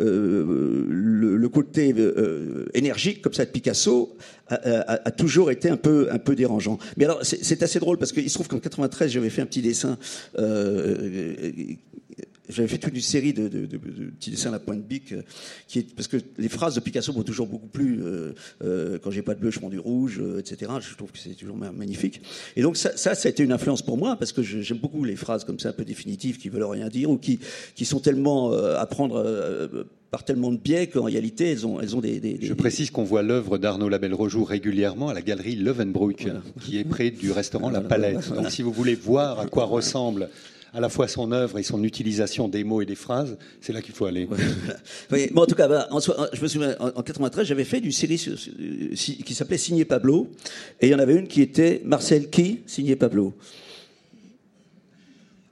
euh, 0.00 0.84
le, 0.88 1.48
côté 1.48 1.94
énergique 2.74 3.22
comme 3.22 3.32
ça 3.32 3.44
de 3.44 3.50
Picasso 3.50 4.16
a, 4.48 5.10
toujours 5.12 5.50
été 5.50 5.68
un 5.68 5.76
peu, 5.76 6.08
un 6.10 6.18
peu 6.18 6.34
dérangeant. 6.34 6.78
Mais 6.96 7.04
alors, 7.04 7.20
c'est 7.22 7.62
assez 7.62 7.78
drôle 7.78 7.98
parce 7.98 8.12
qu'il 8.12 8.28
se 8.28 8.34
trouve 8.34 8.48
qu'en 8.48 8.58
93, 8.58 9.10
j'avais 9.10 9.30
fait 9.30 9.42
un 9.42 9.46
petit 9.46 9.62
dessin 9.62 9.96
j'avais 12.48 12.68
fait 12.68 12.78
toute 12.78 12.94
une 12.94 13.00
série 13.00 13.32
de, 13.32 13.48
petits 13.48 14.30
dessins 14.30 14.50
à 14.50 14.52
la 14.52 14.58
pointe 14.58 14.86
bic, 14.86 15.12
euh, 15.12 15.22
qui 15.66 15.80
est, 15.80 15.94
parce 15.94 16.08
que 16.08 16.18
les 16.38 16.48
phrases 16.48 16.74
de 16.74 16.80
Picasso 16.80 17.12
vont 17.12 17.22
toujours 17.22 17.46
beaucoup 17.46 17.66
plus. 17.66 18.02
Euh, 18.02 18.32
euh, 18.62 18.98
quand 19.02 19.10
j'ai 19.10 19.22
pas 19.22 19.34
de 19.34 19.40
bleu, 19.40 19.50
je 19.50 19.58
prends 19.58 19.68
du 19.68 19.78
rouge, 19.78 20.22
etc. 20.38 20.72
Je 20.80 20.94
trouve 20.96 21.12
que 21.12 21.18
c'est 21.18 21.30
toujours 21.30 21.56
magnifique. 21.56 22.20
Et 22.56 22.62
donc 22.62 22.76
ça, 22.76 22.96
ça, 22.96 23.12
a 23.12 23.28
été 23.28 23.42
une 23.42 23.52
influence 23.52 23.82
pour 23.82 23.98
moi 23.98 24.16
parce 24.16 24.32
que 24.32 24.42
j'aime 24.42 24.78
beaucoup 24.78 25.04
les 25.04 25.16
phrases 25.16 25.44
comme 25.44 25.58
ça, 25.58 25.70
un 25.70 25.72
peu 25.72 25.84
définitives, 25.84 26.38
qui 26.38 26.48
veulent 26.48 26.64
rien 26.64 26.88
dire 26.88 27.10
ou 27.10 27.18
qui, 27.18 27.38
qui 27.74 27.84
sont 27.84 28.00
tellement 28.00 28.52
à 28.52 28.86
prendre 28.86 29.86
par 30.10 30.24
tellement 30.24 30.52
de 30.52 30.56
biais 30.56 30.86
qu'en 30.86 31.04
réalité, 31.04 31.50
elles 31.50 31.66
ont, 31.66 31.80
elles 31.80 31.96
ont 31.96 32.00
des, 32.00 32.38
Je 32.40 32.54
précise 32.54 32.90
qu'on 32.90 33.04
voit 33.04 33.22
l'œuvre 33.22 33.58
d'Arnaud 33.58 33.88
Labelle-Rejoux 33.88 34.44
régulièrement 34.44 35.08
à 35.08 35.14
la 35.14 35.22
galerie 35.22 35.56
Levenbruck, 35.56 36.28
qui 36.60 36.78
est 36.78 36.84
près 36.84 37.10
du 37.10 37.32
restaurant 37.32 37.70
La 37.70 37.80
Palette. 37.80 38.32
Donc, 38.32 38.50
si 38.50 38.62
vous 38.62 38.72
voulez 38.72 38.94
voir 38.94 39.40
à 39.40 39.46
quoi 39.46 39.64
ressemble 39.64 40.30
à 40.76 40.80
la 40.80 40.90
fois 40.90 41.08
son 41.08 41.32
œuvre 41.32 41.58
et 41.58 41.62
son 41.62 41.82
utilisation 41.84 42.48
des 42.48 42.62
mots 42.62 42.82
et 42.82 42.84
des 42.84 42.96
phrases, 42.96 43.38
c'est 43.62 43.72
là 43.72 43.80
qu'il 43.80 43.94
faut 43.94 44.04
aller. 44.04 44.28
oui, 45.10 45.30
en 45.34 45.46
tout 45.46 45.54
cas, 45.54 45.88
je 46.34 46.42
me 46.42 46.48
souviens, 46.48 46.76
en, 46.78 47.02
93, 47.02 47.46
j'avais 47.46 47.64
fait 47.64 47.78
une 47.78 47.92
série 47.92 48.18
qui 48.94 49.34
s'appelait 49.34 49.56
Signé 49.56 49.86
Pablo, 49.86 50.28
et 50.78 50.88
il 50.88 50.90
y 50.90 50.94
en 50.94 50.98
avait 50.98 51.14
une 51.14 51.28
qui 51.28 51.40
était 51.40 51.80
Marcel 51.82 52.28
qui 52.28 52.60
Signé 52.66 52.94
Pablo. 52.94 53.32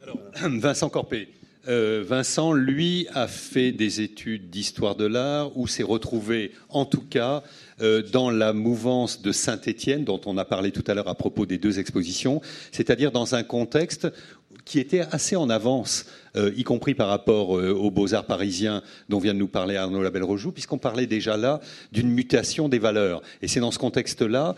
Alors, 0.02 0.18
Vincent 0.60 0.90
Corpé. 0.90 1.28
Euh, 1.66 2.04
Vincent, 2.06 2.52
lui, 2.52 3.06
a 3.14 3.26
fait 3.26 3.72
des 3.72 4.02
études 4.02 4.50
d'histoire 4.50 4.96
de 4.96 5.06
l'art 5.06 5.56
où 5.56 5.66
s'est 5.66 5.82
retrouvé, 5.82 6.52
en 6.68 6.84
tout 6.84 7.00
cas, 7.00 7.42
euh, 7.80 8.02
dans 8.02 8.30
la 8.30 8.52
mouvance 8.52 9.22
de 9.22 9.32
Saint-Étienne, 9.32 10.04
dont 10.04 10.20
on 10.26 10.36
a 10.36 10.44
parlé 10.44 10.72
tout 10.72 10.84
à 10.86 10.94
l'heure 10.94 11.08
à 11.08 11.14
propos 11.14 11.46
des 11.46 11.56
deux 11.56 11.78
expositions, 11.78 12.42
c'est-à-dire 12.70 13.12
dans 13.12 13.34
un 13.34 13.42
contexte 13.42 14.08
qui 14.64 14.78
était 14.78 15.00
assez 15.00 15.36
en 15.36 15.50
avance, 15.50 16.06
euh, 16.36 16.52
y 16.56 16.64
compris 16.64 16.94
par 16.94 17.08
rapport 17.08 17.58
euh, 17.58 17.72
aux 17.72 17.90
beaux-arts 17.90 18.26
parisiens 18.26 18.82
dont 19.08 19.18
vient 19.18 19.34
de 19.34 19.38
nous 19.38 19.48
parler 19.48 19.76
Arnaud 19.76 20.02
Labelle-Rejoux, 20.02 20.52
puisqu'on 20.52 20.78
parlait 20.78 21.06
déjà 21.06 21.36
là 21.36 21.60
d'une 21.92 22.10
mutation 22.10 22.68
des 22.68 22.78
valeurs. 22.78 23.22
Et 23.42 23.48
c'est 23.48 23.60
dans 23.60 23.70
ce 23.70 23.78
contexte-là 23.78 24.56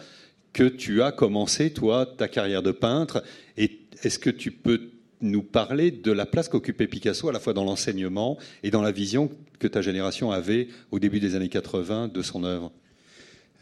que 0.52 0.64
tu 0.64 1.02
as 1.02 1.12
commencé, 1.12 1.72
toi, 1.72 2.06
ta 2.06 2.28
carrière 2.28 2.62
de 2.62 2.70
peintre. 2.70 3.22
Et 3.56 3.80
est-ce 4.02 4.18
que 4.18 4.30
tu 4.30 4.50
peux 4.50 4.90
nous 5.20 5.42
parler 5.42 5.90
de 5.90 6.12
la 6.12 6.26
place 6.26 6.48
qu'occupait 6.48 6.86
Picasso 6.86 7.28
à 7.28 7.32
la 7.32 7.40
fois 7.40 7.52
dans 7.52 7.64
l'enseignement 7.64 8.38
et 8.62 8.70
dans 8.70 8.82
la 8.82 8.92
vision 8.92 9.30
que 9.58 9.66
ta 9.66 9.82
génération 9.82 10.30
avait 10.30 10.68
au 10.90 10.98
début 10.98 11.20
des 11.20 11.34
années 11.34 11.48
80 11.48 12.08
de 12.08 12.22
son 12.22 12.44
œuvre? 12.44 12.70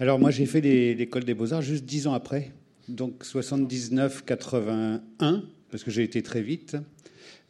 Alors 0.00 0.18
moi 0.18 0.32
j'ai 0.32 0.46
fait 0.46 0.60
l'école 0.60 1.22
des 1.22 1.34
beaux-arts 1.34 1.62
juste 1.62 1.84
dix 1.84 2.08
ans 2.08 2.14
après, 2.14 2.50
donc 2.88 3.24
79-81 3.24 5.00
parce 5.74 5.82
que 5.82 5.90
j'ai 5.90 6.04
été 6.04 6.22
très 6.22 6.40
vite. 6.40 6.76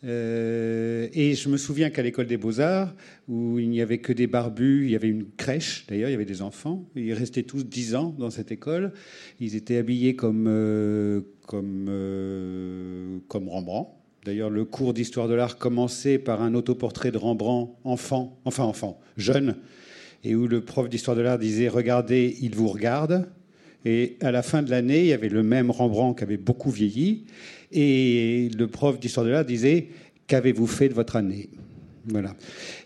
Euh, 0.02 1.08
et 1.12 1.34
je 1.34 1.50
me 1.50 1.58
souviens 1.58 1.90
qu'à 1.90 2.00
l'école 2.00 2.26
des 2.26 2.38
beaux-arts, 2.38 2.94
où 3.28 3.58
il 3.58 3.68
n'y 3.68 3.82
avait 3.82 3.98
que 3.98 4.14
des 4.14 4.26
barbus, 4.26 4.86
il 4.86 4.92
y 4.92 4.96
avait 4.96 5.10
une 5.10 5.26
crèche, 5.36 5.84
d'ailleurs, 5.90 6.08
il 6.08 6.12
y 6.12 6.14
avait 6.14 6.24
des 6.24 6.40
enfants. 6.40 6.86
Ils 6.96 7.12
restaient 7.12 7.42
tous 7.42 7.64
dix 7.64 7.94
ans 7.94 8.14
dans 8.18 8.30
cette 8.30 8.50
école. 8.50 8.94
Ils 9.40 9.56
étaient 9.56 9.76
habillés 9.76 10.16
comme, 10.16 10.46
euh, 10.48 11.20
comme, 11.46 11.84
euh, 11.90 13.18
comme 13.28 13.46
Rembrandt. 13.46 13.90
D'ailleurs, 14.24 14.48
le 14.48 14.64
cours 14.64 14.94
d'histoire 14.94 15.28
de 15.28 15.34
l'art 15.34 15.58
commençait 15.58 16.16
par 16.16 16.40
un 16.40 16.54
autoportrait 16.54 17.10
de 17.10 17.18
Rembrandt 17.18 17.74
enfant, 17.84 18.40
enfin 18.46 18.64
enfant, 18.64 18.98
jeune, 19.18 19.56
et 20.24 20.34
où 20.34 20.48
le 20.48 20.62
prof 20.62 20.88
d'histoire 20.88 21.14
de 21.14 21.20
l'art 21.20 21.38
disait 21.38 21.68
Regardez, 21.68 22.38
il 22.40 22.54
vous 22.54 22.68
regarde. 22.68 23.28
Et 23.84 24.16
à 24.22 24.30
la 24.30 24.42
fin 24.42 24.62
de 24.62 24.70
l'année, 24.70 25.00
il 25.00 25.06
y 25.08 25.12
avait 25.12 25.28
le 25.28 25.42
même 25.42 25.70
Rembrandt 25.70 26.16
qui 26.16 26.24
avait 26.24 26.38
beaucoup 26.38 26.70
vieilli. 26.70 27.26
Et 27.72 28.48
le 28.56 28.66
prof 28.66 28.98
d'histoire 28.98 29.26
de 29.26 29.30
l'art 29.30 29.44
disait 29.44 29.88
Qu'avez-vous 30.26 30.66
fait 30.66 30.88
de 30.88 30.94
votre 30.94 31.16
année? 31.16 31.50
Voilà. 32.06 32.34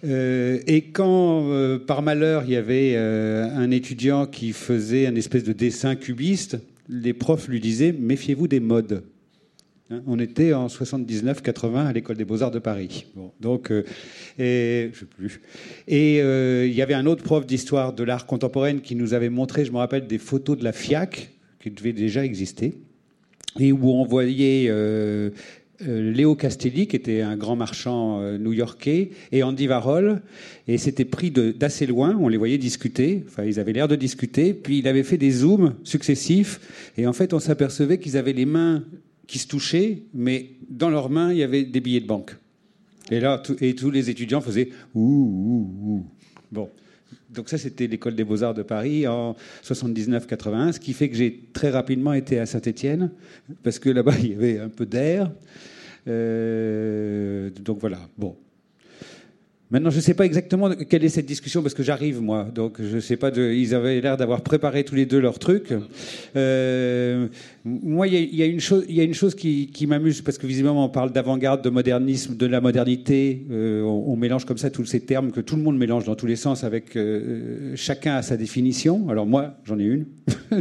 Euh, 0.04 0.60
et 0.66 0.82
quand, 0.82 1.50
euh, 1.50 1.78
par 1.78 2.02
malheur, 2.02 2.44
il 2.44 2.50
y 2.52 2.56
avait 2.56 2.94
euh, 2.94 3.48
un 3.54 3.70
étudiant 3.70 4.26
qui 4.26 4.52
faisait 4.52 5.06
un 5.06 5.14
espèce 5.16 5.44
de 5.44 5.52
dessin 5.52 5.96
cubiste, 5.96 6.58
les 6.88 7.12
profs 7.12 7.48
lui 7.48 7.60
disaient 7.60 7.92
Méfiez-vous 7.92 8.48
des 8.48 8.60
modes. 8.60 9.02
Hein, 9.90 10.02
on 10.06 10.18
était 10.18 10.52
en 10.52 10.68
79-80 10.68 11.86
à 11.86 11.92
l'école 11.92 12.16
des 12.16 12.24
beaux-arts 12.24 12.50
de 12.50 12.58
Paris. 12.58 13.06
donc, 13.40 13.72
et, 14.38 14.90
je 14.92 14.98
sais 14.98 15.06
plus. 15.06 15.40
Et 15.88 16.18
il 16.18 16.74
y 16.74 16.82
avait 16.82 16.94
un 16.94 17.06
autre 17.06 17.24
prof 17.24 17.46
d'histoire 17.46 17.92
de 17.92 18.04
l'art 18.04 18.26
contemporaine 18.26 18.80
qui 18.80 18.94
nous 18.94 19.14
avait 19.14 19.30
montré, 19.30 19.64
je 19.64 19.72
me 19.72 19.78
rappelle, 19.78 20.06
des 20.06 20.18
photos 20.18 20.58
de 20.58 20.64
la 20.64 20.72
FIAC 20.72 21.30
qui 21.60 21.70
devait 21.70 21.92
déjà 21.92 22.24
exister 22.24 22.74
et 23.58 23.72
où 23.72 23.90
on 23.90 24.04
voyait 24.04 24.66
euh, 24.68 25.30
euh, 25.86 26.12
Léo 26.12 26.34
Castelli, 26.34 26.86
qui 26.86 26.96
était 26.96 27.22
un 27.22 27.36
grand 27.36 27.56
marchand 27.56 28.20
euh, 28.20 28.38
new-yorkais, 28.38 29.10
et 29.32 29.42
Andy 29.42 29.68
Warhol, 29.68 30.22
et 30.66 30.78
c'était 30.78 31.04
pris 31.04 31.30
d'assez 31.30 31.86
loin, 31.86 32.16
on 32.20 32.28
les 32.28 32.36
voyait 32.36 32.58
discuter, 32.58 33.24
enfin 33.26 33.44
ils 33.44 33.60
avaient 33.60 33.72
l'air 33.72 33.88
de 33.88 33.96
discuter, 33.96 34.54
puis 34.54 34.78
il 34.78 34.88
avait 34.88 35.04
fait 35.04 35.18
des 35.18 35.30
zooms 35.30 35.74
successifs, 35.84 36.92
et 36.96 37.06
en 37.06 37.12
fait 37.12 37.32
on 37.32 37.38
s'apercevait 37.38 37.98
qu'ils 37.98 38.16
avaient 38.16 38.32
les 38.32 38.46
mains 38.46 38.84
qui 39.26 39.38
se 39.38 39.46
touchaient, 39.46 40.02
mais 40.14 40.50
dans 40.68 40.90
leurs 40.90 41.10
mains 41.10 41.32
il 41.32 41.38
y 41.38 41.42
avait 41.42 41.64
des 41.64 41.80
billets 41.80 42.00
de 42.00 42.06
banque. 42.06 42.36
Et 43.10 43.20
là, 43.20 43.42
et 43.60 43.74
tous 43.74 43.90
les 43.90 44.10
étudiants 44.10 44.40
faisaient 44.40 44.68
ouh, 44.94 45.00
ouh, 45.00 45.90
ouh. 45.90 46.06
Bon 46.50 46.68
donc 47.38 47.48
ça, 47.48 47.56
c'était 47.56 47.86
l'école 47.86 48.16
des 48.16 48.24
beaux-arts 48.24 48.52
de 48.52 48.64
Paris 48.64 49.06
en 49.06 49.36
79-81, 49.62 50.72
ce 50.72 50.80
qui 50.80 50.92
fait 50.92 51.08
que 51.08 51.14
j'ai 51.14 51.44
très 51.52 51.70
rapidement 51.70 52.12
été 52.12 52.40
à 52.40 52.46
Saint-Étienne, 52.46 53.12
parce 53.62 53.78
que 53.78 53.90
là-bas, 53.90 54.14
il 54.20 54.30
y 54.30 54.34
avait 54.34 54.58
un 54.58 54.68
peu 54.68 54.84
d'air. 54.84 55.30
Euh, 56.08 57.50
donc 57.62 57.78
voilà, 57.78 58.00
bon. 58.18 58.36
Maintenant, 59.70 59.90
je 59.90 59.96
ne 59.96 60.00
sais 60.00 60.14
pas 60.14 60.24
exactement 60.24 60.70
quelle 60.88 61.04
est 61.04 61.10
cette 61.10 61.26
discussion 61.26 61.60
parce 61.60 61.74
que 61.74 61.82
j'arrive 61.82 62.22
moi, 62.22 62.44
donc 62.44 62.80
je 62.80 62.98
sais 63.00 63.18
pas. 63.18 63.30
De, 63.30 63.52
ils 63.52 63.74
avaient 63.74 64.00
l'air 64.00 64.16
d'avoir 64.16 64.40
préparé 64.40 64.82
tous 64.82 64.94
les 64.94 65.04
deux 65.04 65.20
leurs 65.20 65.38
trucs. 65.38 65.74
Euh, 66.36 67.28
moi, 67.66 68.08
il 68.08 68.34
y, 68.34 68.42
a 68.42 68.46
une 68.46 68.60
chose, 68.60 68.86
il 68.88 68.94
y 68.94 69.00
a 69.00 69.04
une 69.04 69.12
chose 69.12 69.34
qui, 69.34 69.86
m'amuse 69.86 70.22
parce 70.22 70.38
que 70.38 70.46
visiblement 70.46 70.86
on 70.86 70.88
parle 70.88 71.12
d'avant-garde, 71.12 71.62
de 71.62 71.68
modernisme, 71.68 72.34
de 72.34 72.46
la 72.46 72.62
modernité. 72.62 73.46
Euh, 73.50 73.82
on, 73.82 74.16
mélange 74.16 74.46
comme 74.46 74.58
ça 74.58 74.70
tous 74.70 74.86
ces 74.86 75.00
termes 75.00 75.32
que 75.32 75.42
tout 75.42 75.56
le 75.56 75.62
monde 75.62 75.76
mélange 75.76 76.04
dans 76.04 76.16
tous 76.16 76.26
les 76.26 76.36
sens, 76.36 76.64
avec 76.64 76.96
euh, 76.96 77.72
chacun 77.76 78.16
a 78.16 78.22
sa 78.22 78.38
définition. 78.38 79.10
Alors 79.10 79.26
moi, 79.26 79.58
j'en 79.64 79.78
ai 79.78 79.84
une. 79.84 80.06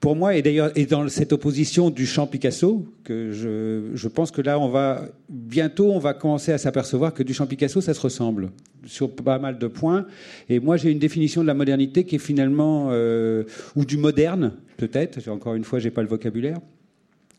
pour 0.00 0.16
moi, 0.16 0.34
et 0.36 0.42
d'ailleurs, 0.42 0.70
et 0.76 0.86
dans 0.86 1.08
cette 1.08 1.32
opposition 1.32 1.90
du 1.90 2.06
champ 2.06 2.26
Picasso, 2.26 2.86
que 3.04 3.32
je, 3.32 3.90
je, 3.94 4.08
pense 4.08 4.30
que 4.30 4.42
là, 4.42 4.58
on 4.58 4.68
va 4.68 5.08
bientôt, 5.28 5.92
on 5.92 5.98
va 5.98 6.14
commencer 6.14 6.52
à 6.52 6.58
s'apercevoir 6.58 7.14
que 7.14 7.22
du 7.22 7.34
champ 7.34 7.46
Picasso, 7.46 7.80
ça 7.80 7.94
se 7.94 8.00
ressemble 8.00 8.50
sur 8.84 9.10
pas 9.14 9.38
mal 9.38 9.58
de 9.58 9.66
points. 9.66 10.06
Et 10.48 10.60
moi, 10.60 10.76
j'ai 10.76 10.90
une 10.90 10.98
définition 10.98 11.42
de 11.42 11.46
la 11.46 11.54
modernité 11.54 12.04
qui 12.04 12.16
est 12.16 12.20
finalement, 12.20 12.88
euh, 12.90 13.44
ou 13.76 13.84
du 13.84 13.96
moderne, 13.96 14.52
peut-être. 14.76 15.28
Encore 15.28 15.54
une 15.54 15.64
fois, 15.64 15.78
j'ai 15.78 15.90
pas 15.90 16.02
le 16.02 16.08
vocabulaire 16.08 16.58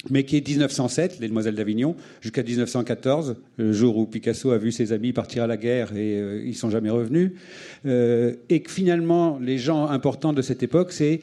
mais 0.10 0.24
qui 0.24 0.38
est 0.38 0.48
1907, 0.48 1.20
les 1.20 1.28
Demoiselles 1.28 1.56
d'Avignon, 1.56 1.96
jusqu'à 2.22 2.42
1914, 2.42 3.36
le 3.58 3.74
jour 3.74 3.98
où 3.98 4.06
Picasso 4.06 4.52
a 4.52 4.58
vu 4.58 4.72
ses 4.72 4.94
amis 4.94 5.12
partir 5.12 5.44
à 5.44 5.48
la 5.48 5.58
guerre 5.58 5.94
et 5.94 6.18
euh, 6.18 6.42
ils 6.46 6.56
sont 6.56 6.70
jamais 6.70 6.90
revenus, 6.90 7.34
euh, 7.86 8.36
et 8.48 8.62
que 8.62 8.72
finalement 8.72 9.40
les 9.40 9.58
gens 9.58 9.88
importants 9.88 10.32
de 10.32 10.42
cette 10.42 10.64
époque, 10.64 10.94
c'est 10.94 11.20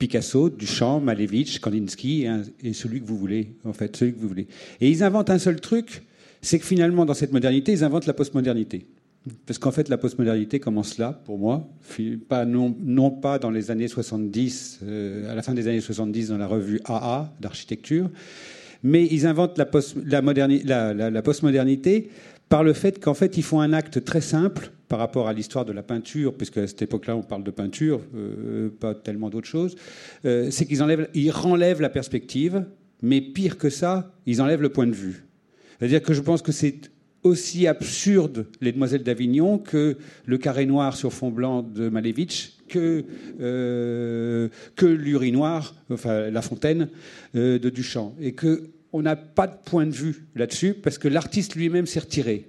Picasso, 0.00 0.48
Duchamp, 0.48 1.00
Malevich, 1.00 1.60
Kandinsky 1.60 2.26
et, 2.64 2.72
celui 2.72 3.00
que 3.00 3.06
vous 3.06 3.18
voulez, 3.18 3.52
en 3.64 3.74
fait, 3.74 3.94
celui 3.94 4.14
que 4.14 4.18
vous 4.18 4.28
voulez. 4.28 4.48
Et 4.80 4.88
ils 4.90 5.04
inventent 5.04 5.28
un 5.30 5.38
seul 5.38 5.60
truc, 5.60 6.02
c'est 6.40 6.58
que 6.58 6.64
finalement, 6.64 7.04
dans 7.04 7.14
cette 7.14 7.32
modernité, 7.32 7.70
ils 7.72 7.84
inventent 7.84 8.06
la 8.06 8.14
postmodernité. 8.14 8.86
Parce 9.44 9.58
qu'en 9.58 9.70
fait, 9.70 9.90
la 9.90 9.98
postmodernité 9.98 10.58
commence 10.58 10.96
là, 10.96 11.12
pour 11.26 11.38
moi, 11.38 11.68
non, 12.46 13.10
pas 13.10 13.38
dans 13.38 13.50
les 13.50 13.70
années 13.70 13.88
70, 13.88 14.80
euh, 14.82 15.30
à 15.30 15.34
la 15.34 15.42
fin 15.42 15.52
des 15.52 15.68
années 15.68 15.82
70, 15.82 16.28
dans 16.28 16.38
la 16.38 16.46
revue 16.46 16.80
AA 16.86 17.30
d'architecture, 17.38 18.08
mais 18.82 19.06
ils 19.10 19.26
inventent 19.26 19.58
la 19.58 19.66
postmodernité 21.22 22.08
par 22.50 22.62
le 22.62 22.74
fait 22.74 23.02
qu'en 23.02 23.14
fait, 23.14 23.38
ils 23.38 23.42
font 23.42 23.60
un 23.60 23.72
acte 23.72 24.04
très 24.04 24.20
simple 24.20 24.72
par 24.88 24.98
rapport 24.98 25.28
à 25.28 25.32
l'histoire 25.32 25.64
de 25.64 25.72
la 25.72 25.84
peinture, 25.84 26.34
puisque 26.34 26.58
à 26.58 26.66
cette 26.66 26.82
époque-là, 26.82 27.16
on 27.16 27.22
parle 27.22 27.44
de 27.44 27.50
peinture, 27.52 28.00
euh, 28.14 28.68
pas 28.68 28.92
tellement 28.92 29.30
d'autres 29.30 29.46
choses, 29.46 29.76
euh, 30.24 30.50
c'est 30.50 30.66
qu'ils 30.66 30.82
enlèvent, 30.82 31.08
ils 31.14 31.30
renlèvent 31.30 31.80
la 31.80 31.88
perspective, 31.88 32.66
mais 33.02 33.20
pire 33.20 33.56
que 33.56 33.70
ça, 33.70 34.12
ils 34.26 34.42
enlèvent 34.42 34.62
le 34.62 34.68
point 34.68 34.88
de 34.88 34.92
vue. 34.92 35.24
C'est-à-dire 35.78 36.02
que 36.02 36.12
je 36.12 36.20
pense 36.20 36.42
que 36.42 36.50
c'est 36.50 36.90
aussi 37.22 37.68
absurde 37.68 38.46
Les 38.60 38.72
Demoiselles 38.72 39.04
d'Avignon 39.04 39.58
que 39.58 39.96
Le 40.26 40.38
Carré 40.38 40.66
Noir 40.66 40.96
sur 40.96 41.12
fond 41.12 41.30
blanc 41.30 41.62
de 41.62 41.88
Malevitch, 41.88 42.56
que, 42.68 43.04
euh, 43.40 44.48
que 44.74 44.86
l'urinoir, 44.86 45.74
enfin 45.90 46.30
La 46.30 46.42
Fontaine 46.42 46.88
euh, 47.36 47.58
de 47.58 47.70
Duchamp. 47.70 48.14
Et 48.20 48.32
qu'on 48.90 49.02
n'a 49.02 49.16
pas 49.16 49.46
de 49.46 49.56
point 49.64 49.86
de 49.86 49.92
vue 49.92 50.26
là-dessus 50.34 50.74
parce 50.74 50.98
que 50.98 51.08
l'artiste 51.08 51.54
lui-même 51.54 51.86
s'est 51.86 52.00
retiré. 52.00 52.48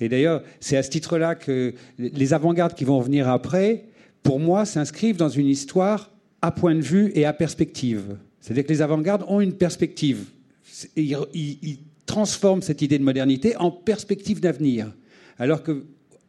Et 0.00 0.08
d'ailleurs, 0.08 0.42
c'est 0.60 0.76
à 0.76 0.82
ce 0.82 0.90
titre-là 0.90 1.34
que 1.34 1.74
les 1.98 2.34
avant-gardes 2.34 2.74
qui 2.74 2.84
vont 2.84 3.00
venir 3.00 3.28
après, 3.28 3.84
pour 4.22 4.40
moi, 4.40 4.64
s'inscrivent 4.64 5.16
dans 5.16 5.28
une 5.28 5.46
histoire 5.46 6.10
à 6.40 6.50
point 6.50 6.74
de 6.74 6.80
vue 6.80 7.12
et 7.14 7.24
à 7.24 7.32
perspective. 7.32 8.16
C'est-à-dire 8.40 8.64
que 8.64 8.72
les 8.72 8.82
avant-gardes 8.82 9.24
ont 9.28 9.40
une 9.40 9.52
perspective. 9.52 10.24
Ils, 10.96 11.16
ils, 11.34 11.78
transforment 12.04 12.62
cette 12.62 12.82
idée 12.82 12.98
de 12.98 13.04
modernité 13.04 13.56
en 13.56 13.70
perspective 13.70 14.40
d'avenir. 14.40 14.92
Alors 15.38 15.62
que 15.62 15.84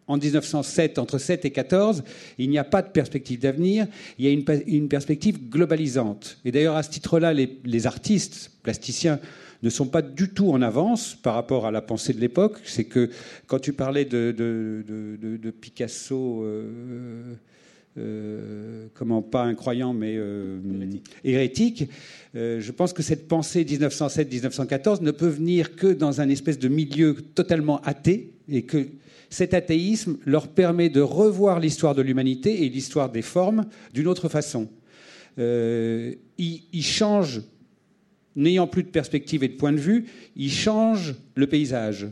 en 0.07 0.17
1907, 0.17 0.99
entre 0.99 1.17
7 1.17 1.45
et 1.45 1.51
14, 1.51 2.03
il 2.37 2.49
n'y 2.49 2.57
a 2.57 2.63
pas 2.63 2.81
de 2.81 2.89
perspective 2.89 3.39
d'avenir, 3.39 3.87
il 4.17 4.25
y 4.25 4.27
a 4.27 4.31
une, 4.31 4.43
une, 4.67 4.87
perspective 4.87 5.49
globalisante. 5.49 6.39
Et 6.45 6.51
d'ailleurs, 6.51 6.75
à 6.75 6.83
ce 6.83 6.89
titre-là, 6.89 7.33
les, 7.33 7.59
les, 7.63 7.87
artistes 7.87 8.51
plasticiens 8.63 9.19
ne 9.61 9.69
sont 9.69 9.87
pas 9.87 10.01
du 10.01 10.29
tout 10.29 10.51
en 10.51 10.61
avance 10.61 11.15
par 11.15 11.35
rapport 11.35 11.65
à 11.65 11.71
la 11.71 11.81
pensée 11.81 12.13
de 12.13 12.19
l'époque. 12.19 12.57
C'est 12.65 12.83
que 12.83 13.09
quand 13.47 13.59
tu 13.59 13.71
parlais 13.71 14.05
de, 14.05 14.33
de, 14.37 14.83
de, 14.85 15.37
de 15.37 15.51
Picasso, 15.51 16.43
euh, 16.43 17.33
euh, 17.97 18.87
comment 18.93 19.21
pas 19.21 19.43
incroyant, 19.43 19.93
mais 19.93 20.15
euh, 20.17 20.59
hérétique, 21.23 21.89
je 22.33 22.71
pense 22.71 22.91
que 22.91 23.03
cette 23.03 23.27
pensée 23.27 23.63
1907-1914 23.63 25.01
ne 25.01 25.11
peut 25.11 25.27
venir 25.27 25.75
que 25.75 25.87
dans 25.87 26.19
un 26.19 26.27
espèce 26.27 26.59
de 26.59 26.67
milieu 26.67 27.15
totalement 27.35 27.79
athée 27.81 28.31
et 28.49 28.63
que 28.63 28.87
cet 29.33 29.55
athéisme 29.55 30.17
leur 30.27 30.47
permet 30.47 30.89
de 30.89 31.01
revoir 31.01 31.59
l'histoire 31.59 31.95
de 31.95 32.03
l'humanité 32.03 32.65
et 32.65 32.69
l'histoire 32.69 33.09
des 33.09 33.23
formes 33.23 33.65
d'une 33.91 34.07
autre 34.07 34.29
façon. 34.29 34.69
Euh, 35.39 36.13
ils, 36.37 36.83
changent, 36.83 37.41
n'ayant 38.35 38.67
plus 38.67 38.83
de 38.83 38.89
perspective 38.89 39.43
et 39.43 39.47
de 39.47 39.55
point 39.55 39.71
de 39.71 39.79
vue, 39.79 40.05
ils 40.35 40.51
changent 40.51 41.15
le 41.33 41.47
paysage. 41.47 42.09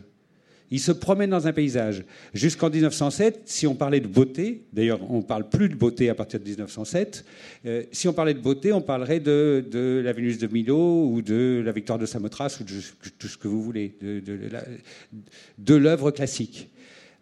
Ils 0.72 0.80
se 0.80 0.91
promènent 0.91 1.30
dans 1.30 1.45
un 1.45 1.53
paysage. 1.53 2.05
Jusqu'en 2.34 2.72
1907, 2.72 3.41
si 3.45 3.67
on 3.67 3.76
parlait 3.76 3.99
de 3.99 4.07
beauté, 4.07 4.63
d'ailleurs 4.74 4.99
on 5.11 5.17
ne 5.17 5.24
parle 5.24 5.47
plus 5.47 5.69
de 5.69 5.76
beauté 5.76 6.09
à 6.09 6.15
partir 6.15 6.39
de 6.39 6.45
1907, 6.45 7.24
euh, 7.67 7.84
si 7.91 8.07
on 8.07 8.13
parlait 8.13 8.34
de 8.34 8.39
beauté, 8.39 8.74
on 8.74 8.82
parlerait 8.82 9.19
de, 9.19 10.01
la 10.03 10.11
Vénus 10.11 10.39
de 10.39 10.47
Milo 10.47 11.05
ou 11.05 11.22
de 11.22 11.61
la 11.63 11.72
Victoire 11.72 11.99
de 11.99 12.07
Samothrace 12.07 12.59
ou 12.61 12.63
de 12.63 12.74
tout 13.19 13.28
ce 13.28 13.38
que 13.38 13.47
vous 13.47 13.61
voulez, 13.61 13.95
de 14.01 15.76
l'œuvre 15.76 16.09
classique. 16.09 16.69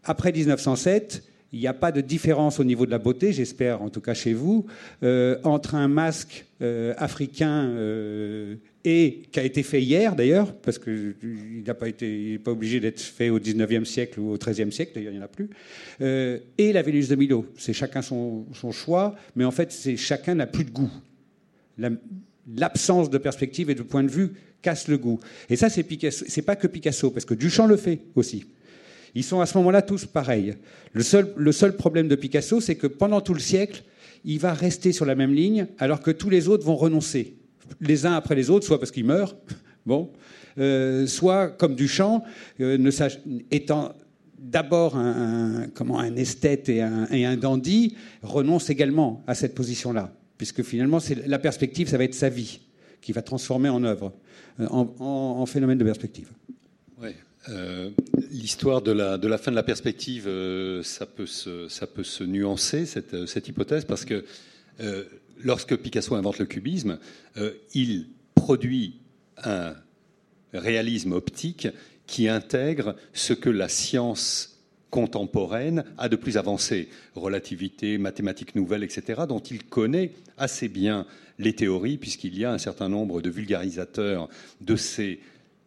Après 0.04 0.32
1907, 0.32 1.24
il 1.52 1.60
n'y 1.60 1.68
a 1.68 1.74
pas 1.74 1.92
de 1.92 2.02
différence 2.02 2.60
au 2.60 2.64
niveau 2.64 2.86
de 2.86 2.92
la 2.92 3.00
beauté, 3.00 3.34
j'espère 3.34 3.82
en 3.82 3.90
tout 3.90 4.02
cas 4.02 4.14
chez 4.14 4.34
vous, 4.34 4.66
euh, 5.04 5.38
entre 5.44 5.76
un 5.76 5.88
masque 5.88 6.46
euh, 6.62 6.94
africain 6.98 7.70
euh, 7.70 8.56
et 8.86 9.24
qui 9.32 9.40
a 9.40 9.44
été 9.44 9.64
fait 9.64 9.82
hier 9.82 10.16
d'ailleurs, 10.16 10.54
parce 10.54 10.78
qu'il 10.78 11.16
n'a 11.66 11.74
pas 11.74 11.90
été, 11.90 12.38
pas 12.38 12.52
obligé 12.52 12.80
d'être 12.80 13.02
fait 13.02 13.30
au 13.30 13.40
19e 13.40 13.86
siècle 13.86 14.20
ou 14.20 14.32
au 14.32 14.38
13e 14.38 14.72
siècle, 14.72 14.92
d'ailleurs 14.94 15.12
il 15.12 15.18
n'y 15.18 15.22
en 15.22 15.26
a 15.26 15.28
plus, 15.28 15.50
et 16.58 16.74
la 16.74 16.82
Vénus 16.82 17.08
de 17.08 17.16
Milo. 17.16 17.46
C'est 17.58 17.74
chacun 17.74 18.02
son, 18.02 18.46
choix, 18.72 19.16
mais 19.36 19.46
en 19.46 19.52
fait 19.52 19.72
c'est 19.72 19.98
chacun 19.98 20.36
n'a 20.36 20.48
plus 20.48 20.66
de 20.66 20.72
goût. 20.72 20.92
L'absence 22.56 23.10
de 23.10 23.18
perspective 23.18 23.70
et 23.70 23.76
de 23.76 23.84
point 23.84 24.04
de 24.04 24.10
vue 24.10 24.32
casse 24.62 24.88
le 24.88 24.98
goût. 24.98 25.20
Et 25.50 25.56
ça. 25.56 25.70
C'est 25.70 26.42
pas 26.42 26.56
que 26.56 26.68
Picasso, 26.68 27.12
parce 27.12 27.26
que 27.26 27.34
Duchamp 27.34 27.68
le 27.68 27.78
fait 27.78 28.00
aussi. 28.16 28.46
Ils 29.16 29.24
sont 29.24 29.42
à 29.42 29.46
ce 29.46 29.58
moment-là 29.58 29.82
tous 29.82 30.06
pareils. 30.06 30.56
Le 30.94 31.04
seul, 31.04 31.76
problème 31.76 32.08
de 32.08 32.16
Picasso, 32.16 32.62
c'est 32.62 32.76
que 32.76 32.88
pendant 32.88 33.22
tout 33.22 33.34
le 33.34 33.40
siècle, 33.40 33.84
il 34.26 34.40
va 34.40 34.54
rester 34.54 34.92
sur 34.92 35.06
la 35.06 35.16
même 35.16 35.34
ligne, 35.34 35.68
alors 35.78 36.02
que 36.02 36.12
tous 36.12 36.30
les 36.30 36.48
autres 36.48 36.66
vont 36.66 36.76
renoncer, 36.76 37.36
les 37.82 38.06
uns 38.06 38.14
après 38.14 38.36
les 38.36 38.50
autres, 38.50 38.66
soit 38.66 38.80
parce 38.80 38.92
qu'ils 38.92 39.06
meurent, 39.06 39.36
bon, 39.86 40.12
euh, 40.58 41.08
soit 41.08 41.50
comme 41.50 41.76
Duchamp, 41.76 42.24
euh, 42.60 42.92
étant 43.52 43.94
d'abord 44.38 44.96
un, 44.96 45.68
comment, 45.74 46.00
un 46.00 46.16
esthète 46.16 46.70
et 46.70 46.82
un, 46.82 47.38
dandy, 47.38 47.96
renonce 48.22 48.70
également 48.70 49.24
à 49.28 49.36
cette 49.36 49.54
position-là, 49.54 50.14
puisque 50.38 50.64
finalement, 50.64 51.00
la 51.26 51.40
perspective, 51.40 51.90
ça 51.90 51.98
va 51.98 52.06
être 52.06 52.16
sa 52.16 52.30
vie 52.30 52.62
qui 53.02 53.12
va 53.12 53.22
transformer 53.22 53.70
en 53.70 53.84
œuvre, 53.84 54.14
euh, 54.60 54.68
en, 54.70 54.94
en 55.00 55.46
phénomène 55.46 55.78
de 55.78 55.84
perspective. 55.84 56.30
Ouais. 57.02 57.16
Euh, 57.48 57.92
l'histoire 58.32 58.82
de 58.82 58.92
la, 58.92 59.38
fin 59.38 59.52
de 59.52 59.56
la 59.56 59.64
perspective, 59.64 60.28
euh, 60.28 60.84
ça, 60.84 61.06
peut 61.06 61.26
se, 61.26 62.24
nuancer, 62.24 62.86
cette, 62.86 63.14
euh, 63.14 63.26
cette 63.26 63.48
hypothèse, 63.48 63.86
parce 63.86 64.06
que 64.06 64.26
lorsque 65.44 65.76
Picasso 65.76 66.16
invente 66.16 66.40
le 66.40 66.46
cubisme, 66.46 67.00
il 67.74 68.08
produit 68.34 69.02
un 69.44 69.76
réalisme 70.54 71.12
optique 71.12 71.68
qui 72.08 72.30
intègre 72.30 72.96
ce 73.12 73.34
que 73.34 73.50
la 73.50 73.68
science 73.68 74.58
contemporaine 74.90 75.84
a 75.98 76.08
de 76.08 76.16
plus 76.16 76.38
avancé, 76.38 76.88
relativité, 77.14 77.98
mathématiques 77.98 78.56
nouvelles, 78.56 78.84
etc., 78.84 79.24
dont 79.28 79.42
il 79.42 79.66
connaît 79.66 80.14
assez 80.38 80.70
bien 80.70 81.06
les 81.40 81.54
théories, 81.54 81.98
puisqu'il 81.98 82.38
y 82.38 82.46
a 82.46 82.54
un 82.54 82.58
certain 82.58 82.88
nombre 82.88 83.22
de 83.22 83.30
vulgarisateurs 83.30 84.30
de 84.62 84.78
ces 84.78 85.20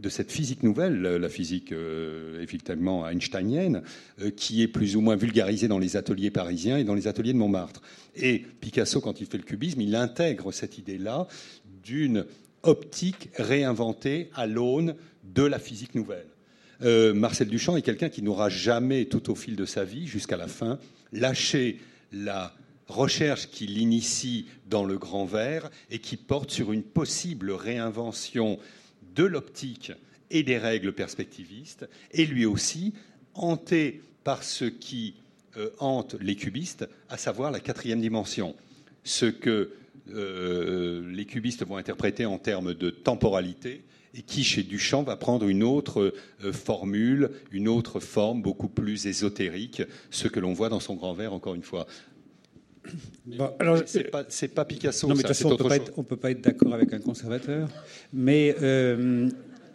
de 0.02 0.08
cette 0.08 0.32
physique 0.32 0.64
nouvelle, 0.64 1.00
la 1.00 1.28
physique 1.28 1.70
euh, 1.70 2.42
effectivement 2.42 3.06
einsteinienne, 3.06 3.82
euh, 4.20 4.30
qui 4.30 4.62
est 4.62 4.68
plus 4.68 4.96
ou 4.96 5.00
moins 5.00 5.14
vulgarisée 5.14 5.68
dans 5.68 5.78
les 5.78 5.96
ateliers 5.96 6.32
parisiens 6.32 6.76
et 6.76 6.84
dans 6.84 6.94
les 6.94 7.06
ateliers 7.06 7.32
de 7.32 7.38
Montmartre. 7.38 7.82
Et 8.16 8.44
Picasso, 8.60 9.00
quand 9.00 9.20
il 9.20 9.26
fait 9.26 9.38
le 9.38 9.44
cubisme, 9.44 9.80
il 9.80 9.94
intègre 9.94 10.50
cette 10.52 10.76
idée-là 10.76 11.28
d'une 11.84 12.26
optique 12.64 13.30
réinventée 13.36 14.28
à 14.34 14.46
l'aune 14.46 14.96
de 15.22 15.44
la 15.44 15.60
physique 15.60 15.94
nouvelle. 15.94 16.26
Euh, 16.82 17.14
Marcel 17.14 17.48
Duchamp 17.48 17.76
est 17.76 17.82
quelqu'un 17.82 18.08
qui 18.08 18.22
n'aura 18.22 18.48
jamais, 18.48 19.04
tout 19.04 19.30
au 19.30 19.36
fil 19.36 19.54
de 19.54 19.64
sa 19.64 19.84
vie, 19.84 20.08
jusqu'à 20.08 20.36
la 20.36 20.48
fin, 20.48 20.80
lâché 21.12 21.78
la 22.10 22.54
recherche 22.88 23.48
qu'il 23.50 23.78
initie 23.78 24.46
dans 24.68 24.84
le 24.84 24.98
grand 24.98 25.24
verre 25.24 25.70
et 25.90 26.00
qui 26.00 26.16
porte 26.16 26.50
sur 26.50 26.72
une 26.72 26.82
possible 26.82 27.52
réinvention 27.52 28.58
de 29.14 29.24
l'optique 29.24 29.92
et 30.30 30.42
des 30.42 30.58
règles 30.58 30.92
perspectivistes, 30.92 31.88
et 32.12 32.26
lui 32.26 32.46
aussi 32.46 32.94
hanté 33.34 34.00
par 34.24 34.42
ce 34.42 34.64
qui 34.64 35.14
euh, 35.56 35.70
hante 35.78 36.16
les 36.20 36.36
cubistes, 36.36 36.88
à 37.08 37.16
savoir 37.16 37.50
la 37.50 37.60
quatrième 37.60 38.00
dimension. 38.00 38.54
Ce 39.04 39.26
que 39.26 39.72
euh, 40.10 41.10
les 41.12 41.26
cubistes 41.26 41.66
vont 41.66 41.76
interpréter 41.76 42.24
en 42.24 42.38
termes 42.38 42.74
de 42.74 42.90
temporalité, 42.90 43.82
et 44.14 44.22
qui, 44.22 44.44
chez 44.44 44.62
Duchamp, 44.62 45.02
va 45.02 45.16
prendre 45.16 45.48
une 45.48 45.62
autre 45.62 46.14
euh, 46.44 46.52
formule, 46.52 47.30
une 47.50 47.68
autre 47.68 48.00
forme 48.00 48.42
beaucoup 48.42 48.68
plus 48.68 49.06
ésotérique, 49.06 49.82
ce 50.10 50.28
que 50.28 50.40
l'on 50.40 50.52
voit 50.52 50.68
dans 50.68 50.80
son 50.80 50.94
grand 50.94 51.14
verre, 51.14 51.32
encore 51.32 51.54
une 51.54 51.62
fois. 51.62 51.86
Bon, 53.26 53.50
alors, 53.58 53.82
c'est 53.86 54.10
pas, 54.10 54.24
pas, 54.54 54.64
Picasso. 54.64 55.06
Non, 55.06 55.14
mais 55.14 55.22
de 55.22 55.28
toute 55.28 55.36
façon, 55.36 55.48
on 55.48 56.00
ne 56.00 56.06
peut 56.06 56.16
pas 56.16 56.30
être 56.30 56.40
d'accord 56.40 56.74
avec 56.74 56.92
un 56.92 56.98
conservateur, 56.98 57.68
mais 58.12 58.54
euh, 58.60 59.28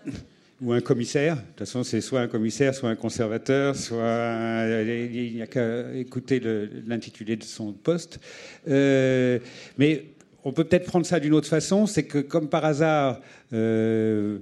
ou 0.62 0.74
un 0.74 0.82
commissaire. 0.82 1.36
De 1.36 1.42
toute 1.42 1.60
façon, 1.60 1.84
c'est 1.84 2.02
soit 2.02 2.22
un 2.22 2.28
commissaire, 2.28 2.76
soit 2.76 2.90
un 2.90 2.96
conservateur, 2.96 3.76
soit 3.76 4.66
il 4.86 5.34
n'y 5.36 5.42
a 5.42 5.48
qu'à 5.48 5.94
écouter 5.94 6.42
l'intitulé 6.86 7.36
de 7.36 7.44
son 7.44 7.74
poste. 7.74 8.20
Euh, 8.68 9.40
mais 9.78 10.06
on 10.44 10.52
peut 10.52 10.64
peut-être 10.64 10.86
prendre 10.86 11.06
ça 11.06 11.20
d'une 11.20 11.34
autre 11.34 11.48
façon, 11.48 11.86
c'est 11.86 12.04
que 12.04 12.20
comme 12.20 12.50
par 12.50 12.66
hasard. 12.66 13.22
Euh, 13.54 14.40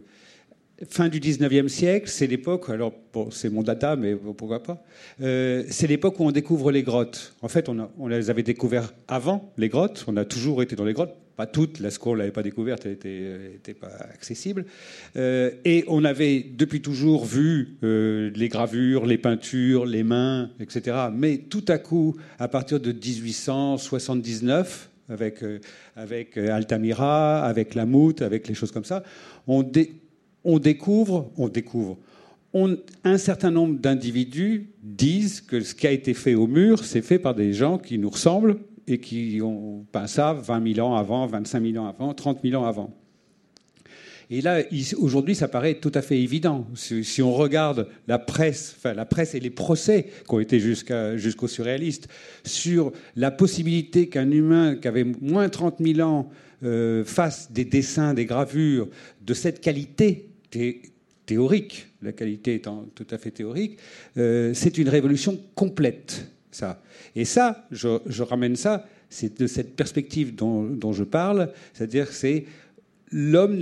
fin 0.90 1.08
du 1.08 1.20
19e 1.20 1.68
siècle, 1.68 2.10
c'est 2.10 2.28
l'époque, 2.28 2.70
alors 2.70 2.94
c'est 3.32 3.50
mon 3.50 3.64
data, 3.64 3.96
mais 3.96 4.16
pourquoi 4.16 4.62
pas, 4.62 4.84
euh, 5.22 5.64
c'est 5.70 5.88
l'époque 5.88 6.20
où 6.20 6.24
on 6.26 6.32
découvre 6.32 6.72
les 6.72 6.84
grottes. 6.84 7.34
En 7.42 7.48
fait, 7.48 7.70
on, 7.70 8.08
les 8.08 8.30
avait 8.30 8.44
découvertes 8.44 8.94
avant, 9.08 9.54
les 9.58 9.70
grottes, 9.70 10.04
on 10.08 10.18
a 10.18 10.26
toujours 10.26 10.62
été 10.62 10.76
dans 10.76 10.84
les 10.84 10.94
grottes, 10.94 11.16
pas 11.38 11.46
toutes, 11.46 11.80
la 11.80 11.90
ne 11.90 12.16
l'avait 12.16 12.32
pas 12.32 12.44
découverte, 12.44 12.86
elle 12.86 12.98
n'était 13.54 13.74
pas 13.74 13.92
accessible, 14.14 14.66
euh, 15.16 15.52
et 15.64 15.86
on 15.88 16.04
avait 16.04 16.46
depuis 16.54 16.82
toujours 16.82 17.26
vu 17.26 17.78
euh, 17.84 18.32
les 18.36 18.50
gravures, 18.50 19.06
les 19.06 19.18
peintures, 19.18 19.86
les 19.86 20.04
mains, 20.04 20.50
etc. 20.60 20.98
Mais 21.14 21.38
tout 21.38 21.66
à 21.70 21.78
coup, 21.78 22.16
à 22.38 22.50
partir 22.50 22.82
de 22.82 22.92
1879, 22.92 24.90
avec, 25.08 25.44
Altamira, 26.36 27.46
avec 27.46 27.76
la 27.76 27.86
Moute, 27.86 28.24
avec 28.24 28.48
les 28.48 28.56
choses 28.56 28.72
comme 28.72 28.86
ça, 28.86 29.04
on, 29.46 29.62
dé 29.62 30.02
on 30.46 30.60
découvre, 30.60 31.32
on 31.36 31.50
découvre, 31.50 31.98
un 33.04 33.18
certain 33.18 33.52
nombre 33.52 33.78
d'individus 33.80 34.70
disent 34.82 35.42
que 35.42 35.60
ce 35.60 35.76
qui 35.76 35.88
a 35.88 35.92
été 35.92 36.14
fait 36.14 36.36
au 36.36 36.48
mur, 36.48 36.86
c'est 36.86 37.02
fait 37.02 37.20
par 37.20 37.36
des 37.36 37.52
gens 37.52 37.78
qui 37.78 37.98
nous 37.98 38.10
ressemblent 38.10 38.58
et 38.88 39.00
qui 39.00 39.42
ont 39.44 39.86
peint 39.92 40.08
ça 40.08 40.34
20 40.34 40.76
000 40.76 40.88
ans 40.88 40.96
avant, 40.96 41.28
25 41.28 41.72
000 41.72 41.84
ans 41.84 41.90
avant, 41.90 42.14
30 42.14 42.40
000 42.44 42.62
ans 42.62 42.66
avant. 42.66 42.94
Et 44.32 44.42
là, 44.42 44.62
aujourd'hui, 44.98 45.36
ça 45.36 45.48
paraît 45.48 45.76
tout 45.76 45.92
à 45.94 46.02
fait 46.02 46.20
évident. 46.20 46.66
Si, 46.74 47.22
on 47.22 47.34
regarde 47.34 47.88
la 48.08 48.18
presse, 48.18 48.76
enfin 48.78 48.94
la 48.94 49.06
presse 49.06 49.36
et 49.36 49.40
les 49.40 49.52
procès 49.52 50.08
qui 50.28 50.34
ont 50.34 50.40
été 50.40 50.60
jusqu'au 50.60 51.48
surréaliste, 51.48 52.08
sur 52.44 52.92
la 53.16 53.32
possibilité 53.32 54.08
qu'un 54.08 54.32
humain 54.32 54.78
qui 54.78 54.88
avait 54.88 55.04
moins 55.04 55.50
30 55.50 55.76
000 55.80 56.00
ans 56.08 56.30
euh, 56.64 57.04
fasse 57.04 57.52
des 57.52 57.66
dessins, 57.66 58.14
des 58.14 58.26
gravures 58.26 58.88
de 59.22 59.34
cette 59.34 59.62
qualité 59.62 60.30
théorique, 61.26 61.88
la 62.02 62.12
qualité 62.12 62.56
étant 62.56 62.86
tout 62.96 63.08
à 63.10 63.18
fait 63.18 63.32
théorique, 63.32 63.78
euh, 64.18 64.54
c'est 64.54 64.78
une 64.78 64.90
révolution 64.90 65.40
complète, 65.56 66.28
ça. 66.52 66.82
Et 67.16 67.26
ça, 67.26 67.68
je, 67.72 68.22
ramène 68.22 68.56
ça, 68.56 68.88
c'est 69.10 69.40
de 69.40 69.48
cette 69.48 69.76
perspective 69.76 70.36
dont, 70.36 70.64
dont 70.64 70.94
je 70.94 71.04
parle, 71.04 71.52
c'est-à-dire 71.74 72.08
que 72.08 72.14
c'est 72.14 72.46
l'homme 73.12 73.60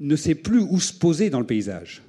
ne 0.00 0.16
sait 0.16 0.34
plus 0.34 0.60
où 0.60 0.80
se 0.80 0.92
poser 0.92 1.30
dans 1.30 1.40
le 1.40 1.46
paysage. 1.46 2.02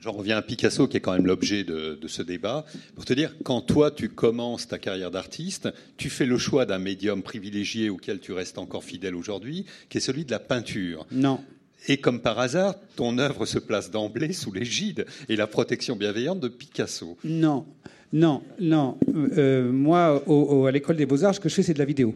J'en 0.00 0.10
reviens 0.10 0.36
à 0.36 0.42
Picasso, 0.42 0.88
qui 0.88 0.96
est 0.96 1.00
quand 1.00 1.12
même 1.12 1.26
l'objet 1.26 1.62
de, 1.62 1.96
ce 2.08 2.22
débat, 2.22 2.66
pour 2.96 3.04
te 3.04 3.12
dire, 3.12 3.36
quand 3.44 3.60
toi, 3.60 3.92
tu 3.92 4.08
commences 4.08 4.66
ta 4.66 4.80
carrière 4.80 5.12
d'artiste, 5.12 5.68
tu 5.96 6.10
fais 6.10 6.26
le 6.26 6.38
choix 6.38 6.66
d'un 6.66 6.80
médium 6.80 7.22
privilégié 7.22 7.88
auquel 7.88 8.18
tu 8.18 8.32
restes 8.32 8.58
encore 8.58 8.82
fidèle 8.82 9.14
aujourd'hui, 9.14 9.64
qui 9.88 9.98
est 9.98 10.00
celui 10.00 10.24
de 10.24 10.32
la 10.32 10.40
peinture. 10.40 11.06
Non. 11.12 11.40
Et 11.88 11.96
comme 11.96 12.20
par 12.20 12.38
hasard, 12.38 12.76
ton 12.96 13.18
œuvre 13.18 13.46
se 13.46 13.58
place 13.58 13.90
d'emblée 13.90 14.32
sous 14.32 14.52
l'égide 14.52 15.06
et 15.28 15.36
la 15.36 15.46
protection 15.46 15.96
bienveillante 15.96 16.40
de 16.40 16.48
Picasso. 16.48 17.16
Non, 17.24 17.66
non, 18.12 18.42
non. 18.60 18.98
Euh, 19.14 19.72
moi, 19.72 20.22
à 20.68 20.70
l'école 20.70 20.96
des 20.96 21.06
beaux-arts, 21.06 21.34
ce 21.34 21.40
que 21.40 21.48
je 21.48 21.54
fais, 21.54 21.62
c'est 21.62 21.74
de 21.74 21.78
la 21.78 21.86
vidéo. 21.86 22.14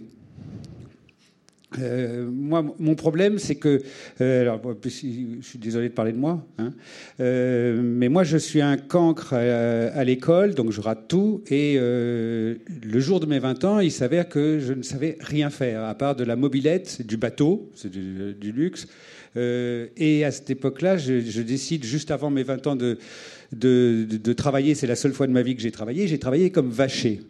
Euh, 1.81 2.29
moi, 2.31 2.65
mon 2.79 2.95
problème, 2.95 3.39
c'est 3.39 3.57
que, 3.57 3.83
euh, 4.21 4.43
alors, 4.43 4.61
je 4.85 4.89
suis 4.89 5.59
désolé 5.59 5.89
de 5.89 5.95
parler 5.95 6.13
de 6.13 6.19
moi, 6.19 6.47
hein, 6.59 6.73
mais 7.19 8.09
moi, 8.09 8.25
je 8.25 8.37
suis 8.37 8.61
un 8.61 8.77
cancre 8.77 9.33
à, 9.35 10.05
l'école, 10.05 10.55
donc 10.55 10.71
je 10.71 10.81
rate 10.81 11.09
tout. 11.09 11.43
Et 11.49 11.77
le 11.79 13.01
jour 13.01 13.19
de 13.19 13.27
mes 13.27 13.39
20 13.39 13.65
ans, 13.65 13.81
il 13.81 13.91
s'avère 13.91 14.29
que 14.29 14.59
je 14.61 14.75
ne 14.75 14.83
savais 14.83 15.17
rien 15.21 15.51
faire, 15.51 15.83
à 15.83 15.95
part 15.95 16.15
de 16.15 16.25
la 16.25 16.37
mobilette, 16.37 17.07
du 17.07 17.17
bateau, 17.17 17.71
c'est 17.75 17.91
du, 17.91 18.53
luxe. 18.53 18.87
Et 19.37 20.25
à 20.25 20.31
cette 20.31 20.51
époque-là, 20.51 20.97
je, 20.97 21.43
décide, 21.43 21.85
juste 21.85 22.11
avant 22.11 22.31
mes 22.31 22.43
20 22.43 22.67
ans, 22.67 22.77
de, 22.77 22.99
de, 23.53 24.33
travailler. 24.33 24.75
C'est 24.75 24.87
la 24.87 24.97
seule 24.97 25.13
fois 25.13 25.27
de 25.27 25.33
ma 25.33 25.43
vie 25.43 25.55
que 25.57 25.63
j'ai 25.63 25.71
travaillé. 25.71 26.07
J'ai 26.09 26.19
travaillé 26.19 26.51
comme 26.51 26.71
vacher. 26.71 27.21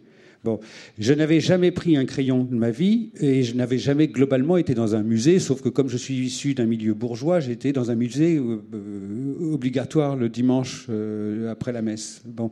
Bon, 0.43 0.59
je 0.99 1.13
n'avais 1.13 1.39
jamais 1.39 1.71
pris 1.71 1.97
un 1.97 2.05
crayon 2.05 2.43
de 2.43 2.55
ma 2.55 2.69
vie 2.69 3.09
et 3.19 3.43
je 3.43 3.55
n'avais 3.55 3.79
jamais 3.79 4.07
globalement 4.07 4.57
été 4.57 4.75
dans 4.75 4.95
un 4.95 5.01
musée, 5.01 5.39
sauf 5.39 5.61
que 5.61 5.69
comme 5.69 5.89
je 5.89 5.97
suis 5.97 6.13
issu 6.15 6.53
d'un 6.53 6.65
milieu 6.65 6.93
bourgeois, 6.93 7.39
j'étais 7.39 7.73
dans 7.73 7.89
un 7.89 7.95
musée 7.95 8.37
euh, 8.37 8.61
euh, 8.73 9.53
obligatoire 9.53 10.15
le 10.15 10.29
dimanche 10.29 10.85
euh, 10.89 11.51
après 11.51 11.71
la 11.71 11.81
messe. 11.81 12.21
Bon, 12.25 12.51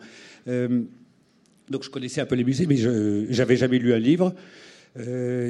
donc 1.70 1.84
je 1.84 1.90
connaissais 1.90 2.22
un 2.22 2.26
peu 2.26 2.36
les 2.36 2.44
musées, 2.44 2.66
mais 2.66 2.78
je 2.78 3.38
n'avais 3.38 3.56
jamais 3.56 3.80
lu 3.80 3.94
un 3.94 4.00
livre. 4.00 4.34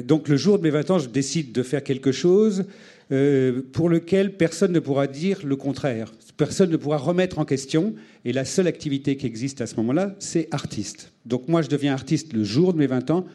donc 0.04 0.28
le 0.28 0.36
jour 0.36 0.58
de 0.58 0.62
mes 0.62 0.70
20 0.70 0.90
ans, 0.90 0.98
je 0.98 1.08
décide 1.08 1.52
de 1.52 1.62
faire 1.62 1.82
quelque 1.82 2.12
chose 2.12 2.64
pour 3.08 3.88
lequel 3.88 4.36
personne 4.36 4.72
ne 4.72 4.80
pourra 4.80 5.06
dire 5.06 5.44
le 5.44 5.56
contraire. 5.56 6.12
Personne 6.36 6.70
ne 6.70 6.76
pourra 6.76 6.98
remettre 6.98 7.38
en 7.38 7.44
question. 7.44 7.94
Et 8.24 8.32
la 8.32 8.44
seule 8.44 8.66
activité 8.66 9.16
qui 9.16 9.26
existe 9.26 9.60
à 9.60 9.66
ce 9.66 9.76
moment-là, 9.76 10.16
c'est 10.18 10.48
artiste. 10.50 11.12
Donc 11.24 11.48
moi, 11.48 11.62
je 11.62 11.68
deviens 11.68 11.92
artiste 11.92 12.32
le 12.32 12.44
jour 12.44 12.72
de 12.72 12.78
mes 12.78 12.86
20 12.86 13.10
ans 13.10 13.26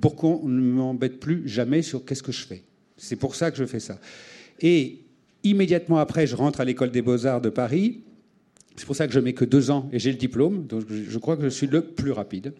pour 0.00 0.16
qu'on 0.16 0.46
ne 0.46 0.60
m'embête 0.60 1.20
plus 1.20 1.48
jamais 1.48 1.82
sur 1.82 2.04
qu'est-ce 2.04 2.22
que 2.22 2.32
je 2.32 2.44
fais. 2.44 2.62
C'est 2.96 3.16
pour 3.16 3.34
ça 3.34 3.50
que 3.50 3.56
je 3.56 3.64
fais 3.64 3.80
ça. 3.80 3.98
Et 4.60 5.00
immédiatement 5.42 5.98
après, 5.98 6.26
je 6.26 6.36
rentre 6.36 6.60
à 6.60 6.64
l'école 6.64 6.90
des 6.90 7.02
beaux-arts 7.02 7.40
de 7.40 7.48
Paris. 7.48 8.00
C'est 8.76 8.86
pour 8.86 8.96
ça 8.96 9.06
que 9.06 9.12
je 9.12 9.20
mets 9.20 9.32
que 9.32 9.44
deux 9.44 9.70
ans 9.70 9.88
et 9.92 9.98
j'ai 9.98 10.10
le 10.10 10.18
diplôme. 10.18 10.66
Donc 10.66 10.84
je 10.90 11.18
crois 11.18 11.36
que 11.36 11.42
je 11.42 11.48
suis 11.48 11.66
le 11.66 11.82
plus 11.82 12.12
rapide, 12.12 12.52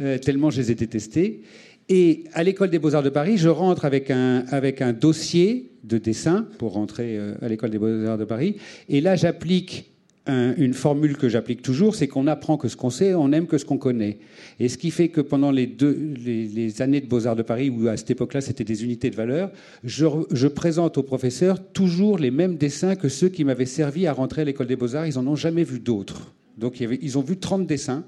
euh, 0.00 0.18
tellement 0.18 0.50
je 0.50 0.60
les 0.60 0.70
ai 0.70 0.74
détestés. 0.74 1.42
Et 1.88 2.24
à 2.34 2.42
l'école 2.42 2.70
des 2.70 2.78
beaux-arts 2.78 3.02
de 3.02 3.08
Paris, 3.08 3.38
je 3.38 3.48
rentre 3.48 3.84
avec 3.84 4.10
un, 4.10 4.44
avec 4.50 4.82
un 4.82 4.92
dossier 4.92 5.70
de 5.84 5.96
dessin 5.98 6.46
pour 6.58 6.72
rentrer 6.72 7.16
euh, 7.16 7.34
à 7.40 7.48
l'école 7.48 7.70
des 7.70 7.78
beaux-arts 7.78 8.18
de 8.18 8.24
Paris. 8.24 8.56
Et 8.88 9.00
là, 9.00 9.16
j'applique 9.16 9.90
une 10.28 10.74
formule 10.74 11.16
que 11.16 11.28
j'applique 11.28 11.62
toujours, 11.62 11.94
c'est 11.94 12.06
qu'on 12.06 12.26
apprend 12.26 12.58
que 12.58 12.68
ce 12.68 12.76
qu'on 12.76 12.90
sait, 12.90 13.14
on 13.14 13.32
aime 13.32 13.46
que 13.46 13.56
ce 13.56 13.64
qu'on 13.64 13.78
connaît. 13.78 14.18
Et 14.60 14.68
ce 14.68 14.76
qui 14.76 14.90
fait 14.90 15.08
que 15.08 15.22
pendant 15.22 15.50
les, 15.50 15.66
deux, 15.66 15.96
les, 16.22 16.82
années 16.82 17.00
de 17.00 17.06
Beaux-Arts 17.06 17.36
de 17.36 17.42
Paris, 17.42 17.70
où 17.70 17.88
à 17.88 17.96
cette 17.96 18.10
époque-là 18.10 18.42
c'était 18.42 18.64
des 18.64 18.84
unités 18.84 19.08
de 19.08 19.16
valeur, 19.16 19.50
je, 19.84 20.06
je, 20.30 20.46
présente 20.46 20.98
aux 20.98 21.02
professeurs 21.02 21.72
toujours 21.72 22.18
les 22.18 22.30
mêmes 22.30 22.56
dessins 22.56 22.94
que 22.94 23.08
ceux 23.08 23.30
qui 23.30 23.44
m'avaient 23.44 23.64
servi 23.64 24.06
à 24.06 24.12
rentrer 24.12 24.42
à 24.42 24.44
l'école 24.44 24.66
des 24.66 24.76
Beaux-Arts. 24.76 25.06
Ils 25.06 25.14
n'en 25.14 25.26
ont 25.28 25.36
jamais 25.36 25.64
vu 25.64 25.80
d'autres. 25.80 26.34
Donc 26.58 26.80
ils 26.80 27.18
ont 27.18 27.22
vu 27.22 27.38
30 27.38 27.66
dessins 27.66 28.04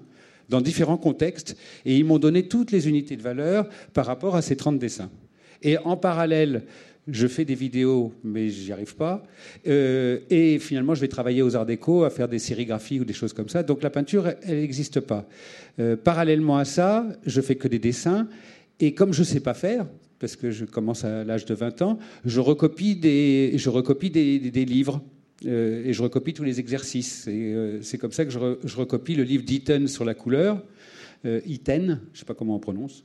dans 0.51 0.61
différents 0.61 0.99
contextes, 0.99 1.57
et 1.87 1.97
ils 1.97 2.05
m'ont 2.05 2.19
donné 2.19 2.49
toutes 2.49 2.73
les 2.73 2.89
unités 2.89 3.17
de 3.17 3.23
valeur 3.23 3.69
par 3.95 4.05
rapport 4.05 4.37
à 4.37 4.43
ces 4.43 4.57
30 4.57 4.79
dessins. 4.79 5.11
Et 5.63 5.79
en 5.79 5.97
parallèle, 5.97 6.65
je 7.09 7.27
fais 7.27 7.45
des 7.45 7.55
vidéos, 7.55 8.13
mais 8.25 8.49
j'y 8.49 8.73
arrive 8.73 8.95
pas. 8.97 9.25
Euh, 9.67 10.19
et 10.29 10.59
finalement, 10.59 10.95
je 10.95 11.01
vais 11.01 11.09
travailler 11.09 11.43
aux 11.43 11.57
Arts 11.57 11.67
Déco, 11.67 12.05
à 12.05 12.11
faire 12.11 12.29
des 12.29 12.39
sérigraphies 12.39 13.01
ou 13.01 13.05
des 13.05 13.13
choses 13.13 13.33
comme 13.33 13.49
ça. 13.49 13.63
Donc 13.63 13.83
la 13.83 13.91
peinture, 13.91 14.29
elle 14.43 14.61
n'existe 14.61 15.01
pas. 15.01 15.27
Euh, 15.79 15.97
parallèlement 15.97 16.59
à 16.59 16.65
ça, 16.65 17.07
je 17.25 17.41
fais 17.41 17.55
que 17.55 17.69
des 17.69 17.79
dessins. 17.79 18.29
Et 18.81 18.95
comme 18.95 19.13
je 19.13 19.21
ne 19.21 19.27
sais 19.27 19.41
pas 19.41 19.55
faire, 19.55 19.87
parce 20.19 20.37
que 20.37 20.51
je 20.51 20.65
commence 20.65 21.05
à 21.05 21.25
l'âge 21.25 21.47
de 21.47 21.55
20 21.55 21.83
ans, 21.83 21.99
je 22.25 22.41
recopie 22.41 22.97
des, 22.97 23.53
je 23.57 23.71
recopie 23.71 24.11
des 24.11 24.65
livres. 24.65 25.03
Euh, 25.47 25.85
et 25.85 25.93
je 25.93 26.03
recopie 26.03 26.35
tous 26.35 26.45
les 26.45 26.61
exercices. 26.61 27.27
Euh, 27.29 27.79
c'est 27.83 27.99
comme 27.99 28.13
ça 28.13 28.25
que 28.25 28.31
je, 28.31 28.77
recopie 28.77 29.15
le 29.15 29.23
livre 29.23 29.45
d'Eaton 29.45 29.87
sur 29.87 30.05
la 30.05 30.15
couleur. 30.15 30.63
Euh, 31.25 31.41
Eaton, 31.47 31.87
je 31.87 31.91
ne 31.91 31.99
sais 32.15 32.25
pas 32.25 32.35
comment 32.35 32.57
on 32.57 32.61
prononce, 32.61 33.05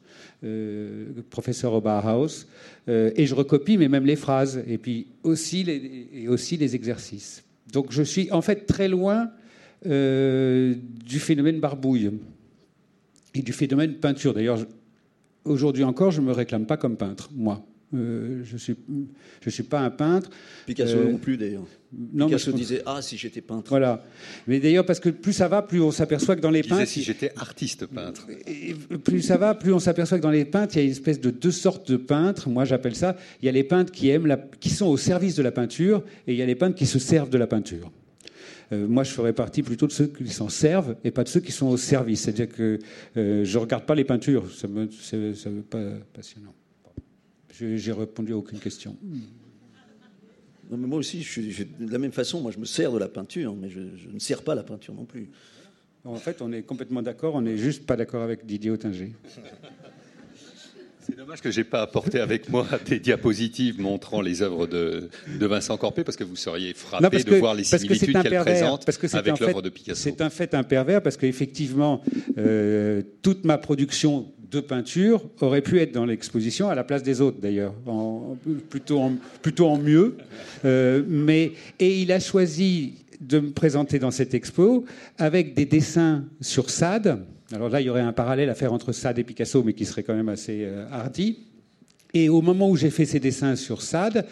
professeur 1.29 1.73
au 1.73 1.83
et 2.87 3.25
je 3.25 3.35
recopie, 3.35 3.77
mais 3.77 3.89
même 3.89 4.05
les 4.05 4.15
phrases, 4.15 4.63
et 4.67 4.77
puis 4.77 5.07
aussi 5.23 5.63
les, 5.63 6.07
et 6.13 6.27
aussi 6.27 6.55
les 6.55 6.75
exercices. 6.75 7.43
Donc 7.71 7.91
je 7.91 8.03
suis 8.03 8.31
en 8.31 8.41
fait 8.41 8.65
très 8.65 8.87
loin 8.87 9.31
du 9.83 11.19
phénomène 11.19 11.59
barbouille 11.59 12.11
et 13.33 13.41
du 13.41 13.51
phénomène 13.51 13.95
peinture. 13.95 14.33
D'ailleurs, 14.33 14.65
aujourd'hui 15.43 15.83
encore, 15.83 16.11
je 16.11 16.21
ne 16.21 16.27
me 16.27 16.31
réclame 16.31 16.65
pas 16.65 16.77
comme 16.77 16.95
peintre, 16.95 17.29
moi. 17.33 17.65
Euh, 17.93 18.41
je 18.43 18.53
ne 18.53 18.57
suis, 18.57 18.75
je 19.41 19.49
suis 19.49 19.63
pas 19.63 19.79
un 19.79 19.89
peintre. 19.89 20.29
Picasso 20.65 20.97
euh, 20.97 21.11
non 21.11 21.17
plus, 21.17 21.37
d'ailleurs. 21.37 21.65
Picasso 22.17 22.51
disait 22.51 22.81
Ah, 22.85 23.01
si 23.01 23.15
j'étais 23.17 23.41
peintre. 23.41 23.69
Voilà. 23.69 24.03
Mais 24.47 24.59
d'ailleurs, 24.59 24.85
parce 24.85 24.99
que 24.99 25.09
plus 25.09 25.33
ça 25.33 25.47
va, 25.47 25.61
plus 25.61 25.81
on 25.81 25.91
s'aperçoit 25.91 26.35
que 26.35 26.41
dans 26.41 26.49
les 26.49 26.59
il 26.61 26.67
peintres. 26.67 26.87
si 26.87 27.03
j'étais 27.03 27.31
artiste 27.35 27.85
peintre. 27.85 28.27
plus 29.03 29.21
ça 29.21 29.37
va, 29.37 29.53
plus 29.53 29.71
on 29.71 29.79
s'aperçoit 29.79 30.17
que 30.17 30.23
dans 30.23 30.31
les 30.31 30.45
peintres, 30.45 30.75
il 30.75 30.79
y 30.79 30.81
a 30.81 30.85
une 30.85 30.91
espèce 30.91 31.21
de 31.21 31.29
deux 31.29 31.51
sortes 31.51 31.89
de 31.89 31.97
peintres. 31.97 32.49
Moi, 32.49 32.65
j'appelle 32.65 32.95
ça. 32.95 33.15
Il 33.41 33.45
y 33.45 33.49
a 33.49 33.51
les 33.51 33.63
peintres 33.63 33.91
qui, 33.91 34.09
aiment 34.09 34.27
la, 34.27 34.37
qui 34.37 34.69
sont 34.69 34.87
au 34.87 34.97
service 34.97 35.35
de 35.35 35.43
la 35.43 35.51
peinture 35.51 36.03
et 36.27 36.33
il 36.33 36.37
y 36.37 36.41
a 36.41 36.45
les 36.45 36.55
peintres 36.55 36.75
qui 36.75 36.87
se 36.87 36.99
servent 36.99 37.29
de 37.29 37.37
la 37.37 37.47
peinture. 37.47 37.91
Euh, 38.71 38.87
moi, 38.87 39.03
je 39.03 39.11
ferais 39.11 39.33
partie 39.33 39.61
plutôt 39.61 39.85
de 39.85 39.91
ceux 39.91 40.07
qui 40.07 40.27
s'en 40.27 40.49
servent 40.49 40.95
et 41.03 41.11
pas 41.11 41.23
de 41.23 41.29
ceux 41.29 41.39
qui 41.39 41.51
sont 41.51 41.67
au 41.67 41.77
service. 41.77 42.21
C'est-à-dire 42.21 42.49
que 42.49 42.79
je 43.15 43.21
ne 43.21 43.57
regarde 43.57 43.85
pas 43.85 43.93
les 43.93 44.05
peintures, 44.05 44.51
ça 44.51 44.67
me, 44.67 44.89
ça 44.89 45.49
me 45.49 45.61
pas 45.61 45.83
passionnant. 46.13 46.55
J'ai 47.59 47.91
répondu 47.91 48.33
à 48.33 48.37
aucune 48.37 48.59
question. 48.59 48.97
moi 50.69 50.99
aussi, 50.99 51.23
je 51.23 51.29
suis, 51.29 51.65
de 51.79 51.91
la 51.91 51.99
même 51.99 52.11
façon, 52.11 52.41
moi 52.41 52.51
je 52.51 52.59
me 52.59 52.65
sers 52.65 52.91
de 52.91 52.97
la 52.97 53.07
peinture, 53.07 53.55
mais 53.55 53.69
je, 53.69 53.79
ne 53.79 54.19
sers 54.19 54.43
pas 54.43 54.55
la 54.55 54.63
peinture 54.63 54.93
non 54.93 55.05
plus. 55.05 55.29
En 56.03 56.15
fait, 56.15 56.41
on 56.41 56.51
est 56.51 56.61
complètement 56.61 57.01
d'accord, 57.01 57.35
on 57.35 57.41
n'est 57.41 57.57
juste 57.57 57.85
pas 57.85 57.95
d'accord 57.95 58.21
avec 58.21 58.45
Didier 58.45 58.71
Ottinger. 58.71 59.13
C'est 60.99 61.15
dommage 61.15 61.39
que 61.39 61.51
je 61.51 61.59
n'ai 61.59 61.63
pas 61.63 61.83
apporté 61.83 62.19
avec 62.19 62.49
moi 62.49 62.67
des 62.87 62.99
diapositives 62.99 63.79
montrant 63.79 64.21
les 64.21 64.41
œuvres 64.41 64.65
de, 64.65 65.09
Vincent 65.39 65.77
Corpé, 65.77 66.03
parce 66.03 66.17
que 66.17 66.23
vous 66.23 66.35
seriez 66.35 66.73
frappé 66.73 67.23
de 67.23 67.35
voir 67.35 67.53
les 67.53 67.63
similitudes 67.63 68.21
qu'elle 68.21 68.41
présente 68.41 68.87
avec 69.13 69.39
l'œuvre 69.39 69.61
de 69.61 69.69
Picasso. 69.69 70.01
C'est 70.01 70.21
un 70.21 70.29
fait 70.29 70.53
impervers, 70.55 71.01
parce 71.01 71.15
qu'effectivement, 71.15 72.01
euh, 72.37 73.03
toute 73.21 73.45
ma 73.45 73.57
production 73.57 74.33
de 74.55 74.61
peinture 74.61 75.21
aurait 75.41 75.61
pu 75.61 75.79
être 75.79 75.91
dans 75.91 76.05
l'exposition 76.05 76.69
à 76.69 76.75
la 76.75 76.83
place 76.83 77.03
des 77.03 77.21
autres 77.21 77.39
d'ailleurs, 77.39 77.73
plutôt, 78.69 78.99
en, 78.99 79.13
plutôt 79.41 79.67
en 79.67 79.77
mieux. 79.77 80.17
Euh, 80.63 81.03
mais, 81.07 81.51
et 81.79 82.01
il 82.01 82.11
a 82.11 82.19
choisi 82.19 83.05
de 83.21 83.39
me 83.39 83.51
présenter 83.51 83.99
dans 83.99 84.11
cette 84.11 84.33
expo 84.33 84.85
avec 85.17 85.53
des 85.53 85.65
dessins 85.65 86.25
sur 86.41 86.69
Sade. 86.69 87.19
Alors 87.51 87.69
là, 87.69 87.81
il 87.81 87.87
y 87.87 87.89
aurait 87.89 88.01
un 88.01 88.13
parallèle 88.13 88.49
à 88.49 88.55
faire 88.55 88.73
entre 88.73 88.91
Sade 88.91 89.19
et 89.19 89.23
Picasso, 89.23 89.63
mais 89.63 89.73
qui 89.73 89.85
serait 89.85 90.03
quand 90.03 90.15
même 90.15 90.29
assez 90.29 90.63
euh, 90.63 90.87
hardi. 90.91 91.39
Et 92.13 92.29
au 92.29 92.41
moment 92.41 92.69
où 92.69 92.75
j'ai 92.75 92.89
fait 92.89 93.05
ces 93.05 93.19
dessins 93.19 93.55
sur 93.55 93.81
Sade, 93.81 94.25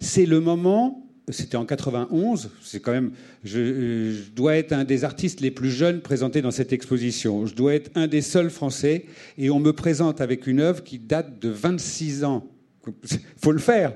c'est 0.00 0.26
le 0.26 0.40
moment 0.40 1.07
c'était 1.30 1.56
en 1.56 1.64
91. 1.64 2.50
C'est 2.62 2.80
quand 2.80 2.92
même, 2.92 3.12
je, 3.44 4.28
dois 4.34 4.56
être 4.56 4.72
un 4.72 4.84
des 4.84 5.04
artistes 5.04 5.40
les 5.40 5.50
plus 5.50 5.70
jeunes 5.70 6.00
présentés 6.00 6.42
dans 6.42 6.50
cette 6.50 6.72
exposition. 6.72 7.46
Je 7.46 7.54
dois 7.54 7.74
être 7.74 7.90
un 7.94 8.06
des 8.06 8.22
seuls 8.22 8.50
Français, 8.50 9.04
et 9.36 9.50
on 9.50 9.60
me 9.60 9.72
présente 9.72 10.20
avec 10.20 10.46
une 10.46 10.60
œuvre 10.60 10.82
qui 10.82 10.98
date 10.98 11.38
de 11.40 11.48
26 11.48 12.24
ans 12.24 12.46
faut 13.36 13.52
le 13.52 13.58
faire. 13.58 13.92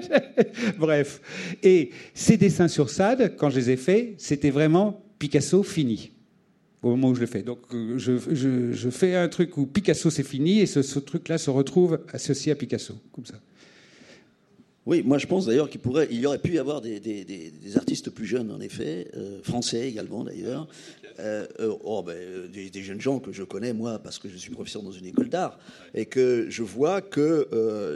Bref. 0.78 1.22
Et 1.62 1.90
ces 2.12 2.36
dessins 2.36 2.68
sur 2.68 2.90
Sade, 2.90 3.34
quand 3.36 3.48
je 3.48 3.56
les 3.56 3.70
ai 3.70 3.76
faits, 3.76 4.14
c'était 4.18 4.50
vraiment 4.50 5.02
Picasso 5.18 5.62
fini 5.62 6.12
au 6.82 6.90
moment 6.90 7.08
où 7.08 7.14
je 7.14 7.20
le 7.20 7.26
fais. 7.26 7.42
Donc 7.42 7.60
je, 7.96 8.90
fais 8.90 9.14
un 9.14 9.28
truc 9.28 9.56
où 9.56 9.66
Picasso 9.66 10.10
c'est 10.10 10.22
fini 10.22 10.60
et 10.60 10.66
ce, 10.66 10.98
truc-là 10.98 11.38
se 11.38 11.50
retrouve 11.50 12.00
associé 12.12 12.52
à 12.52 12.54
Picasso, 12.54 12.94
comme 13.12 13.26
ça. 13.26 13.40
Oui, 14.86 15.02
moi 15.04 15.18
je 15.18 15.26
pense 15.26 15.46
d'ailleurs 15.46 15.68
qu'il 15.68 15.80
pourrait, 15.80 16.08
il 16.10 16.20
y 16.20 16.26
aurait 16.26 16.38
pu 16.38 16.54
y 16.54 16.58
avoir 16.58 16.80
des, 16.80 17.76
artistes 17.76 18.10
plus 18.10 18.26
jeunes 18.26 18.50
en 18.50 18.60
effet, 18.60 19.08
euh, 19.16 19.42
français 19.42 19.88
également 19.88 20.24
d'ailleurs, 20.24 20.66
euh, 21.18 21.46
euh, 21.60 21.74
oh, 21.84 22.02
ben, 22.02 22.16
euh, 22.16 22.48
des, 22.48 22.82
jeunes 22.82 23.00
gens 23.00 23.18
que 23.18 23.32
je 23.32 23.42
connais, 23.42 23.72
moi, 23.72 23.98
parce 23.98 24.18
que 24.18 24.28
je 24.28 24.36
suis 24.36 24.50
professeur 24.50 24.82
dans 24.82 24.92
une 24.92 25.06
école 25.06 25.28
d'art, 25.28 25.58
et 25.94 26.06
que 26.06 26.46
je 26.48 26.62
vois 26.62 27.00
que 27.00 27.48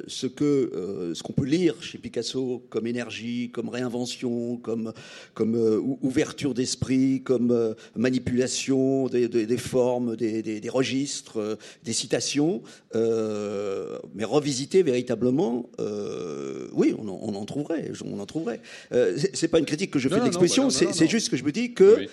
ce 0.06 0.26
que 0.26 1.12
ce 1.14 1.22
qu'on 1.22 1.32
peut 1.32 1.44
lire 1.44 1.82
chez 1.82 1.98
Picasso 1.98 2.62
comme 2.70 2.86
énergie, 2.86 3.50
comme 3.52 3.68
réinvention, 3.68 4.56
comme, 4.56 4.92
comme 5.34 5.54
ouverture 6.02 6.54
d'esprit, 6.54 7.22
comme 7.22 7.74
manipulation 7.96 9.08
des, 9.08 9.58
formes, 9.58 10.16
des, 10.16 10.68
registres, 10.68 11.58
des 11.84 11.92
citations, 11.92 12.62
mais 12.94 14.24
revisiter 14.24 14.82
véritablement, 14.82 15.68
oui, 16.72 16.94
on 16.98 17.08
en, 17.08 17.44
trouverait, 17.44 17.92
on 18.04 18.18
en 18.18 18.26
trouverait. 18.26 18.60
c'est 19.32 19.48
pas 19.48 19.58
une 19.58 19.66
critique 19.66 19.90
que 19.90 19.98
je 19.98 20.08
fais 20.08 20.18
de 20.18 20.24
l'exposition, 20.24 20.70
c'est 20.70 21.08
juste 21.08 21.30
que 21.30 21.36
je 21.36 21.44
me 21.44 21.52
dis 21.52 21.72
que 21.72 22.06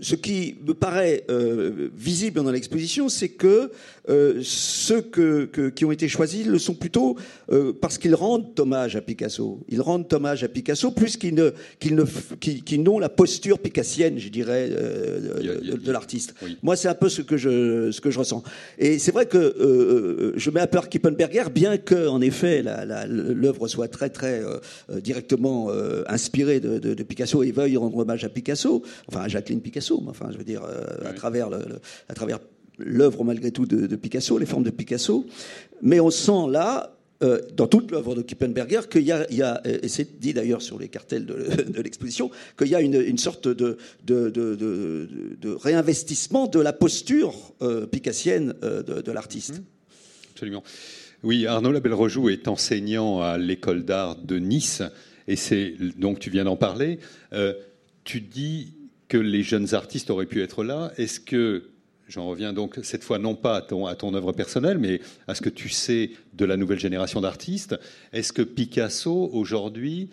ce 0.00 0.16
qui 0.16 0.56
me 0.66 0.74
paraît 0.74 1.24
euh, 1.30 1.88
visible 1.94 2.42
dans 2.42 2.50
l'exposition, 2.50 3.08
c'est 3.08 3.28
que 3.28 3.70
euh, 4.08 4.40
ceux 4.42 5.00
que, 5.00 5.46
qui 5.70 5.84
ont 5.84 5.92
été 5.92 6.08
choisis 6.08 6.46
le 6.46 6.58
sont 6.58 6.74
plutôt 6.74 7.16
euh, 7.50 7.72
parce 7.72 7.98
qu'ils 7.98 8.14
rendent 8.14 8.58
hommage 8.58 8.96
à 8.96 9.00
Picasso. 9.00 9.60
Ils 9.68 9.80
rendent 9.80 10.12
hommage 10.12 10.44
à 10.44 10.48
Picasso 10.48 10.90
plus 10.90 11.16
qu'ils 11.16 11.34
ne, 11.34 11.50
qu'ils 11.78 11.94
ne, 11.94 12.04
qu'ils, 12.40 12.82
n'ont 12.82 12.98
la 12.98 13.08
posture 13.08 13.58
picassienne, 13.58 14.18
je 14.18 14.28
dirais, 14.28 14.68
de, 14.68 15.92
l'artiste. 15.92 16.34
Moi, 16.62 16.76
c'est 16.76 16.88
un 16.88 16.94
peu 16.94 17.08
ce 17.08 17.22
que 17.22 17.36
je, 17.36 17.90
ce 17.90 18.00
que 18.00 18.10
je 18.10 18.18
ressens. 18.18 18.42
Et 18.78 18.98
c'est 18.98 19.12
vrai 19.12 19.26
que 19.26 20.32
je 20.36 20.50
mets 20.50 20.60
à 20.60 20.66
peur 20.66 20.88
Kippenberger, 20.88 21.50
bien 21.54 21.76
que, 21.76 22.08
en 22.08 22.20
effet, 22.20 22.64
l'œuvre 23.08 23.68
soit 23.68 23.88
très, 23.88 24.10
très 24.10 24.42
directement 24.88 25.70
inspirée 26.06 26.60
de, 26.60 26.78
de, 26.78 27.02
Picasso 27.02 27.42
et 27.42 27.52
veuille 27.52 27.76
rendre 27.76 27.98
hommage 27.98 28.24
à 28.24 28.28
Picasso, 28.28 28.82
enfin 29.08 29.20
à 29.22 29.28
Jacqueline 29.28 29.60
Picasso 29.60 30.02
enfin, 30.08 30.28
je 30.30 30.38
veux 30.38 30.44
dire, 30.44 30.62
euh, 30.64 31.08
à 31.08 31.12
travers 31.12 31.48
à 32.08 32.14
travers 32.14 32.38
l'œuvre 32.78 33.24
malgré 33.24 33.50
tout 33.50 33.66
de, 33.66 33.96
Picasso, 33.96 34.38
les 34.38 34.46
formes 34.46 34.64
de 34.64 34.70
Picasso. 34.70 35.26
Mais 35.82 36.00
on 36.00 36.10
sent 36.10 36.50
là, 36.50 36.96
euh, 37.22 37.40
dans 37.54 37.66
toute 37.66 37.90
l'œuvre 37.90 38.14
de 38.14 38.22
Kippenberger, 38.22 38.80
qu'il 38.90 39.02
y 39.02 39.12
a, 39.12 39.62
et 39.64 39.88
c'est 39.88 40.20
dit 40.20 40.32
d'ailleurs 40.32 40.62
sur 40.62 40.78
les 40.78 40.88
cartels 40.88 41.26
de, 41.26 41.80
l'exposition, 41.82 42.30
qu'il 42.58 42.68
y 42.68 42.74
a 42.74 42.80
une, 42.80 43.18
sorte 43.18 43.48
de, 43.48 43.76
de, 44.04 45.54
réinvestissement 45.54 46.46
de 46.46 46.60
la 46.60 46.72
posture 46.72 47.34
euh, 47.62 47.86
picassienne 47.86 48.54
de, 48.62 49.12
l'artiste. 49.12 49.58
Mmh. 49.58 49.64
Absolument. 50.34 50.62
Oui, 51.22 51.46
Arnaud 51.46 51.70
Labelle-Rejoux 51.70 52.30
est 52.30 52.48
enseignant 52.48 53.20
à 53.20 53.38
l'école 53.38 53.84
d'art 53.84 54.16
de 54.16 54.38
Nice, 54.38 54.82
et 55.28 55.36
c'est 55.36 55.74
donc 55.96 56.18
tu 56.18 56.30
viens 56.30 56.44
d'en 56.44 56.56
parler. 56.56 56.98
tu 58.02 58.20
dis 58.20 58.72
que 59.12 59.18
les 59.18 59.42
jeunes 59.42 59.74
artistes 59.74 60.08
auraient 60.08 60.24
pu 60.24 60.40
être 60.40 60.64
là. 60.64 60.90
Est-ce 60.96 61.20
que, 61.20 61.64
j'en 62.08 62.26
reviens 62.26 62.52
donc 62.52 62.78
cette 62.82 63.04
fois 63.04 63.18
non 63.18 63.34
pas 63.34 63.56
à 63.56 63.62
ton, 63.62 63.86
à 63.86 63.94
ton 63.94 64.14
œuvre 64.14 64.32
personnelle, 64.32 64.78
mais 64.78 65.00
à 65.26 65.34
ce 65.34 65.42
que 65.42 65.48
tu 65.48 65.68
sais 65.68 66.10
de 66.34 66.44
la 66.44 66.56
nouvelle 66.56 66.78
génération 66.78 67.20
d'artistes, 67.20 67.76
est-ce 68.12 68.32
que 68.32 68.42
Picasso 68.42 69.30
aujourd'hui 69.32 70.10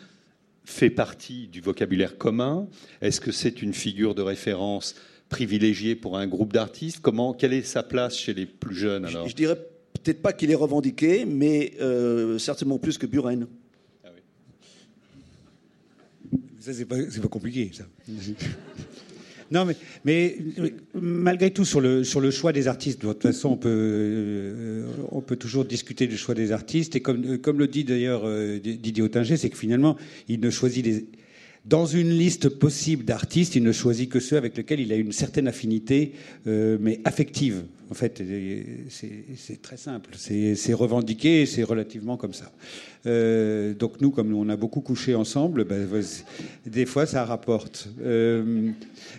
fait 0.65 0.89
partie 0.89 1.47
du 1.47 1.61
vocabulaire 1.61 2.17
commun? 2.17 2.67
Est-ce 3.01 3.19
que 3.19 3.31
c'est 3.31 3.61
une 3.61 3.73
figure 3.73 4.15
de 4.15 4.21
référence 4.21 4.95
privilégiée 5.29 5.95
pour 5.95 6.17
un 6.17 6.27
groupe 6.27 6.53
d'artistes? 6.53 6.99
Comment, 7.01 7.33
Quelle 7.33 7.53
est 7.53 7.63
sa 7.63 7.83
place 7.83 8.17
chez 8.17 8.33
les 8.33 8.45
plus 8.45 8.75
jeunes 8.75 9.05
alors? 9.05 9.27
je, 9.27 9.35
dirais 9.35 9.55
peut-être 10.03 10.21
pas 10.21 10.33
qu'il 10.33 10.51
est 10.51 10.55
revendiqué, 10.55 11.25
mais 11.25 11.73
euh, 11.81 12.37
certainement 12.37 12.77
plus 12.77 12.97
que 12.97 13.05
Buren. 13.05 13.47
Ah 14.03 14.09
ça, 16.59 16.73
c'est 16.73 16.85
pas, 16.85 16.97
pas 16.97 17.27
compliqué, 17.27 17.71
ça. 17.73 17.85
Non, 19.51 19.67
mais, 20.05 20.37
malgré 20.93 21.51
tout, 21.51 21.65
sur 21.65 21.81
le, 21.81 22.03
sur 22.03 22.21
le 22.21 22.31
choix 22.31 22.51
des 22.53 22.67
artistes, 22.67 23.01
de 23.01 23.07
toute 23.11 23.23
façon, 23.23 23.49
on 23.49 23.57
peut, 23.57 23.69
euh, 23.71 24.85
on 25.11 25.21
peut 25.21 25.35
toujours 25.35 25.65
discuter 25.65 26.07
du 26.07 26.17
choix 26.17 26.35
des 26.35 26.51
artistes. 26.51 26.95
Et 26.95 27.01
comme, 27.01 27.37
comme 27.39 27.59
le 27.59 27.67
dit 27.67 27.83
d'ailleurs 27.83 28.21
euh, 28.25 28.59
Didier 28.59 29.03
Ottinger, 29.03 29.37
c'est 29.37 29.49
que 29.49 29.57
finalement, 29.57 29.97
il 30.27 30.39
ne 30.39 30.49
choisit 30.49 30.85
les, 30.85 31.05
dans 31.65 31.85
une 31.85 32.09
liste 32.09 32.49
possible 32.49 33.03
d'artistes, 33.03 33.55
il 33.55 33.63
ne 33.63 33.71
choisit 33.71 34.09
que 34.09 34.19
ceux 34.19 34.37
avec 34.37 34.55
lesquels 34.55 34.79
il 34.79 34.91
a 34.93 34.95
une 34.95 35.11
certaine 35.11 35.47
affinité, 35.47 36.13
euh, 36.47 36.77
mais 36.79 36.99
affective. 37.03 37.63
En 37.91 37.93
fait, 37.93 38.23
c'est 38.89 39.61
très 39.61 39.77
simple. 39.77 40.11
C'est 40.17 40.73
revendiqué 40.73 41.45
c'est 41.45 41.63
relativement 41.63 42.17
comme 42.17 42.33
ça. 42.33 42.51
Euh, 43.07 43.73
donc 43.73 43.99
nous, 43.99 44.11
comme 44.11 44.33
on 44.33 44.47
a 44.49 44.55
beaucoup 44.55 44.81
couché 44.81 45.15
ensemble, 45.15 45.65
ben, 45.65 45.87
des 46.65 46.85
fois 46.85 47.05
ça 47.05 47.25
rapporte. 47.25 47.89
Euh, 48.01 48.71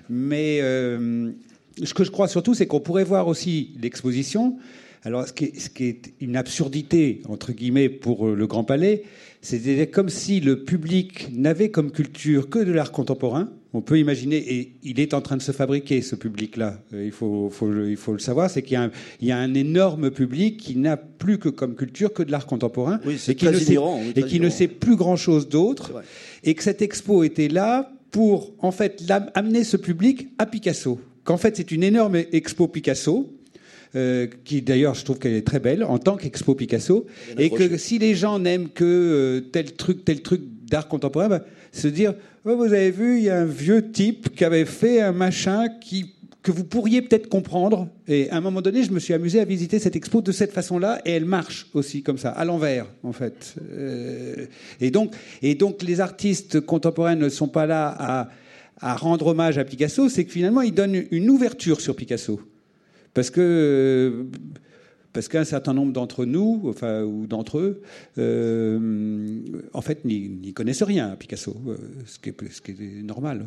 mais 0.09 0.61
ce 0.61 1.95
que 1.95 2.05
je 2.05 2.11
crois 2.11 2.29
surtout, 2.29 2.55
c'est 2.55 2.67
qu'on 2.67 2.81
pourrait 2.81 3.05
voir 3.05 3.29
aussi 3.29 3.73
l'exposition. 3.83 4.57
Alors, 5.03 5.27
ce 5.27 5.33
qui, 5.33 5.85
est, 5.85 6.13
une 6.21 6.37
absurdité, 6.37 7.23
entre 7.29 7.53
guillemets, 7.53 7.89
pour 7.89 8.29
le 8.29 8.47
Grand 8.47 8.65
Palais, 8.65 9.05
c'était 9.43 9.87
comme 9.87 10.11
si 10.11 10.41
le 10.41 10.65
public 10.65 11.29
n'avait 11.33 11.71
comme 11.71 11.91
culture 11.91 12.51
que 12.51 12.59
de 12.59 12.73
l'art 12.73 12.93
contemporain. 12.93 13.51
On 13.73 13.81
peut 13.81 13.99
imaginer, 13.99 14.37
et 14.37 14.73
il 14.83 14.99
est 14.99 15.15
en 15.15 15.21
train 15.21 15.37
de 15.37 15.43
se 15.43 15.53
fabriquer, 15.53 16.03
ce 16.03 16.17
public-là. 16.17 16.81
Euh, 16.93 17.05
il 17.05 17.13
faut, 17.13 17.51
il 17.89 17.97
faut 17.97 18.13
le 18.13 18.19
savoir, 18.19 18.51
c'est 18.51 18.63
qu'il 18.63 18.91
y, 19.23 19.31
a 19.31 19.39
un 19.39 19.55
énorme 19.55 20.11
public 20.11 20.57
qui 20.57 20.77
n'a 20.77 20.97
plus 20.97 21.39
que 21.39 21.49
comme 21.49 21.77
culture 21.77 22.13
que 22.13 22.25
de 22.25 22.33
l'art 22.33 22.47
contemporain 22.47 23.01
et 23.07 23.35
qui, 23.35 23.47
ne 23.47 23.53
sait, 23.53 23.79
et 24.17 24.23
qui 24.25 24.41
ne 24.41 24.51
sait 24.51 24.67
plus 24.67 24.97
grand-chose 24.97 25.49
d'autre. 25.49 25.93
Et 26.43 26.55
que 26.55 26.65
cette 26.65 26.83
expo 26.83 27.23
était 27.23 27.49
là 27.49 27.93
pour, 28.11 28.53
en 28.59 28.73
fait, 28.73 29.05
amener 29.35 29.63
ce 29.63 29.77
public 29.77 30.29
à 30.39 30.47
Picasso. 30.47 31.01
Qu'en 31.23 31.37
fait, 31.37 31.57
c'est 31.57 31.71
une 31.71 31.85
énorme 31.85 32.17
expo 32.17 32.67
Picasso, 32.67 33.33
euh, 33.97 34.27
qui 34.45 34.63
d'ailleurs 34.63 34.95
je 34.95 35.05
trouve 35.05 35.19
qu'elle 35.19 35.35
est 35.35 35.47
très 35.47 35.61
belle 35.61 35.85
en 35.85 35.99
tant 35.99 36.17
qu'expo 36.17 36.55
Picasso, 36.55 37.07
et 37.39 37.51
que 37.51 37.77
si 37.77 37.99
les 37.99 38.15
gens 38.15 38.39
n'aiment 38.39 38.69
que 38.69 38.85
euh, 38.85 39.41
tel 39.41 39.73
truc, 39.73 40.05
tel 40.05 40.23
truc 40.23 40.43
d'art 40.71 40.89
contemporain, 40.89 41.29
bah, 41.29 41.45
se 41.73 41.89
dire 41.89 42.15
oh, 42.45 42.57
vous 42.57 42.73
avez 42.73 42.91
vu, 42.91 43.19
il 43.19 43.25
y 43.25 43.31
a 43.31 43.39
un 43.39 43.47
vieux 43.47 43.91
type 43.91 44.35
qui 44.35 44.45
avait 44.45 44.65
fait 44.65 45.01
un 45.01 45.13
machin 45.13 45.69
qui 45.81 46.15
que 46.43 46.53
vous 46.53 46.65
pourriez 46.65 47.03
peut-être 47.03 47.29
comprendre. 47.29 47.89
Et 48.09 48.31
à 48.31 48.37
un 48.37 48.41
moment 48.41 48.63
donné, 48.63 48.83
je 48.83 48.91
me 48.93 48.99
suis 48.99 49.13
amusé 49.13 49.41
à 49.41 49.45
visiter 49.45 49.79
cette 49.79 49.97
expo 49.97 50.23
de 50.23 50.33
cette 50.33 50.53
façon-là, 50.53 51.01
et 51.05 51.13
elle 51.13 51.27
marche 51.27 51.67
aussi 51.75 52.03
comme 52.03 52.19
ça, 52.19 52.31
à 52.31 52.45
l'envers, 52.45 52.87
en 53.03 53.13
fait. 53.13 53.57
Euh, 53.73 54.47
et, 54.81 54.91
donc, 54.91 55.15
et 55.43 55.55
donc, 55.55 55.83
les 55.83 56.01
artistes 56.01 56.61
contemporains 56.61 57.17
ne 57.17 57.29
sont 57.29 57.49
pas 57.49 57.67
là 57.67 57.95
à, 57.99 58.29
à 58.81 58.97
rendre 58.97 59.27
hommage 59.29 59.59
à 59.59 59.65
Picasso, 59.65 60.09
c'est 60.09 60.25
que 60.25 60.33
finalement, 60.33 60.63
ils 60.63 60.75
donnent 60.75 61.05
une 61.11 61.29
ouverture 61.29 61.81
sur 61.81 61.95
Picasso. 61.95 62.41
Parce 63.15 63.31
que 63.31 64.27
parce 65.13 65.29
qu'un 65.29 65.45
certain 65.45 65.75
nombre 65.75 65.93
d'entre 65.93 66.25
nous, 66.25 66.63
enfin, 66.67 67.03
ou 67.03 67.27
d'entre 67.27 67.59
eux, 67.59 67.83
euh, 68.19 69.41
en 69.73 69.81
fait, 69.81 70.05
n'y 70.05 70.53
connaissent 70.53 70.83
rien 70.83 71.11
à 71.11 71.17
Picasso, 71.17 71.57
euh, 71.67 71.77
ce, 72.07 72.19
qui 72.21 72.31
est, 72.31 73.03
normal. 73.03 73.47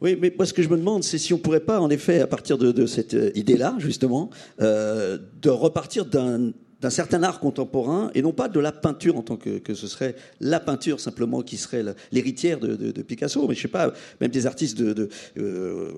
Oui, 0.00 0.16
mais 0.20 0.32
moi, 0.36 0.46
ce 0.46 0.52
que 0.52 0.62
je 0.62 0.68
me 0.68 0.76
demande, 0.76 1.04
c'est 1.04 1.18
si 1.18 1.32
on 1.34 1.36
ne 1.36 1.42
pourrait 1.42 1.60
pas, 1.60 1.80
en 1.80 1.90
effet, 1.90 2.20
à 2.20 2.26
partir 2.26 2.56
de, 2.56 2.86
cette 2.86 3.16
idée-là, 3.34 3.74
justement, 3.78 4.30
euh, 4.60 5.18
de 5.42 5.50
repartir 5.50 6.06
d'un 6.06 6.52
d'un 6.84 6.90
certain 6.90 7.22
art 7.22 7.40
contemporain 7.40 8.10
et 8.14 8.20
non 8.20 8.32
pas 8.32 8.46
de 8.46 8.60
la 8.60 8.70
peinture 8.70 9.16
en 9.16 9.22
tant 9.22 9.36
que, 9.36 9.56
que 9.56 9.72
ce 9.72 9.86
serait 9.86 10.16
la 10.42 10.60
peinture 10.60 11.00
simplement 11.00 11.40
qui 11.40 11.56
serait 11.56 11.82
l'héritière 12.12 12.60
de, 12.60 13.00
Picasso. 13.00 13.48
Mais 13.48 13.54
je 13.54 13.62
sais 13.62 13.68
pas, 13.68 13.94
même 14.20 14.30
des 14.30 14.46
artistes 14.46 14.76
de, 14.76 15.08
euh, 15.38 15.92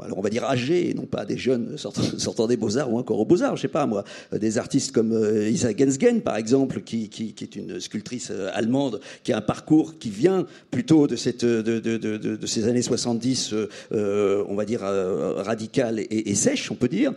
alors 0.00 0.18
on 0.18 0.20
va 0.20 0.30
dire 0.30 0.44
âgés 0.44 0.88
et 0.88 0.94
non 0.94 1.06
pas 1.06 1.24
des 1.24 1.36
jeunes 1.36 1.76
sortant, 1.76 2.46
des 2.46 2.56
beaux-arts 2.56 2.92
ou 2.92 2.98
encore 3.00 3.18
aux 3.18 3.24
beaux-arts. 3.24 3.56
Je 3.56 3.62
sais 3.62 3.68
pas 3.68 3.86
moi, 3.86 4.04
des 4.30 4.56
artistes 4.56 4.92
comme 4.92 5.12
euh, 5.12 5.48
Isa 5.48 5.76
Gensgen 5.76 6.20
par 6.20 6.36
exemple, 6.36 6.82
qui, 6.82 7.08
qui, 7.08 7.34
est 7.42 7.56
une 7.56 7.80
sculptrice 7.80 8.30
euh, 8.30 8.50
allemande 8.54 9.00
qui 9.24 9.32
a 9.32 9.36
un 9.36 9.40
parcours 9.40 9.98
qui 9.98 10.10
vient 10.10 10.46
plutôt 10.70 11.08
de 11.08 11.16
cette 11.16 11.44
de, 11.44 12.46
ces 12.46 12.68
années 12.68 12.82
70, 12.82 13.52
euh, 13.92 14.44
on 14.48 14.54
va 14.54 14.64
dire 14.64 14.82
radical 14.82 15.98
et, 15.98 16.30
et, 16.30 16.34
sèche, 16.36 16.70
on 16.70 16.76
peut 16.76 16.88
dire, 16.88 17.12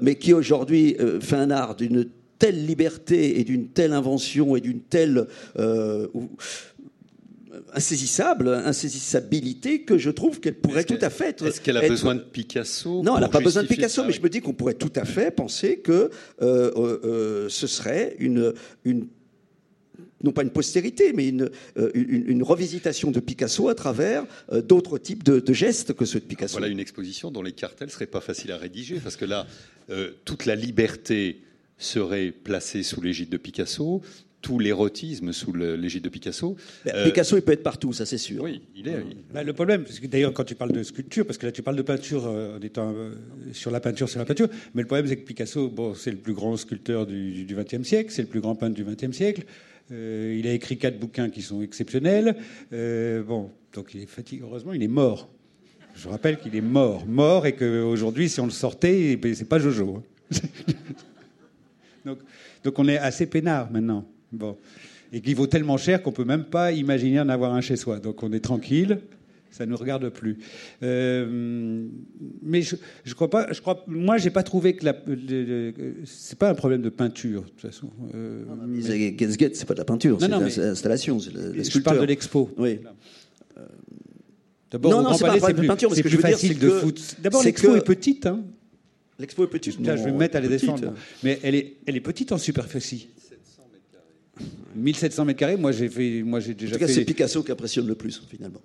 mais 0.00 0.16
qui 0.16 0.32
aujourd'hui 0.32 0.96
fait 1.20 1.36
un 1.36 1.52
art 1.52 1.76
d'une 1.76 2.06
telle 2.38 2.66
liberté 2.66 3.40
et 3.40 3.44
d'une 3.44 3.68
telle 3.68 3.92
invention 3.92 4.56
et 4.56 4.60
d'une 4.60 4.80
telle 4.80 5.26
euh, 5.58 6.08
insaisissable, 7.72 8.48
insaisissabilité 8.48 9.82
que 9.82 9.98
je 9.98 10.10
trouve 10.10 10.40
qu'elle 10.40 10.56
pourrait 10.56 10.84
tout 10.84 10.98
à 11.00 11.10
fait 11.10 11.30
être. 11.30 11.46
Est-ce 11.46 11.60
qu'elle 11.60 11.76
a 11.76 11.88
besoin 11.88 12.14
de 12.14 12.20
Picasso 12.20 13.02
Non, 13.02 13.16
elle 13.16 13.22
n'a 13.22 13.28
pas 13.28 13.40
besoin 13.40 13.62
de 13.62 13.68
Picasso, 13.68 14.04
mais 14.04 14.12
je 14.12 14.20
me 14.20 14.28
dis 14.28 14.40
qu'on 14.40 14.52
pourrait 14.52 14.74
tout 14.74 14.92
à 14.96 15.04
fait 15.04 15.30
penser 15.30 15.78
que 15.78 16.10
ce 16.40 17.66
serait 17.66 18.16
une, 18.18 18.52
une 18.84 19.06
non 20.22 20.32
pas 20.32 20.42
une 20.42 20.50
postérité, 20.50 21.12
mais 21.12 21.28
une, 21.28 21.50
euh, 21.76 21.90
une, 21.94 22.42
revisitation 22.42 23.10
de 23.10 23.20
Picasso 23.20 23.68
à 23.68 23.74
travers 23.74 24.24
euh, 24.52 24.62
d'autres 24.62 24.98
types 24.98 25.22
de, 25.22 25.52
gestes 25.52 25.94
que 25.94 26.04
ceux 26.04 26.20
de 26.20 26.24
Picasso. 26.24 26.52
Voilà 26.52 26.68
une 26.68 26.80
exposition 26.80 27.30
dont 27.30 27.42
les 27.42 27.52
cartels 27.52 27.90
seraient 27.90 28.06
pas 28.06 28.20
faciles 28.20 28.52
à 28.52 28.56
rédiger, 28.56 28.98
parce 29.00 29.16
que 29.16 29.24
là, 29.24 29.46
euh, 29.90 30.12
toute 30.24 30.46
la 30.46 30.54
liberté 30.54 31.42
serait 31.78 32.30
placée 32.30 32.82
sous 32.82 33.00
l'égide 33.00 33.28
de 33.28 33.36
Picasso, 33.36 34.02
tout 34.42 34.58
l'érotisme 34.58 35.32
sous 35.32 35.52
l'égide 35.52 36.04
de 36.04 36.08
Picasso. 36.08 36.56
Ben, 36.84 37.04
Picasso, 37.04 37.36
il 37.36 37.42
peut 37.42 37.52
être 37.52 37.62
partout, 37.62 37.92
ça 37.92 38.06
c'est 38.06 38.18
sûr. 38.18 38.42
Oui, 38.42 38.62
il 38.76 38.88
est. 38.88 39.04
Ben, 39.32 39.44
le 39.44 39.52
problème, 39.52 39.82
parce 39.84 39.98
que 39.98 40.06
d'ailleurs, 40.06 40.32
quand 40.32 40.44
tu 40.44 40.54
parles 40.54 40.72
de 40.72 40.82
sculpture, 40.82 41.26
parce 41.26 41.38
que 41.38 41.46
là 41.46 41.52
tu 41.52 41.62
parles 41.62 41.76
de 41.76 41.82
peinture 41.82 42.26
en 42.26 42.60
étant 42.60 42.94
sur 43.52 43.70
la 43.70 43.80
peinture, 43.80 44.08
sur 44.08 44.18
la 44.18 44.24
peinture, 44.24 44.48
mais 44.74 44.82
le 44.82 44.86
problème 44.86 45.06
c'est 45.08 45.16
que 45.16 45.24
Picasso, 45.24 45.68
bon, 45.68 45.94
c'est 45.94 46.10
le 46.10 46.18
plus 46.18 46.34
grand 46.34 46.56
sculpteur 46.56 47.06
du 47.06 47.46
XXe 47.48 47.86
siècle, 47.86 48.10
c'est 48.12 48.22
le 48.22 48.28
plus 48.28 48.40
grand 48.40 48.54
peintre 48.54 48.74
du 48.74 48.84
XXe 48.84 49.16
siècle. 49.16 49.44
Euh, 49.92 50.36
il 50.38 50.46
a 50.46 50.52
écrit 50.52 50.78
quatre 50.78 50.98
bouquins 50.98 51.30
qui 51.30 51.42
sont 51.42 51.62
exceptionnels. 51.62 52.36
Euh, 52.72 53.22
bon, 53.22 53.50
donc 53.72 53.94
il 53.94 54.02
est 54.02 54.06
fatigué. 54.06 54.42
Heureusement, 54.42 54.72
il 54.72 54.82
est 54.82 54.88
mort. 54.88 55.28
Je 55.94 56.08
rappelle 56.08 56.38
qu'il 56.38 56.54
est 56.56 56.60
mort, 56.60 57.06
mort, 57.06 57.46
et 57.46 57.54
qu'aujourd'hui, 57.54 58.28
si 58.28 58.40
on 58.40 58.46
le 58.46 58.50
sortait, 58.52 59.12
eh 59.12 59.16
ben, 59.16 59.34
c'est 59.34 59.48
pas 59.48 59.58
Jojo. 59.58 60.02
Hein. 60.02 60.36
donc, 62.06 62.18
donc 62.64 62.78
on 62.78 62.88
est 62.88 62.98
assez 62.98 63.26
peinard 63.26 63.70
maintenant. 63.70 64.04
Bon. 64.32 64.56
Et 65.12 65.20
qu'il 65.20 65.36
vaut 65.36 65.46
tellement 65.46 65.76
cher 65.76 66.02
qu'on 66.02 66.12
peut 66.12 66.24
même 66.24 66.44
pas 66.44 66.72
imaginer 66.72 67.20
en 67.20 67.28
avoir 67.28 67.54
un 67.54 67.60
chez 67.60 67.76
soi. 67.76 67.98
Donc 67.98 68.22
on 68.22 68.32
est 68.32 68.40
tranquille 68.40 68.98
ça 69.56 69.64
ne 69.64 69.70
nous 69.70 69.76
regarde 69.76 70.08
plus. 70.10 70.38
Euh, 70.82 71.86
mais 72.42 72.60
je, 72.60 72.76
je 73.04 73.14
crois 73.14 73.30
pas. 73.30 73.52
Je 73.52 73.60
crois, 73.60 73.82
moi, 73.86 74.18
j'ai 74.18 74.30
pas 74.30 74.42
trouvé 74.42 74.76
que 74.76 74.84
la. 74.84 74.94
C'est 76.04 76.38
pas 76.38 76.50
un 76.50 76.54
problème 76.54 76.82
de 76.82 76.90
peinture, 76.90 77.42
de 77.42 77.48
toute 77.48 77.60
façon. 77.60 77.88
Euh, 78.14 78.44
c'est 78.84 79.66
pas 79.66 79.74
de 79.74 79.78
la 79.78 79.84
peinture, 79.84 80.18
c'est 80.20 80.28
l'installation, 80.28 81.18
Je 81.18 81.78
parle 81.78 82.00
de 82.00 82.04
l'expo. 82.04 82.50
Oui. 82.58 82.80
D'abord, 84.70 84.90
non, 84.90 85.02
non, 85.02 85.14
c'est 85.14 85.24
pas 85.24 85.32
un 85.32 85.38
problème 85.38 85.62
de 85.62 85.66
peinture, 85.68 85.88
parce 85.88 86.02
que 86.02 86.08
je 86.08 86.16
veux 86.16 86.22
dire, 86.22 86.38
c'est 86.38 86.54
de 86.54 86.70
foot. 86.70 87.16
D'abord, 87.22 87.42
l'expo 87.42 87.76
est 87.76 87.84
petite. 87.84 88.26
Hein. 88.26 88.44
L'expo 89.18 89.44
est 89.44 89.50
petite. 89.50 89.80
Là, 89.84 89.96
je 89.96 90.04
vais 90.04 90.12
me 90.12 90.18
mettre 90.18 90.36
à 90.36 90.40
les 90.40 90.48
défendre. 90.48 90.94
Mais 91.22 91.38
elle 91.42 91.54
est, 91.54 91.76
elle 91.86 91.96
est 91.96 92.00
petite 92.00 92.32
en 92.32 92.38
superficie. 92.38 93.08
1700 94.74 95.24
mètres 95.24 95.38
carrés, 95.38 95.56
moi 95.56 95.72
j'ai 95.72 95.88
fait, 95.88 96.22
moi 96.22 96.40
j'ai 96.40 96.52
déjà. 96.52 96.76
En 96.76 96.78
tout 96.78 96.84
cas, 96.84 96.92
c'est 96.92 97.04
Picasso 97.04 97.42
qui 97.42 97.50
impressionne 97.50 97.86
le 97.86 97.94
plus 97.94 98.20
finalement 98.28 98.60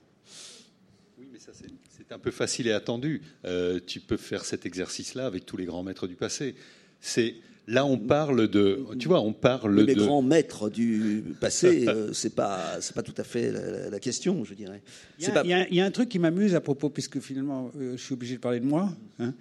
un 2.12 2.20
peu 2.20 2.32
facile 2.32 2.68
et 2.68 2.72
attendu. 2.72 3.22
Euh, 3.46 3.80
tu 3.86 4.00
peux 4.00 4.18
faire 4.18 4.46
cet 4.46 4.66
exercice-là 4.66 5.26
avec 5.26 5.46
tous 5.46 5.58
les 5.58 5.66
grands 5.66 5.84
maîtres 5.84 6.08
du 6.08 6.16
passé. 6.16 6.56
C'est 7.00 7.36
là 7.72 7.86
on 7.86 7.98
parle 7.98 8.48
de, 8.48 8.86
tu 9.00 9.08
vois, 9.08 9.22
on 9.22 9.34
parle 9.34 9.76
de. 9.76 9.84
Les 9.84 9.96
grands 9.96 10.22
maîtres 10.22 10.70
du 10.70 11.24
passé, 11.40 11.86
euh, 11.88 12.14
c'est 12.14 12.36
pas, 12.36 12.80
c'est 12.82 12.96
pas 12.96 13.04
tout 13.04 13.14
à 13.18 13.24
fait 13.24 13.52
la, 13.90 14.00
question, 14.00 14.44
je 14.44 14.54
dirais. 14.54 14.82
Il 15.20 15.28
y, 15.28 15.80
a, 15.82 15.86
un 15.86 15.92
truc 15.92 16.10
qui 16.10 16.20
m'amuse 16.20 16.56
à 16.56 16.62
propos, 16.62 16.90
puisque 16.90 17.20
finalement, 17.20 17.72
euh, 17.80 17.94
je 17.98 18.04
suis 18.04 18.14
obligé 18.14 18.36
de 18.36 18.40
parler 18.40 18.60
de 18.60 18.66
moi. 18.66 18.90
Hein. 19.20 19.34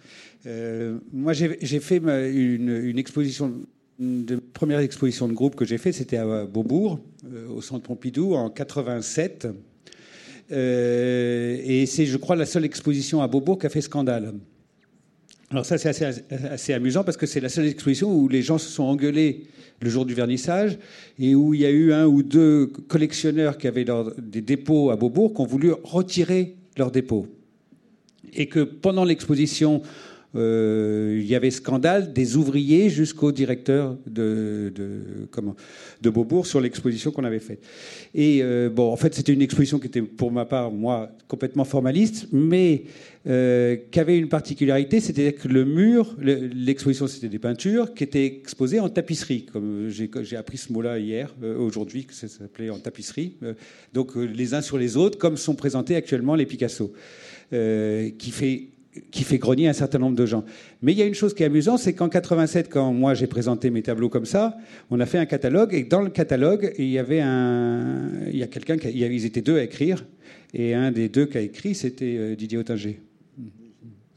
moi, 1.13 1.33
j'ai 1.33 1.81
fait 1.81 1.99
une, 1.99 2.99
exposition. 2.99 3.53
Une 3.99 4.41
première 4.55 4.79
exposition 4.79 5.29
de 5.29 5.35
groupe 5.35 5.57
que 5.57 5.67
j'ai 5.67 5.77
fait, 5.77 5.93
c'était 5.93 6.17
à 6.17 6.47
Beaubourg, 6.47 7.01
au 7.51 7.61
Centre 7.61 7.83
Pompidou, 7.83 8.35
en 8.35 8.49
87. 8.49 9.47
Euh, 10.53 11.61
et 11.63 11.87
c'est, 11.87 12.07
je 12.07 12.17
crois, 12.17 12.37
la 12.37 12.47
seule 12.47 12.65
exposition 12.65 13.23
à 13.23 13.29
Beaubourg 13.29 13.59
qui 13.59 13.67
a 13.67 13.71
fait 13.71 13.81
scandale. 13.81 14.35
Alors 15.51 15.67
ça, 15.67 15.79
c'est 15.79 16.05
assez, 16.31 16.73
amusant 16.73 17.03
parce 17.03 17.17
que 17.17 17.27
c'est 17.27 17.41
la 17.41 17.49
seule 17.49 17.67
exposition 17.67 18.15
où 18.15 18.29
les 18.29 18.41
gens 18.41 18.57
se 18.57 18.69
sont 18.69 18.85
engueulés 18.85 19.47
le 19.81 19.91
jour 19.91 20.07
du 20.07 20.15
vernissage 20.15 20.79
et 21.19 21.35
où 21.35 21.55
il 21.55 21.61
y 21.61 21.67
a 21.67 21.71
eu 21.71 21.93
un 21.93 22.07
ou 22.07 22.23
deux 22.23 22.69
collectionneurs 22.87 23.59
qui 23.59 23.67
avaient 23.67 23.87
des 24.19 24.43
dépôts 24.43 24.91
à 24.91 24.97
Beaubourg 24.97 25.35
qui 25.35 25.41
ont 25.41 25.47
voulu 25.47 25.73
retirer 25.83 26.55
leurs 26.77 26.93
dépôts. 26.93 27.27
Et 28.33 28.47
que 28.47 28.61
pendant 28.61 29.05
l'exposition, 29.05 29.83
euh, 30.37 31.19
il 31.21 31.27
y 31.27 31.35
avait 31.35 31.51
scandale 31.51 32.13
des 32.13 32.37
ouvriers 32.37 32.89
jusqu'au 32.89 33.33
directeur 33.33 33.97
de, 34.07 34.73
comment, 35.33 35.57
de 36.01 36.11
Beaubourg 36.11 36.47
sur 36.47 36.61
l'exposition 36.61 37.11
qu'on 37.11 37.25
avait 37.25 37.41
faite. 37.41 37.61
Et 38.15 38.41
euh, 38.43 38.71
bon, 38.71 38.93
en 38.93 38.97
fait, 38.97 39.15
c'était 39.15 39.33
une 39.33 39.43
exposition 39.43 39.81
qui 39.81 39.89
était, 39.89 40.03
pour 40.03 40.31
ma 40.31 40.45
part, 40.45 40.71
moi, 40.71 41.11
complètement 41.27 41.65
formaliste, 41.65 42.29
mais 42.31 42.85
euh, 43.27 43.77
qui 43.91 44.01
avait 44.01 44.19
une 44.19 44.29
particularité, 44.29 45.01
c'était 45.01 45.33
que 45.33 45.49
le 45.49 45.65
mur, 45.65 46.17
l'exposition, 46.21 47.07
c'était 47.07 47.29
des 47.29 47.39
peintures 47.39 47.93
qui 47.95 48.05
étaient 48.05 48.25
exposées 48.25 48.81
en 48.81 48.89
tapisserie, 48.89 49.47
comme 49.47 49.89
j'ai 49.91 50.37
appris 50.37 50.57
ce 50.57 50.73
mot-là 50.73 50.99
hier, 50.99 51.35
aujourd'hui, 51.59 52.07
que 52.07 52.15
ça 52.15 52.29
s'appelait 52.29 52.71
en 52.71 52.79
tapisserie. 52.79 53.37
donc, 53.93 54.17
les 54.17 54.55
uns 54.55 54.63
sur 54.63 54.79
les 54.79 54.97
autres, 54.97 55.19
comme 55.19 55.37
sont 55.37 55.55
présentés 55.55 55.97
actuellement 55.97 56.35
les 56.35 56.47
Picasso, 56.47 56.93
qui 57.51 58.31
fait 58.31 58.69
qui 59.11 59.23
fait 59.23 59.39
grogner 59.39 59.69
un 59.69 59.73
certain 59.73 59.99
nombre 59.99 60.17
de 60.17 60.27
gens. 60.27 60.45
Mais 60.83 60.93
il 60.93 60.99
y 60.99 61.03
a 61.03 61.07
une 61.07 61.15
chose 61.15 61.35
qui 61.35 61.43
est 61.43 61.47
amusante, 61.47 61.79
c'est 61.79 61.93
qu'en 61.93 62.09
87, 62.09 62.69
quand 62.69 62.93
moi 62.93 63.15
j'ai 63.15 63.27
présenté 63.27 63.71
mes 63.71 63.83
tableaux 63.83 64.09
comme 64.09 64.27
ça, 64.27 64.57
on 64.91 64.99
a 65.01 65.07
fait 65.07 65.19
un 65.19 65.27
catalogue 65.27 65.75
et 65.75 65.85
dans 65.85 66.03
le 66.03 66.11
catalogue, 66.11 66.73
il 66.79 66.89
y 66.89 66.99
avait 66.99 67.21
un, 67.21 68.11
il 68.31 68.37
y 68.37 68.43
a 68.43 68.47
quelqu'un, 68.47 68.77
ils 68.83 69.25
étaient 69.25 69.43
deux 69.43 69.59
à 69.59 69.63
écrire 69.63 70.05
et 70.53 70.75
un 70.75 70.91
des 70.91 71.09
deux 71.09 71.27
qui 71.27 71.39
a 71.39 71.41
écrit, 71.41 71.75
c'était 71.75 72.17
euh, 72.19 72.37
Didier 72.37 72.59
Ottinger. 72.59 73.01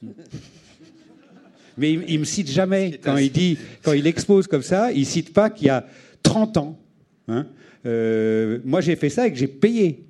Mais 1.77 1.93
il, 1.93 2.13
ne 2.15 2.19
me 2.19 2.23
cite 2.23 2.49
jamais 2.49 2.99
quand 3.03 3.17
il 3.17 3.31
dit, 3.31 3.57
quand 3.81 3.93
il 3.93 4.05
expose 4.05 4.47
comme 4.47 4.61
ça, 4.61 4.91
il 4.91 5.05
cite 5.05 5.33
pas 5.33 5.49
qu'il 5.49 5.67
y 5.67 5.69
a 5.71 5.87
30 6.21 6.57
ans. 6.57 6.79
Hein, 7.27 7.47
euh, 7.85 8.59
moi 8.63 8.81
j'ai 8.81 8.95
fait 8.95 9.09
ça 9.09 9.27
et 9.27 9.31
que 9.31 9.37
j'ai 9.37 9.47
payé. 9.47 10.05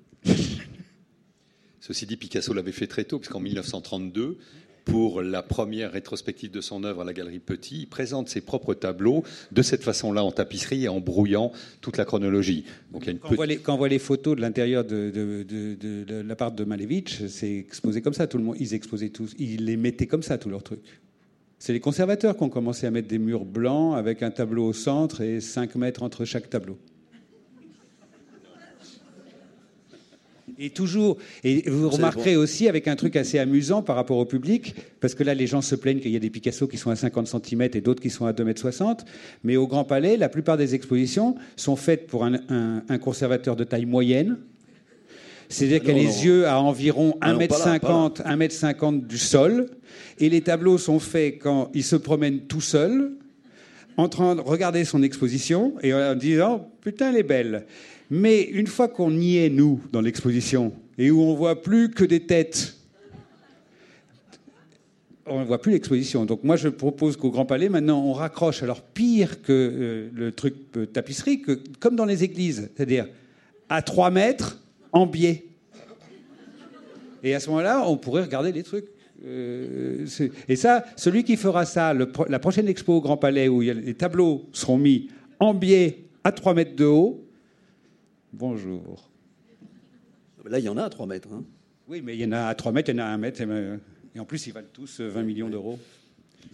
Ceci 1.80 2.06
dit, 2.06 2.16
Picasso 2.16 2.54
l'avait 2.54 2.72
fait 2.72 2.88
très 2.88 3.04
tôt, 3.04 3.20
puisqu'en 3.20 3.42
1932, 3.42 4.38
pour 4.86 5.22
la 5.22 5.42
première 5.42 5.92
rétrospective 5.92 6.52
de 6.52 6.62
son 6.62 6.84
œuvre 6.84 7.02
à 7.02 7.06
la 7.06 7.14
Galerie 7.14 7.40
Petit, 7.40 7.82
il 7.82 7.88
présente 7.88 8.30
ses 8.30 8.42
propres 8.42 8.74
tableaux 8.74 9.24
de 9.52 9.62
cette 9.62 9.84
façon-là, 9.84 10.24
en 10.24 10.32
tapisserie 10.32 10.86
et 10.86 10.90
en 10.90 11.00
brouillant 11.00 11.52
toute 11.82 11.98
la 11.98 12.06
chronologie. 12.06 12.66
Donc, 12.92 13.06
quand, 13.06 13.32
on 13.32 13.76
voit 13.78 13.88
les, 13.88 14.00
photos 14.00 14.36
de 14.36 14.42
l'intérieur 14.42 14.84
de, 14.84 15.10
de, 15.12 16.22
l'appart 16.22 16.54
de 16.56 16.64
Malevich, 16.64 17.28
c'est 17.28 17.58
exposé 17.58 18.02
comme 18.02 18.14
ça. 18.14 18.28
Tout 18.28 18.38
le 18.38 18.44
monde, 18.44 18.58
ils 18.60 18.74
exposaient 18.74 19.10
tous, 19.10 19.34
ils 19.40 19.66
les 19.66 19.78
mettaient 19.78 20.08
comme 20.08 20.24
ça, 20.24 20.38
tous 20.38 20.50
leurs 20.50 20.64
trucs. 20.64 21.02
C'est 21.60 21.72
les 21.72 21.80
conservateurs 21.80 22.36
qui 22.36 22.44
ont 22.44 22.50
commencé 22.50 22.86
à 22.86 22.92
mettre 22.92 23.08
des 23.08 23.20
murs 23.20 23.46
blancs 23.46 23.96
avec 23.96 24.22
un 24.22 24.32
tableau 24.32 24.66
au 24.66 24.74
centre 24.74 25.22
et 25.22 25.40
5 25.40 25.76
mètres 25.76 26.04
entre 26.04 26.26
chaque 26.26 26.50
tableau. 26.50 26.78
Et 30.60 30.70
toujours, 30.70 31.18
et 31.44 31.70
vous 31.70 31.90
remarquerez 31.90 32.36
aussi 32.36 32.68
avec 32.68 32.88
un 32.88 32.96
truc 32.96 33.16
assez 33.16 33.40
amusant 33.40 33.82
par 33.82 33.96
rapport 33.96 34.18
au 34.18 34.26
public, 34.26 34.76
parce 35.00 35.16
que 35.16 35.24
là 35.24 35.34
les 35.34 35.48
gens 35.48 35.62
se 35.62 35.76
plaignent 35.76 36.00
qu'il 36.00 36.12
y 36.12 36.16
a 36.16 36.20
des 36.20 36.30
Picasso 36.30 36.68
qui 36.68 36.78
sont 36.78 36.92
à 36.92 36.96
50 36.96 37.28
cm 37.28 37.62
et 37.74 37.82
d'autres 37.82 38.02
qui 38.02 38.10
sont 38.10 38.26
à 38.26 38.34
2,60 38.34 38.90
m, 38.90 38.96
mais 39.44 39.58
au 39.58 39.68
Grand 39.68 39.84
Palais, 39.84 40.18
la 40.18 40.30
plupart 40.30 40.58
des 40.58 40.76
expositions 40.76 41.36
sont 41.56 41.76
faites 41.76 42.08
pour 42.08 42.26
un, 42.26 42.98
conservateur 43.00 43.56
de 43.56 43.64
taille 43.64 43.86
moyenne, 43.86 44.38
c'est-à-dire 45.50 45.82
qu'il 45.82 45.92
a 45.92 45.94
les 45.94 46.26
yeux 46.26 46.48
à 46.48 46.60
environ 46.60 47.16
1m50, 47.22 48.22
ah 48.24 48.36
1m50 48.36 49.06
du 49.06 49.18
sol, 49.18 49.68
et 50.20 50.30
les 50.30 50.42
tableaux 50.42 50.78
sont 50.78 51.00
faits 51.00 51.40
quand 51.40 51.70
il 51.74 51.84
se 51.84 51.96
promène 51.96 52.42
tout 52.42 52.62
seul, 52.62 53.12
en 53.98 54.10
train 54.10 54.36
de 54.36 54.42
regarder 54.42 54.86
son 54.86 55.04
exposition 55.04 55.74
et 55.82 55.94
en 55.94 56.16
disant 56.16 56.72
Putain, 56.82 57.12
elle 57.12 57.18
est 57.18 57.24
belle. 57.24 57.66
Mais 58.10 58.42
une 58.42 58.68
fois 58.68 58.88
qu'on 58.88 59.12
y 59.12 59.38
est, 59.38 59.50
nous, 59.50 59.82
dans 59.92 60.02
l'exposition, 60.02 60.74
et 60.98 61.12
où 61.12 61.22
on 61.22 61.34
voit 61.34 61.62
plus 61.62 61.90
que 61.90 62.04
des 62.04 62.22
têtes, 62.22 62.76
on 65.26 65.40
ne 65.40 65.46
voit 65.46 65.62
plus 65.62 65.72
l'exposition. 65.72 66.26
Donc 66.26 66.44
moi, 66.44 66.56
je 66.56 66.70
propose 66.70 67.18
qu'au 67.18 67.32
Grand 67.32 67.46
Palais, 67.46 67.70
maintenant, 67.70 68.04
on 68.04 68.14
raccroche, 68.14 68.62
alors 68.64 68.82
pire 68.82 69.42
que 69.42 69.52
euh, 69.52 70.10
le 70.14 70.32
truc 70.32 70.56
euh, 70.76 70.86
tapisserie, 70.86 71.42
que, 71.42 71.60
comme 71.80 71.96
dans 71.96 72.06
les 72.06 72.24
églises, 72.24 72.70
c'est-à-dire 72.76 73.08
à 73.70 73.82
3 73.82 74.12
mètres, 74.12 74.60
en 74.92 75.08
biais. 75.08 75.46
Et 77.24 77.34
à 77.34 77.40
ce 77.40 77.50
moment-là, 77.50 77.88
on 77.88 77.98
pourrait 77.98 78.24
regarder 78.24 78.52
les 78.52 78.64
trucs. 78.64 78.88
Euh, 79.26 80.06
et 80.50 80.56
ça, 80.58 80.84
celui 80.98 81.24
qui 81.24 81.38
fera 81.38 81.66
ça, 81.66 81.94
la 81.94 82.40
prochaine 82.40 82.68
expo 82.68 82.96
au 82.96 83.02
Grand 83.02 83.18
Palais, 83.18 83.48
où 83.48 83.62
les 83.62 83.94
tableaux 83.94 84.46
seront 84.52 84.78
mis 84.78 85.10
en 85.40 85.54
biais 85.54 86.04
à 86.26 86.34
3 86.34 86.54
mètres 86.54 86.76
de 86.76 86.86
haut, 86.86 87.24
Bonjour. 88.34 89.12
Là, 90.44 90.58
il 90.58 90.66
y 90.66 90.70
en 90.70 90.76
a 90.76 90.84
à 90.84 90.90
3 90.90 91.06
mètres. 91.06 91.30
Hein. 91.32 91.44
Oui, 91.88 92.02
mais 92.02 92.16
il 92.16 92.22
y 92.22 92.26
en 92.26 92.32
a 92.32 92.48
à 92.48 92.56
3 92.56 92.72
mètres, 92.72 92.90
il 92.90 92.98
y 92.98 93.00
en 93.00 93.04
a 93.04 93.06
à 93.06 93.10
1 93.10 93.18
mètre. 93.18 93.42
Et 94.16 94.20
en 94.20 94.26
plus, 94.26 94.48
ils 94.48 94.54
valent 94.54 94.68
tous 94.74 95.02
20 95.02 95.22
millions 95.22 95.50
d'euros. 95.50 95.78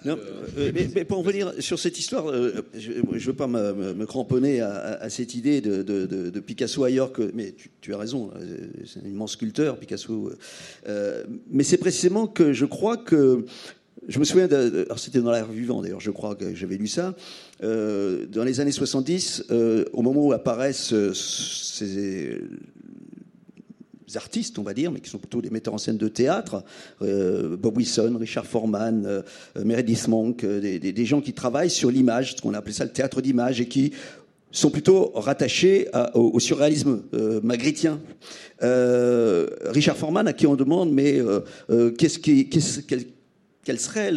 Non, 0.05 0.17
euh, 0.57 0.71
mais, 0.73 1.05
pour 1.05 1.19
revenir 1.19 1.53
sur 1.59 1.79
cette 1.79 1.97
histoire, 1.97 2.29
euh, 2.29 2.65
je 2.75 2.91
ne 2.91 3.19
veux 3.19 3.33
pas 3.33 3.47
me, 3.47 4.05
cramponner 4.05 4.59
à, 4.59 5.09
cette 5.09 5.35
idée 5.35 5.61
de, 5.61 6.39
Picasso 6.41 6.83
ailleurs 6.83 7.13
que. 7.13 7.31
Mais 7.33 7.55
tu, 7.79 7.93
as 7.93 7.97
raison, 7.97 8.29
euh, 8.35 8.67
c'est 8.85 8.99
un 8.99 9.07
immense 9.07 9.31
sculpteur, 9.33 9.79
Picasso. 9.79 10.33
mais 11.49 11.63
c'est 11.63 11.77
précisément 11.77 12.27
que 12.27 12.51
je 12.51 12.65
crois 12.65 12.97
que. 12.97 13.45
Je 14.07 14.19
me 14.19 14.25
souviens, 14.25 14.47
de, 14.47 14.87
c'était 14.97 15.21
dans 15.21 15.31
l'air 15.31 15.47
vivant 15.47 15.81
d'ailleurs, 15.81 15.99
je 15.99 16.11
crois 16.11 16.35
que 16.35 16.55
j'avais 16.55 16.77
lu 16.77 16.87
ça. 16.87 17.15
Dans 17.61 18.43
les 18.43 18.59
années 18.59 18.71
70, 18.71 19.45
au 19.93 20.01
moment 20.01 20.27
où 20.27 20.33
apparaissent 20.33 20.93
ces 21.13 22.39
artistes, 24.17 24.59
on 24.59 24.63
va 24.63 24.73
dire, 24.73 24.91
mais 24.91 24.99
qui 24.99 25.09
sont 25.09 25.17
plutôt 25.17 25.41
des 25.41 25.49
metteurs 25.49 25.73
en 25.73 25.77
scène 25.77 25.97
de 25.97 26.07
théâtre, 26.07 26.63
euh, 27.01 27.55
Bob 27.57 27.77
Wilson, 27.77 28.17
Richard 28.19 28.45
Foreman, 28.45 29.05
euh, 29.05 29.21
Meredith 29.63 30.07
Monk, 30.07 30.43
euh, 30.43 30.79
des, 30.79 31.05
gens 31.05 31.21
qui 31.21 31.33
travaillent 31.33 31.69
sur 31.69 31.91
l'image, 31.91 32.35
ce 32.35 32.41
qu'on 32.41 32.53
appelait 32.53 32.73
ça 32.73 32.85
le 32.85 32.91
théâtre 32.91 33.21
d'image, 33.21 33.61
et 33.61 33.67
qui 33.67 33.93
sont 34.51 34.71
plutôt 34.71 35.11
rattachés 35.13 35.87
au, 36.15 36.39
surréalisme 36.39 37.03
magritien. 37.43 38.01
Richard 38.61 39.95
Foreman, 39.95 40.27
à 40.27 40.33
qui 40.33 40.47
on 40.47 40.55
demande, 40.55 40.91
mais 40.91 41.21
qu'est-ce 41.99 42.17
qui, 42.17 42.49
quel 43.69 43.79
serait 43.79 44.11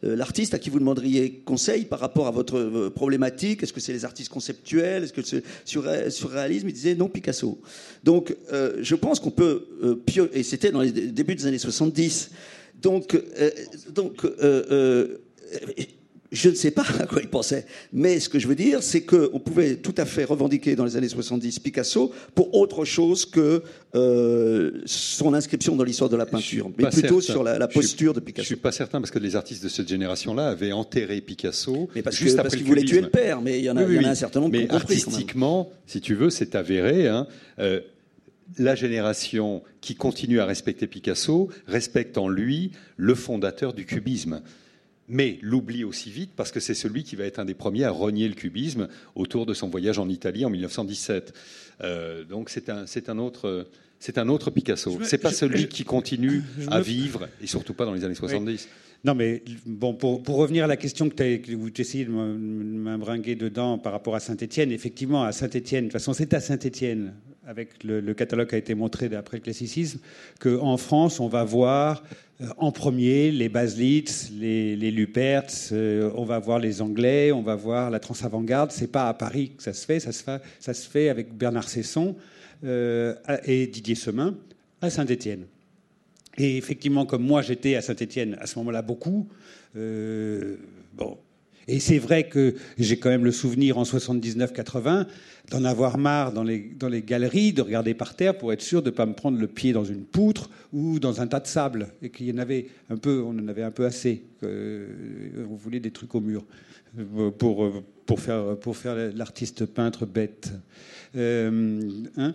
l'artiste 0.00 0.54
à 0.54 0.58
qui 0.58 0.70
vous 0.70 0.78
demanderiez 0.78 1.42
conseil 1.44 1.84
par 1.84 2.00
rapport 2.00 2.28
à 2.28 2.30
votre 2.30 2.56
euh, 2.56 2.88
problématique? 2.88 3.62
Est-ce 3.62 3.74
que 3.74 3.80
c'est 3.80 3.92
les 3.92 4.06
artistes 4.06 4.30
conceptuels? 4.30 5.04
Est-ce 5.04 5.12
que 5.12 5.20
c'est 5.20 5.42
surréalisme 5.66 6.66
Il 6.66 6.72
disait 6.72 6.94
non, 6.94 7.10
Picasso. 7.10 7.60
Donc, 8.04 8.34
euh, 8.54 8.78
je 8.80 8.94
pense 8.94 9.20
qu'on 9.20 9.30
peut, 9.30 9.66
euh, 9.82 10.30
et 10.32 10.42
c'était 10.42 10.70
dans 10.70 10.80
les 10.80 10.92
débuts 10.92 11.34
des 11.34 11.44
années 11.44 11.58
70. 11.58 12.30
Donc, 12.80 13.22
donc 13.90 14.26
je 16.36 16.50
ne 16.50 16.54
sais 16.54 16.70
pas 16.70 16.84
à 17.00 17.06
quoi 17.06 17.20
il 17.22 17.28
pensait, 17.28 17.66
mais 17.92 18.20
ce 18.20 18.28
que 18.28 18.38
je 18.38 18.46
veux 18.46 18.54
dire, 18.54 18.82
c'est 18.82 19.02
qu'on 19.02 19.40
pouvait 19.40 19.76
tout 19.76 19.94
à 19.96 20.04
fait 20.04 20.24
revendiquer 20.24 20.76
dans 20.76 20.84
les 20.84 20.96
années 20.96 21.08
70 21.08 21.58
Picasso 21.60 22.12
pour 22.34 22.54
autre 22.54 22.84
chose 22.84 23.24
que 23.24 23.62
euh, 23.94 24.82
son 24.84 25.34
inscription 25.34 25.76
dans 25.76 25.84
l'histoire 25.84 26.10
de 26.10 26.16
la 26.16 26.26
peinture, 26.26 26.70
mais 26.78 26.88
plutôt 26.90 27.20
sur 27.20 27.42
la, 27.42 27.66
posture 27.68 28.12
de 28.12 28.20
Picasso. 28.20 28.42
Je 28.42 28.46
suis 28.46 28.56
pas 28.56 28.72
certain 28.72 29.00
parce 29.00 29.10
que 29.10 29.18
les 29.18 29.36
artistes 29.36 29.64
de 29.64 29.68
cette 29.68 29.88
génération-là 29.88 30.48
avaient 30.48 30.72
enterré 30.72 31.20
Picasso 31.20 31.88
mais 31.94 32.02
parce 32.02 32.16
juste 32.16 32.36
parce 32.36 32.54
qu'ils 32.54 32.66
voulaient 32.66 32.84
tuer 32.84 33.00
le 33.00 33.10
père, 33.10 33.40
mais 33.40 33.58
il 33.58 33.64
y 33.64 33.70
en 33.70 33.76
a, 33.76 33.82
un 33.82 34.14
certain 34.14 34.40
nombre. 34.40 34.52
Mais 34.52 34.70
artistiquement, 34.70 35.70
si 35.86 36.00
tu 36.00 36.14
veux, 36.14 36.30
c'est 36.30 36.54
avéré. 36.54 37.08
Hein, 37.08 37.26
euh, 37.58 37.80
la 38.58 38.74
génération 38.74 39.62
qui 39.80 39.96
continue 39.96 40.40
à 40.40 40.46
respecter 40.46 40.86
Picasso 40.86 41.48
respecte 41.66 42.16
en 42.18 42.28
lui 42.28 42.70
le 42.96 43.14
fondateur 43.14 43.72
du 43.72 43.86
cubisme 43.86 44.40
mais 45.08 45.38
l'oublie 45.42 45.84
aussi 45.84 46.10
vite 46.10 46.30
parce 46.36 46.50
que 46.50 46.60
c'est 46.60 46.74
celui 46.74 47.04
qui 47.04 47.16
va 47.16 47.24
être 47.24 47.38
un 47.38 47.44
des 47.44 47.54
premiers 47.54 47.84
à 47.84 47.90
renier 47.90 48.28
le 48.28 48.34
cubisme 48.34 48.88
autour 49.14 49.46
de 49.46 49.54
son 49.54 49.68
voyage 49.68 49.98
en 49.98 50.08
Italie 50.08 50.44
en 50.44 50.50
1917. 50.50 51.32
Euh, 51.82 52.24
donc 52.24 52.50
c'est 52.50 52.68
un, 52.68 53.18
autre. 53.18 53.68
C'est 53.98 54.18
un 54.18 54.28
autre 54.28 54.50
Picasso. 54.50 54.98
C'est 55.02 55.18
pas 55.18 55.32
celui 55.32 55.68
qui 55.68 55.84
continue 55.84 56.42
à 56.68 56.80
vivre, 56.80 57.28
et 57.40 57.46
surtout 57.46 57.74
pas 57.74 57.84
dans 57.84 57.94
les 57.94 58.04
années 58.04 58.14
70. 58.14 58.68
Non, 59.04 59.14
mais 59.14 59.42
bon, 59.66 59.94
pour, 59.94 60.22
pour, 60.22 60.36
revenir 60.36 60.64
à 60.64 60.66
la 60.66 60.76
question 60.76 61.08
que, 61.08 61.36
tu 61.36 61.54
vous 61.54 61.70
essayez 61.76 62.06
de 62.06 62.10
m'imbringuer 62.10 63.36
dedans 63.36 63.78
par 63.78 63.92
rapport 63.92 64.16
à 64.16 64.20
Saint-Étienne, 64.20 64.72
effectivement, 64.72 65.22
à 65.22 65.32
Saint-Étienne, 65.32 65.84
de 65.84 65.88
toute 65.88 65.92
façon, 65.92 66.12
c'est 66.12 66.34
à 66.34 66.40
Saint-Étienne, 66.40 67.14
avec 67.46 67.84
le, 67.84 68.12
catalogue 68.12 68.48
qui 68.48 68.56
a 68.56 68.58
été 68.58 68.74
montré 68.74 69.08
d'après 69.08 69.36
le 69.36 69.42
classicisme, 69.42 70.00
qu'en 70.40 70.76
France, 70.76 71.20
on 71.20 71.28
va 71.28 71.44
voir 71.44 72.02
euh, 72.40 72.48
en 72.56 72.72
premier 72.72 73.30
les 73.30 73.48
Baslitz, 73.48 74.30
les, 74.32 74.74
les 74.74 75.08
euh, 75.72 76.10
on 76.16 76.24
va 76.24 76.40
voir 76.40 76.58
les 76.58 76.82
Anglais, 76.82 77.30
on 77.30 77.42
va 77.42 77.54
voir 77.54 77.90
la 77.90 78.00
trans-avant-garde. 78.00 78.72
C'est 78.72 78.90
pas 78.90 79.08
à 79.08 79.14
Paris 79.14 79.52
que 79.56 79.62
ça 79.62 79.72
se 79.72 79.86
fait, 79.86 80.00
ça 80.00 80.10
se 80.10 80.24
fait, 80.24 80.42
ça 80.58 80.74
se 80.74 80.88
fait 80.88 81.08
avec 81.08 81.32
Bernard 81.36 81.68
Cesson 81.68 82.16
euh, 82.64 83.14
et 83.44 83.68
Didier 83.68 83.94
Semin 83.94 84.36
à 84.80 84.90
Saint-Étienne. 84.90 85.46
Et 86.38 86.56
effectivement, 86.56 87.06
comme 87.06 87.22
moi 87.22 87.42
j'étais 87.42 87.76
à 87.76 87.80
Saint-Étienne 87.80 88.36
à 88.40 88.46
ce 88.46 88.58
moment-là 88.58 88.82
beaucoup, 88.82 89.28
bon, 89.74 91.18
et 91.68 91.80
c'est 91.80 91.98
vrai 91.98 92.28
que 92.28 92.54
j'ai 92.78 92.98
quand 92.98 93.08
même 93.08 93.24
le 93.24 93.32
souvenir 93.32 93.78
en 93.78 93.82
79-80 93.82 95.06
d'en 95.50 95.64
avoir 95.64 95.98
marre 95.98 96.32
dans 96.32 96.44
les, 96.44 96.58
dans 96.58 96.88
les 96.88 97.02
galeries, 97.02 97.52
de 97.52 97.62
regarder 97.62 97.94
par 97.94 98.14
terre 98.14 98.36
pour 98.38 98.52
être 98.52 98.62
sûr 98.62 98.82
de 98.82 98.90
ne 98.90 98.94
pas 98.94 99.06
me 99.06 99.14
prendre 99.14 99.38
le 99.38 99.46
pied 99.46 99.72
dans 99.72 99.84
une 99.84 100.04
poutre 100.04 100.50
ou 100.72 100.98
dans 100.98 101.20
un 101.20 101.26
tas 101.26 101.40
de 101.40 101.46
sable. 101.46 101.88
Et 102.02 102.10
qu'il 102.10 102.26
y 102.26 102.32
en 102.32 102.38
avait 102.38 102.66
un 102.90 102.96
peu, 102.96 103.22
on 103.22 103.30
en 103.30 103.48
avait 103.48 103.62
un 103.62 103.70
peu 103.70 103.84
assez. 103.84 104.22
Euh, 104.42 104.88
on 105.50 105.54
voulait 105.54 105.80
des 105.80 105.90
trucs 105.90 106.14
au 106.14 106.20
mur 106.20 106.44
pour, 107.38 107.70
pour 108.06 108.20
faire, 108.20 108.56
pour 108.58 108.76
faire 108.76 108.94
l'artiste 109.14 109.66
peintre 109.66 110.06
bête. 110.06 110.52
Euh, 111.16 111.80
hein. 112.16 112.34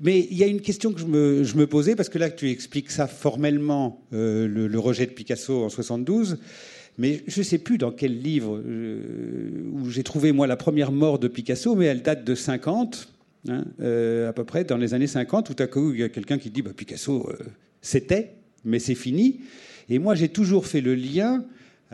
mais 0.00 0.20
il 0.30 0.36
y 0.36 0.42
a 0.42 0.46
une 0.46 0.60
question 0.60 0.92
que 0.92 1.00
je 1.00 1.06
me, 1.06 1.44
je 1.44 1.56
me, 1.56 1.66
posais, 1.66 1.96
parce 1.96 2.08
que 2.08 2.18
là, 2.18 2.30
tu 2.30 2.50
expliques 2.50 2.90
ça 2.90 3.06
formellement, 3.06 4.04
euh, 4.12 4.48
le, 4.48 4.66
le, 4.66 4.78
rejet 4.78 5.06
de 5.06 5.12
Picasso 5.12 5.64
en 5.64 5.68
72. 5.68 6.38
Mais 6.98 7.22
je 7.26 7.40
ne 7.40 7.44
sais 7.44 7.58
plus 7.58 7.78
dans 7.78 7.90
quel 7.90 8.20
livre 8.20 8.60
euh, 8.64 9.70
où 9.72 9.90
j'ai 9.90 10.04
trouvé, 10.04 10.32
moi, 10.32 10.46
la 10.46 10.56
première 10.56 10.92
mort 10.92 11.18
de 11.18 11.28
Picasso, 11.28 11.74
mais 11.74 11.86
elle 11.86 12.02
date 12.02 12.24
de 12.24 12.34
50, 12.34 13.08
hein, 13.48 13.64
euh, 13.80 14.28
à 14.28 14.32
peu 14.32 14.44
près, 14.44 14.64
dans 14.64 14.76
les 14.76 14.94
années 14.94 15.08
50. 15.08 15.46
Tout 15.46 15.62
à 15.62 15.66
coup, 15.66 15.92
il 15.92 16.00
y 16.00 16.04
a 16.04 16.08
quelqu'un 16.08 16.38
qui 16.38 16.50
dit 16.50 16.62
bah, 16.62 16.70
Picasso, 16.76 17.28
euh, 17.28 17.44
c'était, 17.82 18.34
mais 18.64 18.78
c'est 18.78 18.94
fini. 18.94 19.40
Et 19.88 19.98
moi, 19.98 20.14
j'ai 20.14 20.28
toujours 20.28 20.66
fait 20.66 20.80
le 20.80 20.94
lien 20.94 21.44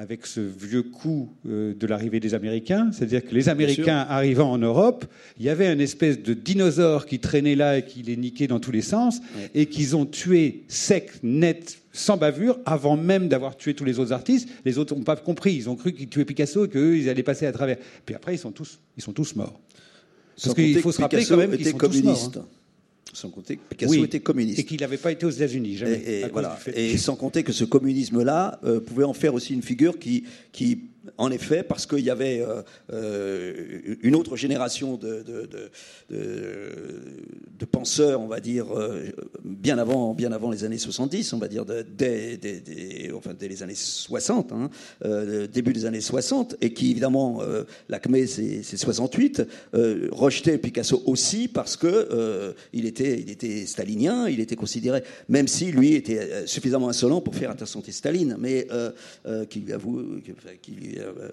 avec 0.01 0.24
ce 0.24 0.40
vieux 0.40 0.82
coup 0.82 1.28
euh, 1.46 1.74
de 1.74 1.86
l'arrivée 1.86 2.20
des 2.20 2.32
Américains, 2.32 2.90
c'est-à-dire 2.90 3.22
que 3.22 3.34
les 3.34 3.51
Américains 3.51 4.07
arrivant 4.09 4.51
en 4.51 4.57
Europe, 4.57 5.05
il 5.38 5.44
y 5.44 5.51
avait 5.51 5.70
une 5.70 5.82
espèce 5.82 6.22
de 6.22 6.32
dinosaure 6.32 7.05
qui 7.05 7.18
traînait 7.18 7.55
là 7.55 7.76
et 7.76 7.84
qui 7.84 8.03
les 8.03 8.16
niquait 8.16 8.46
dans 8.46 8.61
tous 8.61 8.70
les 8.70 8.80
sens, 8.80 9.20
et 9.55 9.66
qu'ils 9.66 9.96
ont 9.96 10.07
tué 10.07 10.64
sec, 10.68 11.11
net, 11.22 11.80
sans 11.92 12.16
bavure, 12.16 12.59
avant 12.64 12.96
même 12.96 13.28
d'avoir 13.28 13.59
tué 13.59 13.74
tous 13.74 13.84
les 13.84 13.98
autres 13.98 14.12
artistes. 14.12 14.48
Les 14.64 14.78
autres 14.78 14.94
n'ont 14.94 15.03
pas 15.03 15.16
compris, 15.16 15.53
ils 15.53 15.68
ont 15.68 15.76
cru 15.76 15.92
qu'ils 15.92 16.09
tuaient 16.09 16.24
Picasso 16.24 16.64
et 16.64 16.68
qu'eux, 16.70 16.96
ils 16.96 17.11
allaient 17.11 17.22
passer 17.22 17.44
à 17.44 17.53
travers. 17.53 17.76
Puis 18.07 18.14
après, 18.14 18.34
ils 18.34 18.38
sont 18.38 18.53
tous, 18.53 18.78
ils 18.96 19.03
sont 19.03 19.12
tous 19.12 19.36
morts. 19.36 19.61
Parce 20.42 20.55
qu'il 20.55 20.80
faut 20.80 20.92
se 20.92 21.03
rappeler 21.03 21.26
quand 21.26 21.36
même 21.36 21.55
qu'ils 21.55 21.68
sont 21.68 21.76
communiste. 21.76 22.32
tous 22.32 22.38
morts. 22.38 22.46
Hein. 22.46 22.59
Sans 23.12 23.30
compter 23.30 23.56
que 23.56 23.62
Picasso 23.68 24.04
était 24.04 24.20
communiste. 24.20 24.61
Et 24.61 24.64
qu'il 24.64 24.80
n'avait 24.80 24.96
pas 24.96 25.11
été 25.11 25.26
aux 25.26 25.30
États-Unis, 25.30 25.76
jamais. 25.76 26.02
Et, 26.06 26.28
voilà. 26.32 26.58
et 26.74 26.96
sans 26.96 27.16
compter 27.16 27.42
que 27.42 27.52
ce 27.52 27.64
communisme-là 27.64 28.61
euh, 28.64 28.80
pouvait 28.80 29.04
en 29.04 29.14
faire 29.14 29.34
aussi 29.34 29.52
une 29.52 29.62
figure 29.62 29.98
qui, 29.98 30.24
qui 30.52 30.84
en 31.18 31.30
effet, 31.30 31.62
parce 31.62 31.86
qu'il 31.86 32.00
y 32.00 32.11
avait 32.11 32.40
euh, 32.40 32.62
euh, 32.92 33.96
une 34.02 34.14
autre 34.14 34.36
génération 34.36 34.96
de, 34.96 35.24
penseurs, 37.70 38.20
on 38.20 38.26
va 38.26 38.40
dire, 38.40 38.66
euh, 38.76 39.04
bien, 39.44 39.78
avant, 39.78 40.14
bien 40.14 40.32
avant 40.32 40.50
les 40.50 40.64
années 40.64 40.78
70, 40.78 41.32
on 41.32 41.38
va 41.38 41.48
dire, 41.48 41.64
dès, 41.64 42.38
les 43.40 43.62
années 43.62 43.74
60, 43.74 44.52
hein, 44.52 44.70
début 45.52 45.72
des 45.72 45.86
années 45.86 46.00
60, 46.00 46.56
et 46.61 46.72
qui, 46.72 46.90
évidemment, 46.90 47.40
l'ACME, 47.88 48.26
c'est 48.26 48.62
68, 48.62 49.42
rejetait 50.11 50.58
Picasso 50.58 51.02
aussi 51.06 51.48
parce 51.48 51.76
que 51.76 52.54
il, 52.72 52.86
était, 52.86 53.20
il 53.20 53.30
était 53.30 53.66
stalinien, 53.66 54.28
il 54.28 54.40
était 54.40 54.56
considéré, 54.56 55.02
même 55.28 55.48
si 55.48 55.70
lui 55.72 55.94
était 55.94 56.46
suffisamment 56.46 56.88
insolent 56.88 57.20
pour 57.20 57.34
faire 57.34 57.50
intersanter 57.50 57.92
Staline, 57.92 58.36
mais 58.38 58.66
qui 59.48 59.72
avoue, 59.72 60.00
euh, 60.00 60.20
euh, 61.01 61.30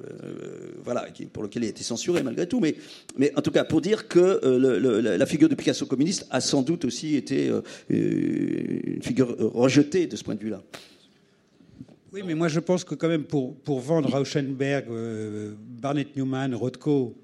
voilà, 0.84 1.08
pour 1.34 1.44
lequel 1.44 1.64
il 1.64 1.68
a 1.68 1.70
été 1.70 1.84
censuré 1.84 2.24
malgré 2.24 2.48
tout. 2.48 2.60
Mais, 2.60 2.76
mais 3.18 3.32
en 3.36 3.42
tout 3.42 3.52
cas, 3.52 3.64
pour 3.64 3.82
dire 3.82 4.08
que 4.08 4.40
euh, 4.44 5.18
la 5.18 5.26
figure 5.26 5.50
de 5.50 5.56
Picasso 5.56 5.86
communiste 5.86 6.28
a 6.30 6.42
sans 6.42 6.62
doute 6.62 6.86
aussi 6.86 7.16
été 7.16 7.52
une 7.90 9.02
figure 9.02 9.36
rejetée 9.54 10.08
de 10.08 10.16
ce 10.16 10.24
point 10.24 10.36
de 10.36 10.42
vue-là. 10.42 10.64
Oui, 12.14 12.22
mais 12.26 12.36
moi 12.36 12.48
je 12.48 12.60
pense 12.60 12.84
que 12.84 12.96
quand 12.96 13.10
même 13.10 13.26
pour, 13.26 13.56
pour 13.58 13.80
vendre 13.80 14.10
Rauschenberg, 14.10 14.86
Barnett 15.82 16.16
Newman, 16.16 16.56
Rothko, 16.56 17.16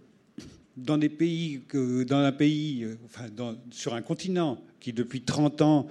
dans 0.76 0.98
des 0.98 1.10
pays, 1.10 1.62
dans 2.08 2.18
un 2.18 2.32
pays, 2.32 2.88
sur 3.72 3.94
un 3.94 4.02
continent 4.02 4.60
qui 4.80 4.92
depuis 4.92 5.22
30 5.22 5.62
ans 5.62 5.88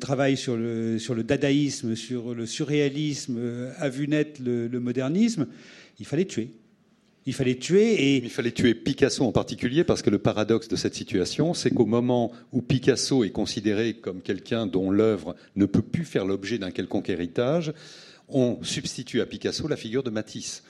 travaille 0.00 0.36
sur 0.36 0.56
le, 0.56 0.98
sur 0.98 1.14
le 1.14 1.24
dadaïsme, 1.24 1.96
sur 1.96 2.34
le 2.34 2.44
surréalisme, 2.44 3.38
a 3.78 3.88
vu 3.88 4.06
naître 4.06 4.40
le 4.44 4.80
modernisme, 4.80 5.46
il 5.98 6.06
fallait 6.06 6.24
tuer. 6.24 6.50
Il 7.28 7.34
fallait 8.30 8.52
tuer 8.52 8.74
Picasso 8.74 9.24
en 9.24 9.32
particulier 9.32 9.82
parce 9.82 10.00
que 10.00 10.10
le 10.10 10.18
paradoxe 10.18 10.68
de 10.68 10.76
cette 10.76 10.94
situation, 10.94 11.54
c'est 11.54 11.70
qu'au 11.70 11.86
moment 11.86 12.30
où 12.52 12.62
Picasso 12.62 13.24
est 13.24 13.30
considéré 13.30 13.94
comme 13.94 14.22
quelqu'un 14.22 14.68
dont 14.68 14.92
l'œuvre 14.92 15.34
ne 15.56 15.66
peut 15.66 15.82
plus 15.82 16.04
faire 16.04 16.24
l'objet 16.24 16.58
d'un 16.58 16.70
quelconque 16.70 17.10
héritage, 17.10 17.72
on 18.28 18.62
substitue 18.62 19.20
à 19.20 19.26
Picasso 19.26 19.66
la 19.66 19.76
figure 19.76 20.04
de 20.04 20.10
Matisse. 20.10 20.62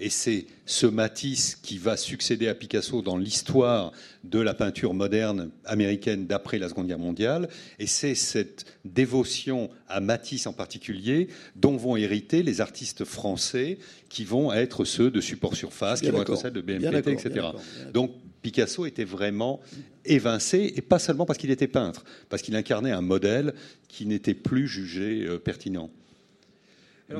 Et 0.00 0.10
c'est 0.10 0.46
ce 0.64 0.86
Matisse 0.86 1.56
qui 1.56 1.76
va 1.78 1.96
succéder 1.96 2.46
à 2.46 2.54
Picasso 2.54 3.02
dans 3.02 3.16
l'histoire 3.16 3.92
de 4.22 4.38
la 4.38 4.54
peinture 4.54 4.94
moderne 4.94 5.50
américaine 5.64 6.26
d'après 6.26 6.58
la 6.58 6.68
Seconde 6.68 6.86
Guerre 6.86 6.98
mondiale. 6.98 7.48
Et 7.78 7.86
c'est 7.86 8.14
cette 8.14 8.64
dévotion 8.84 9.70
à 9.88 10.00
Matisse 10.00 10.46
en 10.46 10.52
particulier 10.52 11.28
dont 11.56 11.76
vont 11.76 11.96
hériter 11.96 12.42
les 12.42 12.60
artistes 12.60 13.04
français 13.04 13.78
qui 14.08 14.24
vont 14.24 14.52
être 14.52 14.84
ceux 14.84 15.10
de 15.10 15.20
support 15.20 15.56
surface, 15.56 16.00
qui 16.00 16.10
vont 16.10 16.22
être 16.22 16.36
ceux 16.36 16.50
de 16.50 16.60
BMPT, 16.60 17.08
etc. 17.08 17.46
Donc 17.92 18.12
Picasso 18.42 18.86
était 18.86 19.04
vraiment 19.04 19.60
évincé, 20.04 20.72
et 20.76 20.80
pas 20.80 20.98
seulement 20.98 21.26
parce 21.26 21.38
qu'il 21.38 21.50
était 21.50 21.66
peintre, 21.66 22.04
parce 22.28 22.42
qu'il 22.42 22.54
incarnait 22.56 22.92
un 22.92 23.00
modèle 23.00 23.52
qui 23.88 24.06
n'était 24.06 24.34
plus 24.34 24.68
jugé 24.68 25.24
euh, 25.26 25.38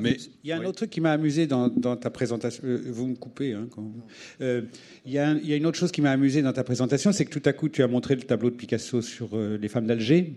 Mais, 0.01 0.17
il 0.43 0.49
y 0.49 0.51
a 0.51 0.57
un 0.57 0.65
autre 0.65 0.77
truc 0.77 0.91
qui 0.91 1.01
m'a 1.01 1.11
amusé 1.11 1.47
dans, 1.47 1.69
ta 1.69 2.09
présentation. 2.09 2.61
Euh, 2.63 2.81
vous 2.87 3.07
me 3.07 3.15
coupez. 3.15 3.53
Hein, 3.53 3.67
euh, 4.41 4.61
il, 5.05 5.11
y 5.11 5.17
a 5.17 5.33
il, 5.33 5.47
y 5.47 5.53
a 5.53 5.55
une 5.55 5.65
autre 5.65 5.77
chose 5.77 5.91
qui 5.91 6.01
m'a 6.01 6.11
amusé 6.11 6.41
dans 6.41 6.53
ta 6.53 6.63
présentation, 6.63 7.11
c'est 7.11 7.25
que 7.25 7.37
tout 7.37 7.47
à 7.49 7.53
coup, 7.53 7.69
tu 7.69 7.81
as 7.81 7.87
montré 7.87 8.15
le 8.15 8.21
tableau 8.21 8.49
de 8.49 8.55
Picasso 8.55 9.01
sur 9.01 9.29
les 9.37 9.67
femmes 9.67 9.87
d'Alger, 9.87 10.33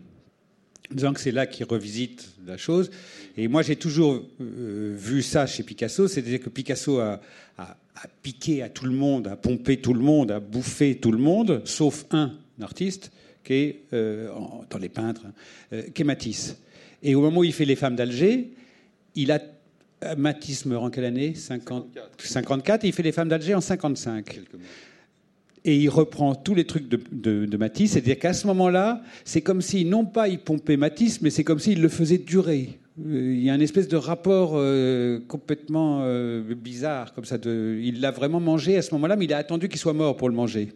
disant 0.91 1.13
que 1.13 1.21
c'est 1.21 1.33
là 1.33 1.47
qu'il 1.47 1.67
revisite 1.67 2.31
la 2.47 2.57
chose. 2.57 2.91
Et 3.37 3.47
moi, 3.49 3.63
j'ai 3.63 3.77
toujours 3.77 4.25
vu 4.39 5.23
ça 5.23 5.47
chez 5.47 5.63
Picasso, 5.63 6.09
c'est-à-dire 6.09 6.41
que 6.41 6.49
Picasso 6.49 6.99
a, 6.99 7.21
a, 7.59 7.77
a 7.97 8.09
piqué 8.23 8.63
à 8.63 8.69
tout 8.69 8.87
le 8.87 8.93
monde, 8.93 9.27
à 9.27 9.37
pomper 9.37 9.77
tout 9.79 9.95
le 9.95 10.01
monde, 10.01 10.31
à 10.31 10.41
bouffer 10.41 10.97
tout 10.97 11.13
le 11.13 11.19
monde, 11.19 11.63
sauf 11.65 12.07
un 12.11 12.33
artiste 12.61 13.13
qui 13.45 13.53
est, 13.55 13.77
euh, 13.93 14.29
dans 14.71 14.79
les 14.79 14.89
peintres, 14.89 15.27
euh, 15.73 15.83
qui 15.95 16.03
est 16.03 16.05
Matisse. 16.05 16.57
Et 17.03 17.15
au 17.15 17.21
moment 17.21 17.41
où 17.41 17.45
il 17.45 17.53
fait 17.53 17.65
Les 17.65 17.77
femmes 17.77 17.97
d'Alger, 17.97 18.51
il 19.15 19.33
a 19.33 19.41
Matisse 20.17 20.67
meurt 20.67 20.85
en 20.85 20.91
quelle 20.91 21.05
année? 21.05 21.35
54. 21.35 22.21
54. 22.21 22.85
et 22.85 22.89
il 22.89 22.93
fait 22.93 23.03
Les 23.03 23.13
femmes 23.13 23.29
d'Alger 23.29 23.55
en 23.55 23.61
55. 23.61 24.41
Et 25.65 25.77
il 25.77 25.89
reprend 25.89 26.35
tous 26.35 26.57
les 26.57 26.65
trucs 26.65 26.89
de, 26.89 27.01
de, 27.13 27.47
de 27.47 27.57
Matisse. 27.57 27.93
C'est-à-dire 27.93 28.19
qu'à 28.19 28.33
ce 28.33 28.49
moment-là, 28.49 29.03
c'est 29.25 29.43
comme 29.43 29.63
si, 29.63 29.85
non 29.85 30.05
pas 30.05 30.29
il 30.29 30.41
pompait 30.41 30.77
Matisse, 30.77 31.23
mais 31.23 31.31
c'est 31.31 31.45
comme 31.45 31.61
s'il 31.61 31.81
le 31.81 31.89
faisait 31.89 32.19
durer. 32.19 32.81
Euh, 33.07 33.33
il 33.35 33.43
y 33.43 33.51
a 33.51 33.55
une 33.55 33.63
espèce 33.63 33.89
de 33.89 33.97
rapport 33.97 34.53
euh, 34.55 35.21
complètement 35.27 36.03
euh, 36.03 36.55
bizarre, 36.55 37.15
comme 37.15 37.25
ça. 37.25 37.39
De, 37.39 37.79
il 37.83 38.01
l'a 38.01 38.11
vraiment 38.11 38.41
mangé 38.41 38.77
à 38.77 38.83
ce 38.83 38.93
moment-là, 38.95 39.17
mais 39.17 39.25
il 39.25 39.33
a 39.33 39.39
attendu 39.39 39.69
qu'il 39.69 39.79
soit 39.79 39.93
mort 39.93 40.17
pour 40.17 40.29
le 40.29 40.35
manger. 40.35 40.73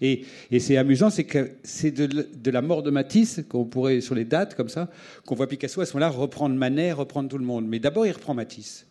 et, 0.00 0.24
c'est 0.58 0.76
amusant, 0.76 1.10
c'est 1.10 1.26
c'est 1.64 1.90
de, 1.90 2.50
la 2.50 2.62
mort 2.62 2.82
de 2.82 2.90
Matisse, 2.90 3.42
qu'on 3.48 3.64
pourrait, 3.64 4.00
sur 4.00 4.14
les 4.14 4.24
dates 4.24 4.54
comme 4.54 4.68
ça, 4.68 4.90
qu'on 5.26 5.34
voit 5.34 5.48
Picasso 5.48 5.80
à 5.80 5.86
ce 5.86 5.94
moment-là 5.94 6.10
reprendre 6.10 6.54
Manet, 6.54 6.92
reprendre 6.92 7.28
tout 7.28 7.38
le 7.38 7.44
monde. 7.44 7.66
Mais 7.66 7.80
d'abord, 7.80 8.06
il 8.06 8.12
reprend 8.12 8.34
Matisse, 8.34 8.86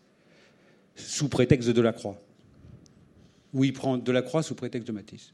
sous 0.96 1.30
prétexte 1.30 1.68
de 1.68 1.74
Delacroix. 1.74 2.20
Ou 3.54 3.64
il 3.64 3.74
prend 3.74 3.98
Delacroix 3.98 4.44
sous 4.44 4.56
prétexte 4.56 4.88
de 4.88 4.94
Matisse. 4.94 5.34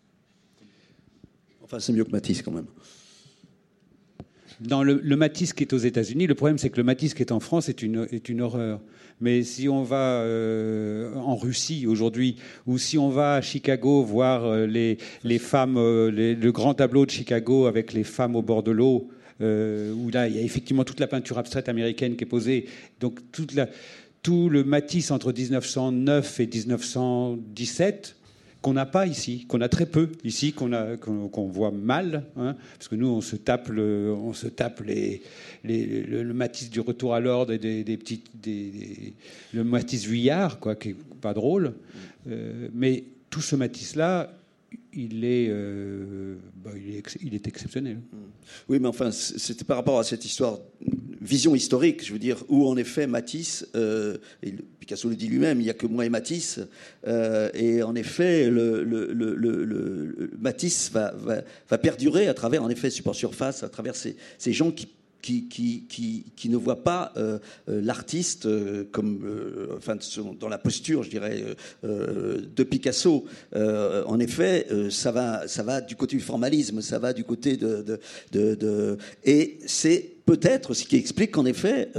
Enfin, 1.64 1.80
c'est 1.80 1.94
mieux 1.94 2.04
que 2.04 2.12
Matisse 2.12 2.42
quand 2.42 2.52
même 2.52 2.68
dans 4.62 4.84
le, 4.84 5.16
Matisse 5.16 5.54
qui 5.54 5.64
est 5.64 5.74
aux 5.74 5.78
États-Unis, 5.78 6.28
le 6.28 6.36
problème 6.36 6.58
c'est 6.58 6.70
que 6.70 6.78
le 6.78 6.84
Matisse 6.84 7.14
qui 7.14 7.22
est 7.22 7.32
en 7.32 7.40
France 7.40 7.70
est 7.70 7.82
une, 7.82 8.42
horreur. 8.42 8.82
Mais 9.22 9.44
si 9.44 9.68
on 9.68 9.84
va 9.84 10.22
euh, 10.22 11.14
en 11.16 11.36
Russie 11.36 11.86
aujourd'hui, 11.88 12.38
ou 12.68 12.78
si 12.78 12.98
on 12.98 13.10
va 13.10 13.36
à 13.36 13.42
Chicago 13.42 14.04
voir 14.04 14.46
euh, 14.46 14.66
les, 14.66 15.40
femmes, 15.40 15.78
euh, 15.78 16.10
le 16.12 16.52
grand 16.52 16.74
tableau 16.74 17.06
de 17.06 17.12
Chicago 17.12 17.66
avec 17.66 17.94
les 17.94 18.04
femmes 18.04 18.36
au 18.36 18.42
bord 18.42 18.64
de 18.64 18.72
l'eau, 18.72 19.10
où 19.42 20.10
là 20.10 20.28
il 20.28 20.36
y 20.36 20.40
a 20.40 20.42
effectivement 20.42 20.84
toute 20.84 21.00
la 21.00 21.08
peinture 21.08 21.38
abstraite 21.38 21.70
américaine 21.70 22.18
qui 22.18 22.26
est 22.26 22.28
posée, 22.28 22.66
donc 23.00 23.20
tout 23.32 24.50
le 24.50 24.64
Matisse 24.66 25.12
entre 25.12 25.32
1909 25.32 26.40
et 26.42 26.48
1917 26.48 28.19
qu'on 28.62 28.74
n'a 28.74 28.86
pas 28.86 29.08
ici, 29.08 29.46
qu'on 29.48 29.62
a 29.62 29.70
très 29.70 29.86
peu 29.86 30.10
ici, 30.24 30.54
qu'on 30.54 31.48
voit 31.48 31.72
mal, 31.72 32.26
hein, 32.36 32.56
parce 32.78 32.90
que 32.90 32.96
nous 32.96 33.08
on 33.08 33.22
se 33.22 33.36
tape 33.38 33.70
le, 33.70 34.14
on 34.14 34.34
se 34.34 34.48
tape 34.48 34.82
les, 34.82 35.22
le, 35.64 36.34
Matisse 36.34 36.70
du 36.70 36.82
retour 36.82 37.14
à 37.14 37.20
l'ordre 37.20 37.54
et 37.54 37.58
des, 37.58 37.98
petites, 37.98 38.28
le 39.54 39.64
Matisse 39.64 40.06
Vuillard, 40.06 40.60
quoi, 40.60 40.76
qui 40.76 40.90
est 40.90 40.96
pas 41.22 41.34
drôle, 41.34 41.74
euh, 42.30 42.68
mais 42.74 43.06
tout 43.30 43.42
ce 43.42 43.56
Matisse 43.56 43.96
là, 43.96 44.30
il 44.94 45.24
est, 45.24 45.48
euh, 45.50 46.36
bah, 46.56 46.72
il 46.76 47.34
est, 47.34 47.48
exceptionnel. 47.48 48.02
Oui, 48.68 48.80
mais 48.80 48.88
enfin, 48.88 49.12
c'était 49.12 49.64
par 49.64 49.78
rapport 49.78 50.00
à 50.00 50.04
cette 50.04 50.26
histoire 50.26 50.60
vision 51.22 51.54
historique, 51.54 52.06
je 52.06 52.14
veux 52.14 52.20
dire, 52.20 52.44
où 52.48 52.68
en 52.68 52.78
effet 52.78 53.06
Matisse, 53.06 53.68
euh, 53.76 54.18
et 54.42 54.54
Picasso 54.80 55.10
le 55.10 55.16
dit 55.16 55.28
lui-même, 55.28 55.60
il 55.60 55.66
n'y 55.66 55.70
a 55.70 55.74
que 55.74 55.86
moi 55.86 56.06
et 56.06 56.10
Matisse, 56.10 56.60
euh, 57.08 57.50
et 57.54 57.84
en 57.84 57.94
effet, 57.96 58.50
Matisse 60.40 60.92
va, 60.92 61.78
perdurer 61.78 62.28
à 62.28 62.34
travers, 62.34 62.64
en 62.64 62.70
effet, 62.70 62.90
Support 62.90 63.16
Surface, 63.16 63.64
à 63.64 63.70
travers 63.70 63.96
ces 63.96 64.54
gens 64.54 64.72
qui 64.72 64.88
qui, 65.22 66.50
ne 66.50 66.58
voit 66.58 66.84
pas 66.84 67.12
euh, 67.18 67.40
euh, 67.70 67.82
l'artiste 67.82 68.46
euh, 68.46 68.86
comme, 68.92 69.20
enfin, 69.78 69.98
dans 70.40 70.50
la 70.50 70.58
posture, 70.58 71.04
je 71.04 71.10
dirais, 71.10 71.44
de 71.84 72.64
Picasso. 72.64 73.26
en 73.54 74.20
effet, 74.20 74.68
ça 74.90 75.12
va, 75.12 75.48
ça 75.48 75.64
va 75.64 75.82
du 75.82 75.96
côté 75.96 76.18
du 76.18 76.22
formalisme, 76.22 76.82
ça 76.82 77.00
va 77.00 77.14
du 77.14 77.24
côté 77.24 77.58
de, 77.58 78.98
et 79.24 79.60
c'est 79.66 80.14
peut-être 80.26 80.74
ce 80.74 80.86
qui 80.86 80.96
explique 80.96 81.32
qu'en 81.32 81.46
effet, 81.46 81.90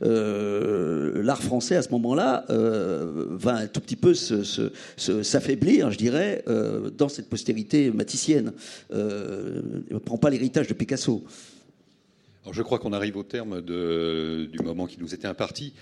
l'art 0.00 1.42
français 1.42 1.76
à 1.76 1.82
ce 1.82 1.90
moment-là 1.90 2.44
va 2.48 3.56
un 3.56 3.66
tout 3.66 3.80
petit 3.80 3.96
peu 3.96 4.14
s'affaiblir, 4.14 5.90
je 5.90 5.98
dirais, 5.98 6.44
dans 6.96 7.08
cette 7.08 7.28
postérité 7.28 7.90
maticienne. 7.90 8.52
il 8.90 8.96
ne 8.96 9.98
prend 9.98 10.18
pas 10.18 10.30
l'héritage 10.30 10.68
de 10.68 10.74
Picasso 10.74 11.24
je 12.52 12.62
crois 12.62 12.78
qu'on 12.78 12.92
arrive 12.92 13.16
au 13.16 13.22
terme 13.22 13.60
du 13.60 14.58
moment 14.62 14.86
qui 14.86 14.98
nous 15.00 15.14
était 15.14 15.26
imparti. 15.26 15.72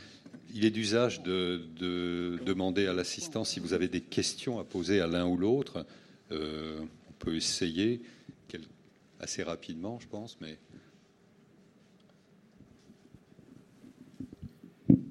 Il 0.54 0.64
est 0.64 0.70
d'usage 0.70 1.22
de, 1.22 1.60
demander 2.44 2.86
à 2.86 2.92
l'assistant 2.92 3.44
si 3.44 3.60
vous 3.60 3.72
avez 3.72 3.88
des 3.88 4.00
questions 4.00 4.58
à 4.58 4.64
poser 4.64 5.00
à 5.00 5.06
l'un 5.06 5.26
ou 5.26 5.36
l'autre. 5.36 5.84
Euh, 6.32 6.78
on 6.80 7.12
peut 7.18 7.36
essayer 7.36 8.00
assez 9.20 9.42
rapidement, 9.42 9.98
je 10.00 10.06
pense. 10.06 10.38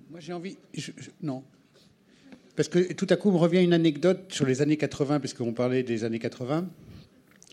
Moi, 0.10 0.20
j'ai 0.20 0.34
envie. 0.34 0.58
non. 1.22 1.44
Parce 2.56 2.70
que 2.70 2.94
tout 2.94 3.08
à 3.10 3.16
coup, 3.16 3.32
me 3.32 3.38
revient 3.38 3.64
une 3.64 3.74
anecdote 3.74 4.32
sur 4.32 4.46
les 4.46 4.62
années 4.62 4.78
80, 4.78 5.20
puisqu'on 5.20 5.54
parlait 5.54 5.82
des 5.82 6.04
années 6.04 6.20
80 6.20 6.70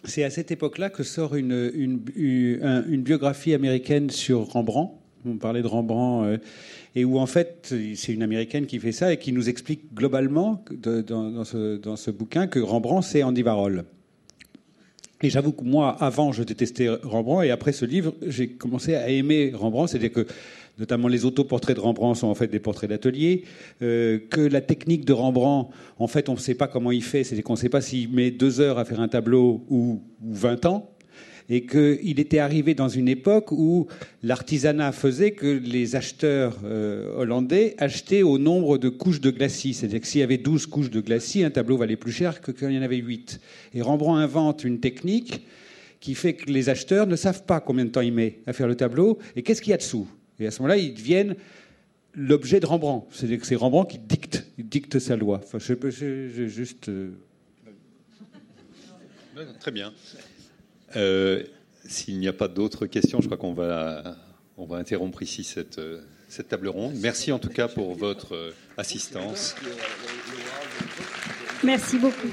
c'est 0.05 0.25
à 0.25 0.31
cette 0.31 0.51
époque-là 0.51 0.91
que 0.91 1.03
sort 1.03 1.35
une, 1.35 1.71
une, 1.75 3.03
biographie 3.03 3.55
américaine 3.55 4.11
sur 4.11 4.41
Rembrandt. 4.41 4.95
On 5.27 5.37
parlait 5.37 5.63
de 5.63 5.67
Rembrandt, 5.67 6.27
euh, 6.27 6.39
et 6.95 7.05
où 7.05 7.19
en 7.19 7.27
fait, 7.27 7.75
c'est 7.95 8.13
une 8.13 8.23
américaine 8.23 8.67
qui 8.67 8.79
fait 8.79 8.93
ça 8.93 9.13
et 9.13 9.19
qui 9.19 9.33
nous 9.33 9.51
explique 9.51 9.95
globalement 9.95 10.65
dans, 10.71 11.45
ce, 11.45 11.77
dans, 11.77 11.97
ce, 11.97 12.11
bouquin 12.11 12.47
que 12.47 12.59
Rembrandt, 12.59 13.07
c'est 13.07 13.23
Andy 13.23 13.43
Warhol. 13.43 13.85
Et 15.23 15.29
j'avoue 15.29 15.53
que 15.53 15.65
moi, 15.65 15.95
avant, 16.01 16.33
je 16.33 16.43
détestais 16.43 16.89
Rembrandt, 16.89 17.47
et 17.47 17.51
après 17.51 17.73
ce 17.73 17.85
livre, 17.85 18.15
j'ai 18.27 18.49
commencé 18.49 18.95
à 18.95 19.09
aimer 19.11 19.53
Rembrandt, 19.55 19.91
c'est-à-dire 19.91 20.13
que 20.13 20.27
notamment 20.81 21.07
les 21.07 21.25
autoportraits 21.25 21.77
de 21.77 21.81
Rembrandt 21.81 22.19
sont 22.19 22.27
en 22.27 22.35
fait 22.35 22.49
des 22.49 22.59
portraits 22.59 22.91
d'atelier, 22.91 23.45
euh, 23.83 24.19
que 24.31 24.41
la 24.41 24.63
technique 24.63 25.05
de 25.05 25.13
Rembrandt, 25.13 25.71
en 25.99 26.09
fait, 26.09 26.29
on 26.29 26.35
ne 26.35 26.39
sait 26.39 26.55
pas 26.55 26.67
comment 26.67 26.91
il 26.91 27.05
fait, 27.05 27.23
c'est 27.23 27.41
qu'on 27.43 27.53
ne 27.53 27.59
sait 27.59 27.69
pas 27.69 27.83
s'il 27.83 28.11
met 28.11 28.31
deux 28.31 28.61
heures 28.61 28.79
à 28.79 28.85
faire 28.85 29.01
un 29.01 29.09
tableau 29.09 29.65
ou, 29.69 30.03
ou 30.23 30.35
20 30.35 30.65
ans, 30.67 30.91
et 31.51 31.67
qu'il 31.67 32.21
était 32.21 32.39
arrivé 32.39 32.75
dans 32.75 32.89
une 32.89 33.09
époque 33.09 33.51
où 33.51 33.89
l'artisanat 34.23 34.93
faisait 34.93 35.33
que 35.33 35.47
les 35.47 35.97
acheteurs 35.97 36.59
euh, 36.65 37.13
hollandais 37.17 37.75
achetaient 37.79 38.23
au 38.23 38.39
nombre 38.39 38.79
de 38.79 38.89
couches 38.89 39.21
de 39.21 39.31
glacis. 39.31 39.75
C'est-à-dire 39.75 40.01
que 40.01 40.07
s'il 40.07 40.21
y 40.21 40.25
avait 40.25 40.39
12 40.39 40.67
couches 40.67 40.91
de 40.91 41.01
glacis, 41.01 41.43
un 41.43 41.51
tableau 41.51 41.77
valait 41.77 41.97
plus 41.97 42.13
cher 42.13 42.41
que 42.41 42.53
quand 42.53 42.69
il 42.69 42.77
y 42.77 42.79
en 42.79 42.83
avait 42.83 42.99
8. 42.99 43.41
Et 43.75 43.83
Rembrandt 43.83 44.23
invente 44.23 44.63
une 44.63 44.79
technique 44.79 45.45
qui 45.99 46.15
fait 46.15 46.35
que 46.35 46.51
les 46.51 46.69
acheteurs 46.69 47.09
ne 47.09 47.17
savent 47.17 47.45
pas 47.45 47.61
combien 47.61 47.85
de 47.85 47.91
temps 47.91 48.01
il 48.01 48.13
met 48.13 48.39
à 48.47 48.53
faire 48.53 48.69
le 48.69 48.77
tableau 48.77 49.19
et 49.35 49.43
qu'est-ce 49.43 49.61
qu'il 49.61 49.73
y 49.73 49.75
a 49.75 49.77
dessous? 49.77 50.09
Et 50.41 50.47
à 50.47 50.51
ce 50.51 50.63
moment-là, 50.63 50.77
ils 50.77 50.95
deviennent 50.95 51.37
l'objet 52.15 52.61
de 52.61 52.67
Rembrandt. 52.67 53.07
C'est-à-dire 53.13 53.39
que 53.39 53.47
c'est 53.47 53.57
Rembrandt 53.57 53.93
qui 53.93 53.99
dicte, 53.99 54.47
dicte 54.59 54.99
sa 54.99 55.17
loi. 55.17 55.41
Enfin, 55.43 55.59
je, 55.59 55.75
je, 55.91 56.47
juste. 56.47 56.89
Euh, 56.89 57.13
très 59.61 59.71
bien. 59.71 59.93
Euh, 60.97 61.45
s'il 61.85 62.19
n'y 62.19 62.29
a 62.29 62.33
pas 62.33 62.49
d'autres 62.49 62.87
questions, 62.87 63.21
je 63.21 63.27
crois 63.27 63.39
qu'on 63.39 63.55
va, 63.55 64.17
on 64.57 64.67
va 64.67 64.77
interrompre 64.77 65.23
ici 65.23 65.45
cette, 65.45 65.81
cette 66.29 66.49
table 66.49 66.69
ronde. 66.69 66.95
Merci 66.97 67.33
en 67.33 67.39
tout 67.39 67.49
cas 67.49 67.69
pour 67.69 67.95
votre 67.95 68.53
assistance. 68.77 69.55
Merci 71.63 71.99
beaucoup. 71.99 72.29